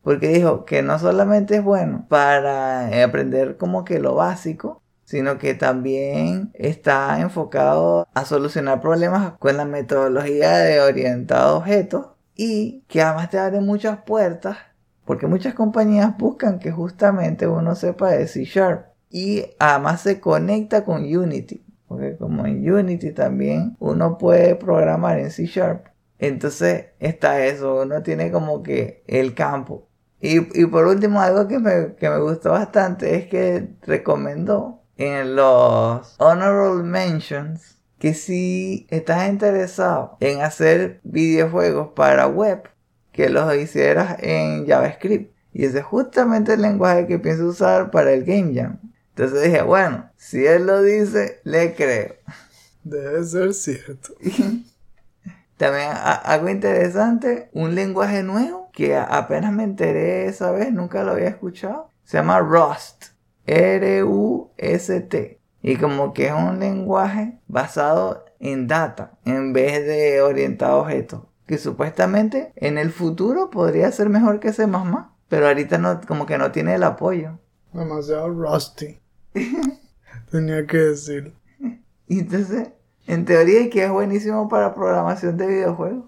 Porque 0.02 0.26
dijo 0.26 0.64
que 0.64 0.82
no 0.82 0.98
solamente 0.98 1.54
es 1.54 1.62
bueno 1.62 2.06
para 2.08 3.04
aprender 3.04 3.56
como 3.56 3.84
que 3.84 4.00
lo 4.00 4.16
básico, 4.16 4.82
sino 5.04 5.38
que 5.38 5.54
también 5.54 6.50
está 6.54 7.20
enfocado 7.20 8.08
a 8.12 8.24
solucionar 8.24 8.80
problemas 8.80 9.34
con 9.38 9.56
la 9.56 9.64
metodología 9.64 10.56
de 10.56 10.80
orientado 10.80 11.54
a 11.54 11.58
objetos 11.58 12.06
y 12.34 12.82
que 12.88 13.00
además 13.00 13.30
te 13.30 13.38
abre 13.38 13.60
muchas 13.60 13.98
puertas 13.98 14.58
porque 15.04 15.28
muchas 15.28 15.54
compañías 15.54 16.18
buscan 16.18 16.58
que 16.58 16.72
justamente 16.72 17.46
uno 17.46 17.76
sepa 17.76 18.10
de 18.10 18.26
C 18.26 18.44
Sharp 18.44 18.95
y 19.16 19.46
además 19.58 20.02
se 20.02 20.20
conecta 20.20 20.84
con 20.84 21.02
Unity. 21.02 21.64
Porque 21.88 22.18
como 22.18 22.44
en 22.44 22.70
Unity 22.70 23.12
también 23.12 23.74
uno 23.78 24.18
puede 24.18 24.56
programar 24.56 25.18
en 25.18 25.30
C 25.30 25.46
Sharp. 25.46 25.86
Entonces 26.18 26.88
está 26.98 27.42
eso, 27.46 27.80
uno 27.80 28.02
tiene 28.02 28.30
como 28.30 28.62
que 28.62 29.02
el 29.06 29.34
campo. 29.34 29.88
Y, 30.20 30.66
por 30.66 30.86
último, 30.86 31.22
algo 31.22 31.48
que 31.48 31.58
me, 31.58 31.94
que 31.94 32.10
me 32.10 32.18
gustó 32.18 32.50
bastante 32.50 33.16
es 33.16 33.26
que 33.28 33.70
recomendó 33.86 34.82
en 34.98 35.34
los 35.34 36.14
Honorable 36.18 36.82
Mentions 36.82 37.78
que 37.98 38.12
si 38.12 38.86
estás 38.90 39.30
interesado 39.30 40.18
en 40.20 40.42
hacer 40.42 41.00
videojuegos 41.04 41.88
para 41.94 42.26
web, 42.26 42.68
que 43.12 43.30
los 43.30 43.54
hicieras 43.56 44.16
en 44.20 44.66
JavaScript. 44.66 45.34
Y 45.54 45.64
ese 45.64 45.78
es 45.78 45.84
justamente 45.86 46.52
el 46.52 46.60
lenguaje 46.60 47.06
que 47.06 47.18
pienso 47.18 47.46
usar 47.46 47.90
para 47.90 48.12
el 48.12 48.24
Game 48.24 48.52
Jam. 48.54 48.78
Entonces 49.16 49.44
dije, 49.44 49.62
bueno, 49.62 50.10
si 50.16 50.44
él 50.44 50.66
lo 50.66 50.82
dice, 50.82 51.40
le 51.44 51.74
creo. 51.74 52.16
Debe 52.84 53.24
ser 53.24 53.54
cierto. 53.54 54.12
También 55.56 55.88
algo 55.94 56.50
interesante, 56.50 57.48
un 57.54 57.74
lenguaje 57.74 58.22
nuevo 58.22 58.68
que 58.74 58.94
apenas 58.94 59.54
me 59.54 59.64
enteré 59.64 60.26
esa 60.26 60.50
vez, 60.50 60.70
nunca 60.70 61.02
lo 61.02 61.12
había 61.12 61.28
escuchado. 61.28 61.88
Se 62.04 62.18
llama 62.18 62.40
Rust. 62.40 63.06
R-U-S-T. 63.46 65.40
Y 65.62 65.76
como 65.76 66.12
que 66.12 66.26
es 66.26 66.34
un 66.34 66.60
lenguaje 66.60 67.38
basado 67.48 68.26
en 68.38 68.66
data 68.66 69.12
en 69.24 69.54
vez 69.54 69.86
de 69.86 70.20
orientado 70.20 70.74
a 70.74 70.82
objetos. 70.82 71.22
Que 71.46 71.56
supuestamente 71.56 72.52
en 72.56 72.76
el 72.76 72.92
futuro 72.92 73.48
podría 73.48 73.90
ser 73.92 74.10
mejor 74.10 74.40
que 74.40 74.52
C++. 74.52 74.66
Pero 75.28 75.46
ahorita 75.46 75.78
no, 75.78 76.02
como 76.06 76.26
que 76.26 76.36
no 76.36 76.52
tiene 76.52 76.74
el 76.74 76.82
apoyo. 76.82 77.38
Demasiado 77.72 78.28
rusty. 78.28 79.00
Tenía 80.30 80.66
que 80.66 80.76
decir. 80.78 81.34
Y 82.08 82.20
entonces, 82.20 82.68
en 83.08 83.24
teoría 83.24 83.68
que 83.68 83.82
es 83.84 83.90
buenísimo 83.90 84.48
para 84.48 84.74
programación 84.74 85.36
de 85.36 85.48
videojuegos. 85.48 86.04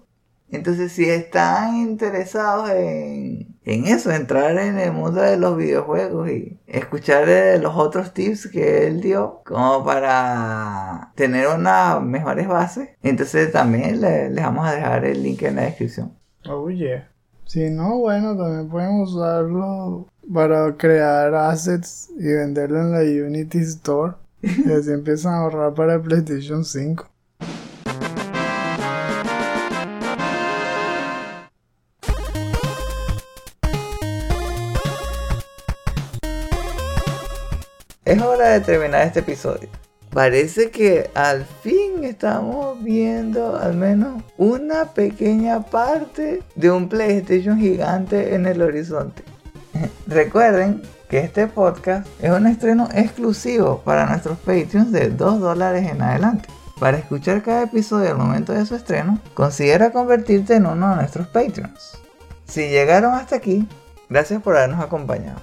Entonces, 0.49 0.93
si 0.93 1.03
están 1.09 1.75
interesados 1.75 2.69
en, 2.69 3.53
en 3.65 3.85
eso, 3.85 4.09
entrar 4.09 4.57
en 4.59 4.79
el 4.79 4.93
mundo 4.93 5.19
de 5.21 5.35
los 5.35 5.57
videojuegos 5.57 6.29
y 6.29 6.57
escuchar 6.67 7.27
eh, 7.27 7.59
los 7.59 7.75
otros 7.75 8.13
tips 8.13 8.47
que 8.47 8.87
él 8.87 9.01
dio, 9.01 9.41
como 9.45 9.83
para 9.83 11.11
tener 11.15 11.47
unas 11.49 12.01
mejores 12.01 12.47
bases, 12.47 12.89
entonces 13.03 13.51
también 13.51 13.99
le- 13.99 14.29
les 14.29 14.43
vamos 14.45 14.65
a 14.65 14.71
dejar 14.73 15.03
el 15.03 15.21
link 15.21 15.41
en 15.43 15.57
la 15.57 15.63
descripción. 15.63 16.13
Oh 16.49 16.69
yeah. 16.69 17.09
Si 17.45 17.69
no, 17.69 17.97
bueno, 17.97 18.37
también 18.37 18.69
pueden 18.69 19.01
usarlo 19.01 20.07
para 20.31 20.75
crear 20.77 21.33
assets 21.33 22.09
y 22.17 22.27
venderlo 22.27 22.79
en 22.79 22.91
la 22.91 23.01
Unity 23.25 23.59
Store. 23.59 24.13
Y 24.41 24.71
así 24.71 24.91
empiezan 24.91 25.33
a 25.33 25.37
ahorrar 25.39 25.73
para 25.73 25.95
el 25.95 26.01
PlayStation 26.01 26.63
5. 26.63 27.09
Es 38.05 38.21
hora 38.21 38.49
de 38.49 38.61
terminar 38.61 39.05
este 39.05 39.19
episodio. 39.19 39.67
Parece 40.11 40.71
que 40.71 41.11
al 41.13 41.45
fin 41.45 42.03
estamos 42.03 42.81
viendo 42.83 43.55
al 43.55 43.75
menos 43.75 44.23
una 44.37 44.85
pequeña 44.85 45.61
parte 45.61 46.41
de 46.55 46.71
un 46.71 46.89
PlayStation 46.89 47.59
gigante 47.59 48.33
en 48.33 48.47
el 48.47 48.61
horizonte. 48.61 49.28
Recuerden 50.07 50.81
que 51.09 51.19
este 51.19 51.47
podcast 51.47 52.07
es 52.21 52.31
un 52.31 52.47
estreno 52.47 52.87
exclusivo 52.93 53.81
para 53.83 54.05
nuestros 54.05 54.37
Patreons 54.39 54.91
de 54.91 55.09
2 55.09 55.39
dólares 55.39 55.89
en 55.89 56.01
adelante. 56.01 56.49
Para 56.79 56.97
escuchar 56.97 57.41
cada 57.41 57.63
episodio 57.63 58.11
al 58.11 58.17
momento 58.17 58.53
de 58.53 58.65
su 58.65 58.75
estreno, 58.75 59.19
considera 59.33 59.91
convertirte 59.91 60.55
en 60.55 60.65
uno 60.65 60.89
de 60.91 60.95
nuestros 60.95 61.27
Patreons. 61.27 61.97
Si 62.45 62.69
llegaron 62.69 63.13
hasta 63.13 63.35
aquí, 63.35 63.67
gracias 64.09 64.41
por 64.41 64.55
habernos 64.55 64.79
acompañado. 64.79 65.41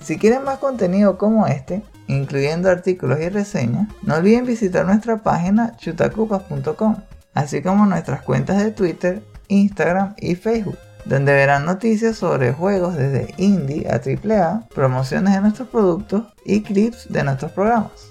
Si 0.00 0.16
quieren 0.16 0.44
más 0.44 0.58
contenido 0.58 1.18
como 1.18 1.46
este, 1.46 1.82
incluyendo 2.06 2.70
artículos 2.70 3.20
y 3.20 3.28
reseñas, 3.28 3.88
no 4.02 4.14
olviden 4.14 4.46
visitar 4.46 4.86
nuestra 4.86 5.18
página 5.18 5.76
chutacupas.com, 5.76 6.96
así 7.34 7.60
como 7.60 7.84
nuestras 7.84 8.22
cuentas 8.22 8.58
de 8.58 8.70
Twitter, 8.70 9.22
Instagram 9.48 10.14
y 10.16 10.36
Facebook, 10.36 10.78
donde 11.08 11.32
verán 11.32 11.64
noticias 11.64 12.18
sobre 12.18 12.52
juegos 12.52 12.94
desde 12.94 13.34
indie 13.38 13.88
a 13.88 13.94
AAA, 13.94 14.68
promociones 14.74 15.34
de 15.34 15.40
nuestros 15.40 15.68
productos 15.68 16.24
y 16.44 16.62
clips 16.62 17.10
de 17.10 17.24
nuestros 17.24 17.50
programas. 17.52 18.10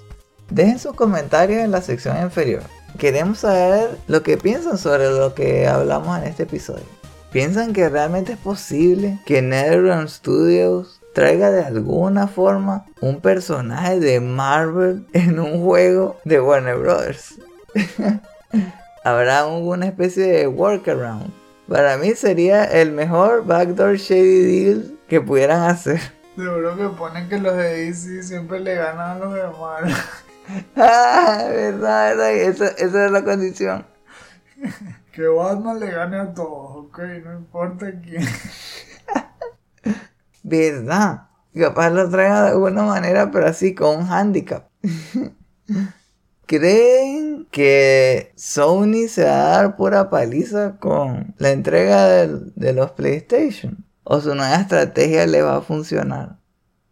Dejen 0.50 0.80
sus 0.80 0.94
comentarios 0.94 1.64
en 1.64 1.72
la 1.72 1.82
sección 1.82 2.20
inferior. 2.22 2.64
Queremos 2.98 3.40
saber 3.40 3.98
lo 4.08 4.24
que 4.24 4.38
piensan 4.38 4.80
sobre 4.80 5.12
lo 5.12 5.36
que 5.36 5.68
hablamos 5.68 6.18
en 6.18 6.24
este 6.24 6.44
episodio. 6.44 6.86
¿Piensan 7.32 7.74
que 7.74 7.88
realmente 7.88 8.34
es 8.34 8.40
posible 8.40 9.20
que 9.26 9.44
NetherRealm 9.44 10.08
Studios 10.08 11.00
traiga 11.14 11.52
de 11.52 11.64
alguna 11.64 12.28
forma 12.28 12.86
un 13.00 13.22
personaje 13.22 14.00
de 14.00 14.20
Marvel 14.22 15.06
en 15.14 15.40
un 15.40 15.64
juego 15.64 16.18
de 16.26 16.42
Warner 16.42 16.78
Brothers? 16.78 17.36
¿Habrá 19.04 19.42
alguna 19.42 19.86
especie 19.86 20.24
de 20.24 20.48
workaround? 20.48 21.32
Para 21.68 21.98
mí 21.98 22.16
sería 22.16 22.64
el 22.64 22.94
mejor 22.94 23.46
backdoor 23.46 23.98
shady 23.98 24.42
deal 24.42 25.00
que 25.08 25.20
pudieran 25.20 25.64
hacer. 25.64 26.00
Seguro 26.36 26.78
que 26.78 26.88
ponen 26.98 27.28
que 27.28 27.40
los 27.40 27.58
de 27.58 27.86
DC 27.86 28.24
siempre 28.24 28.60
le 28.60 28.76
ganan 28.76 29.18
a 29.18 29.20
los 29.20 29.34
de 29.34 29.44
Marvel. 29.60 29.94
Ah, 30.78 31.46
verdad, 31.50 32.16
verdad, 32.16 32.32
esa, 32.32 32.68
esa 32.68 33.06
es 33.06 33.12
la 33.12 33.24
condición. 33.24 33.86
Que 35.12 35.28
Batman 35.28 35.80
le 35.80 35.92
gane 35.92 36.20
a 36.20 36.34
todos, 36.34 36.86
ok, 36.86 37.00
no 37.26 37.34
importa 37.34 37.88
quién. 38.02 38.24
¿Verdad? 40.44 41.28
Capaz 41.54 41.90
lo 41.90 42.08
traiga 42.08 42.44
de 42.44 42.50
alguna 42.52 42.84
manera, 42.84 43.32
pero 43.32 43.48
así 43.48 43.74
con 43.74 43.98
un 43.98 44.12
handicap. 44.12 44.70
¿Creen 46.48 47.46
que 47.52 48.32
Sony 48.38 49.10
se 49.10 49.26
va 49.26 49.32
a 49.32 49.50
dar 49.50 49.76
pura 49.76 50.10
paliza 50.10 50.78
con 50.80 51.36
la 51.40 51.52
entrega 51.52 52.26
de 52.26 52.72
los 52.72 52.92
PlayStation? 52.92 53.84
¿O 54.06 54.22
su 54.22 54.34
nueva 54.34 54.56
estrategia 54.56 55.28
le 55.28 55.42
va 55.42 55.58
a 55.58 55.62
funcionar? 55.62 56.38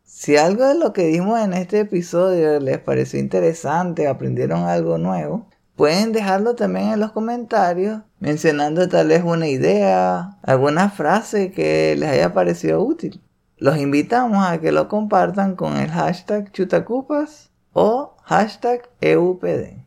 Si 0.04 0.36
algo 0.36 0.68
de 0.68 0.76
lo 0.76 0.92
que 0.92 1.08
dimos 1.08 1.40
en 1.40 1.54
este 1.54 1.80
episodio 1.80 2.60
les 2.60 2.80
pareció 2.80 3.18
interesante, 3.18 4.10
aprendieron 4.10 4.64
algo 4.64 4.98
nuevo, 4.98 5.48
pueden 5.78 6.12
dejarlo 6.12 6.56
también 6.56 6.90
en 6.90 7.00
los 7.00 7.14
comentarios, 7.14 8.02
mencionando 8.20 8.90
tal 8.90 9.08
vez 9.08 9.24
una 9.24 9.48
idea, 9.48 10.38
alguna 10.44 10.90
frase 10.90 11.54
que 11.54 11.96
les 11.98 12.10
haya 12.10 12.34
parecido 12.34 12.84
útil. 12.84 13.22
Los 13.56 13.78
invitamos 13.78 14.46
a 14.46 14.60
que 14.60 14.74
lo 14.74 14.90
compartan 14.90 15.56
con 15.56 15.78
el 15.78 15.90
hashtag 15.92 16.52
chutacupas 16.52 17.52
o 17.78 18.16
hashtag 18.24 18.90
EUPD. 19.02 19.84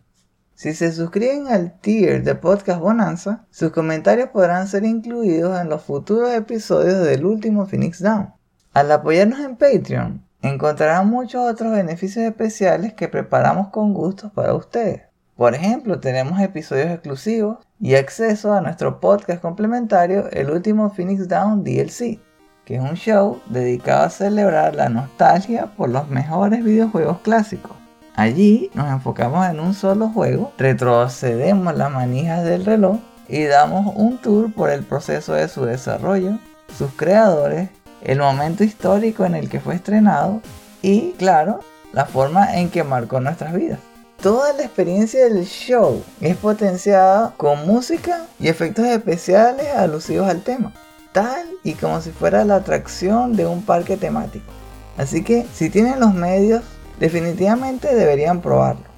Si 0.52 0.74
se 0.74 0.92
suscriben 0.92 1.48
al 1.48 1.80
tier 1.80 2.22
de 2.22 2.34
Podcast 2.34 2.80
Bonanza, 2.80 3.46
sus 3.50 3.70
comentarios 3.70 4.28
podrán 4.28 4.68
ser 4.68 4.84
incluidos 4.84 5.58
en 5.58 5.70
los 5.70 5.84
futuros 5.84 6.30
episodios 6.34 7.02
del 7.02 7.24
último 7.24 7.64
Phoenix 7.64 8.02
Down. 8.02 8.34
Al 8.74 8.92
apoyarnos 8.92 9.40
en 9.40 9.56
Patreon, 9.56 10.22
encontrarán 10.42 11.08
muchos 11.08 11.50
otros 11.50 11.72
beneficios 11.72 12.26
especiales 12.26 12.92
que 12.92 13.08
preparamos 13.08 13.68
con 13.68 13.94
gusto 13.94 14.30
para 14.34 14.52
ustedes. 14.52 15.04
Por 15.34 15.54
ejemplo, 15.54 15.98
tenemos 15.98 16.38
episodios 16.42 16.90
exclusivos 16.90 17.56
y 17.80 17.94
acceso 17.94 18.52
a 18.52 18.60
nuestro 18.60 19.00
podcast 19.00 19.40
complementario, 19.40 20.28
el 20.30 20.50
último 20.50 20.90
Phoenix 20.90 21.26
Down 21.26 21.64
DLC, 21.64 22.20
que 22.66 22.74
es 22.74 22.82
un 22.82 22.96
show 22.96 23.40
dedicado 23.48 24.04
a 24.04 24.10
celebrar 24.10 24.74
la 24.74 24.90
nostalgia 24.90 25.74
por 25.74 25.88
los 25.88 26.10
mejores 26.10 26.62
videojuegos 26.62 27.20
clásicos. 27.20 27.77
Allí 28.18 28.68
nos 28.74 28.90
enfocamos 28.90 29.46
en 29.46 29.60
un 29.60 29.74
solo 29.74 30.08
juego, 30.08 30.52
retrocedemos 30.58 31.76
las 31.76 31.88
manijas 31.88 32.42
del 32.42 32.64
reloj 32.64 32.96
y 33.28 33.44
damos 33.44 33.94
un 33.94 34.18
tour 34.18 34.52
por 34.52 34.70
el 34.70 34.82
proceso 34.82 35.34
de 35.34 35.46
su 35.46 35.64
desarrollo, 35.64 36.36
sus 36.76 36.90
creadores, 36.94 37.70
el 38.02 38.18
momento 38.18 38.64
histórico 38.64 39.24
en 39.24 39.36
el 39.36 39.48
que 39.48 39.60
fue 39.60 39.76
estrenado 39.76 40.42
y, 40.82 41.12
claro, 41.12 41.60
la 41.92 42.06
forma 42.06 42.56
en 42.56 42.70
que 42.70 42.82
marcó 42.82 43.20
nuestras 43.20 43.54
vidas. 43.54 43.78
Toda 44.20 44.52
la 44.52 44.64
experiencia 44.64 45.22
del 45.22 45.44
show 45.44 46.02
es 46.20 46.36
potenciada 46.38 47.34
con 47.36 47.68
música 47.68 48.26
y 48.40 48.48
efectos 48.48 48.86
especiales 48.86 49.68
alusivos 49.76 50.28
al 50.28 50.42
tema, 50.42 50.72
tal 51.12 51.46
y 51.62 51.74
como 51.74 52.00
si 52.00 52.10
fuera 52.10 52.44
la 52.44 52.56
atracción 52.56 53.36
de 53.36 53.46
un 53.46 53.62
parque 53.62 53.96
temático. 53.96 54.50
Así 54.96 55.22
que 55.22 55.46
si 55.54 55.70
tienen 55.70 56.00
los 56.00 56.14
medios, 56.14 56.64
definitivamente 56.98 57.94
deberían 57.94 58.40
probarlo. 58.40 58.88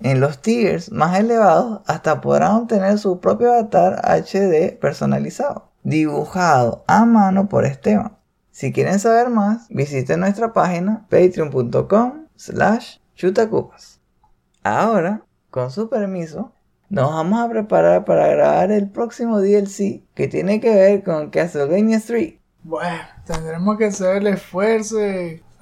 En 0.00 0.20
los 0.20 0.42
tiers 0.42 0.92
más 0.92 1.18
elevados 1.18 1.80
hasta 1.86 2.20
podrán 2.20 2.56
obtener 2.56 2.98
su 2.98 3.18
propio 3.20 3.52
avatar 3.52 4.02
HD 4.04 4.78
personalizado, 4.78 5.70
dibujado 5.82 6.84
a 6.86 7.04
mano 7.06 7.48
por 7.48 7.64
Esteban. 7.64 8.16
Si 8.50 8.72
quieren 8.72 8.98
saber 8.98 9.30
más, 9.30 9.68
visiten 9.68 10.20
nuestra 10.20 10.52
página 10.52 11.06
patreon.com 11.10 12.26
slash 12.36 12.98
chutacupas. 13.14 14.00
Ahora, 14.62 15.22
con 15.50 15.70
su 15.70 15.88
permiso, 15.88 16.52
nos 16.88 17.10
vamos 17.10 17.40
a 17.40 17.48
preparar 17.48 18.04
para 18.04 18.28
grabar 18.28 18.70
el 18.70 18.90
próximo 18.90 19.40
DLC 19.40 20.04
que 20.14 20.28
tiene 20.28 20.60
que 20.60 20.74
ver 20.74 21.02
con 21.02 21.30
Castlevania 21.30 22.00
3. 22.04 22.34
Bueno, 22.62 22.98
tendremos 23.24 23.76
que 23.76 23.86
hacer 23.86 24.16
el 24.16 24.26
esfuerzo 24.28 24.98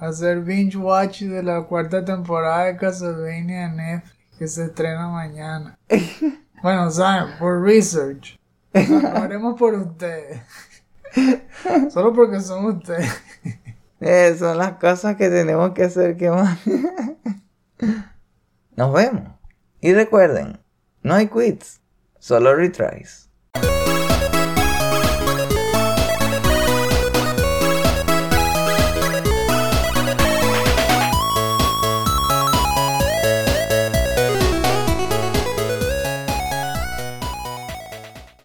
hacer 0.07 0.41
binge 0.41 0.77
watch 0.77 1.21
de 1.21 1.43
la 1.43 1.63
cuarta 1.63 2.03
temporada 2.03 2.65
de 2.65 2.77
Castlevania 2.77 3.65
en 3.65 3.75
Netflix 3.75 4.15
que 4.37 4.47
se 4.47 4.65
estrena 4.65 5.09
mañana. 5.09 5.77
Bueno, 6.63 6.89
saben, 6.89 7.37
por 7.37 7.61
research. 7.61 8.39
Lo 8.73 9.07
haremos 9.21 9.59
por 9.59 9.75
ustedes. 9.75 10.41
Solo 11.93 12.11
porque 12.11 12.41
son 12.41 12.65
ustedes. 12.65 13.21
Eh, 13.99 14.35
son 14.39 14.57
las 14.57 14.71
cosas 14.77 15.15
que 15.15 15.29
tenemos 15.29 15.73
que 15.73 15.83
hacer 15.83 16.17
que 16.17 16.31
más. 16.31 16.57
Nos 18.75 18.93
vemos. 18.93 19.31
Y 19.79 19.93
recuerden, 19.93 20.59
no 21.03 21.13
hay 21.13 21.27
quits, 21.27 21.81
solo 22.17 22.55
retries. 22.55 23.24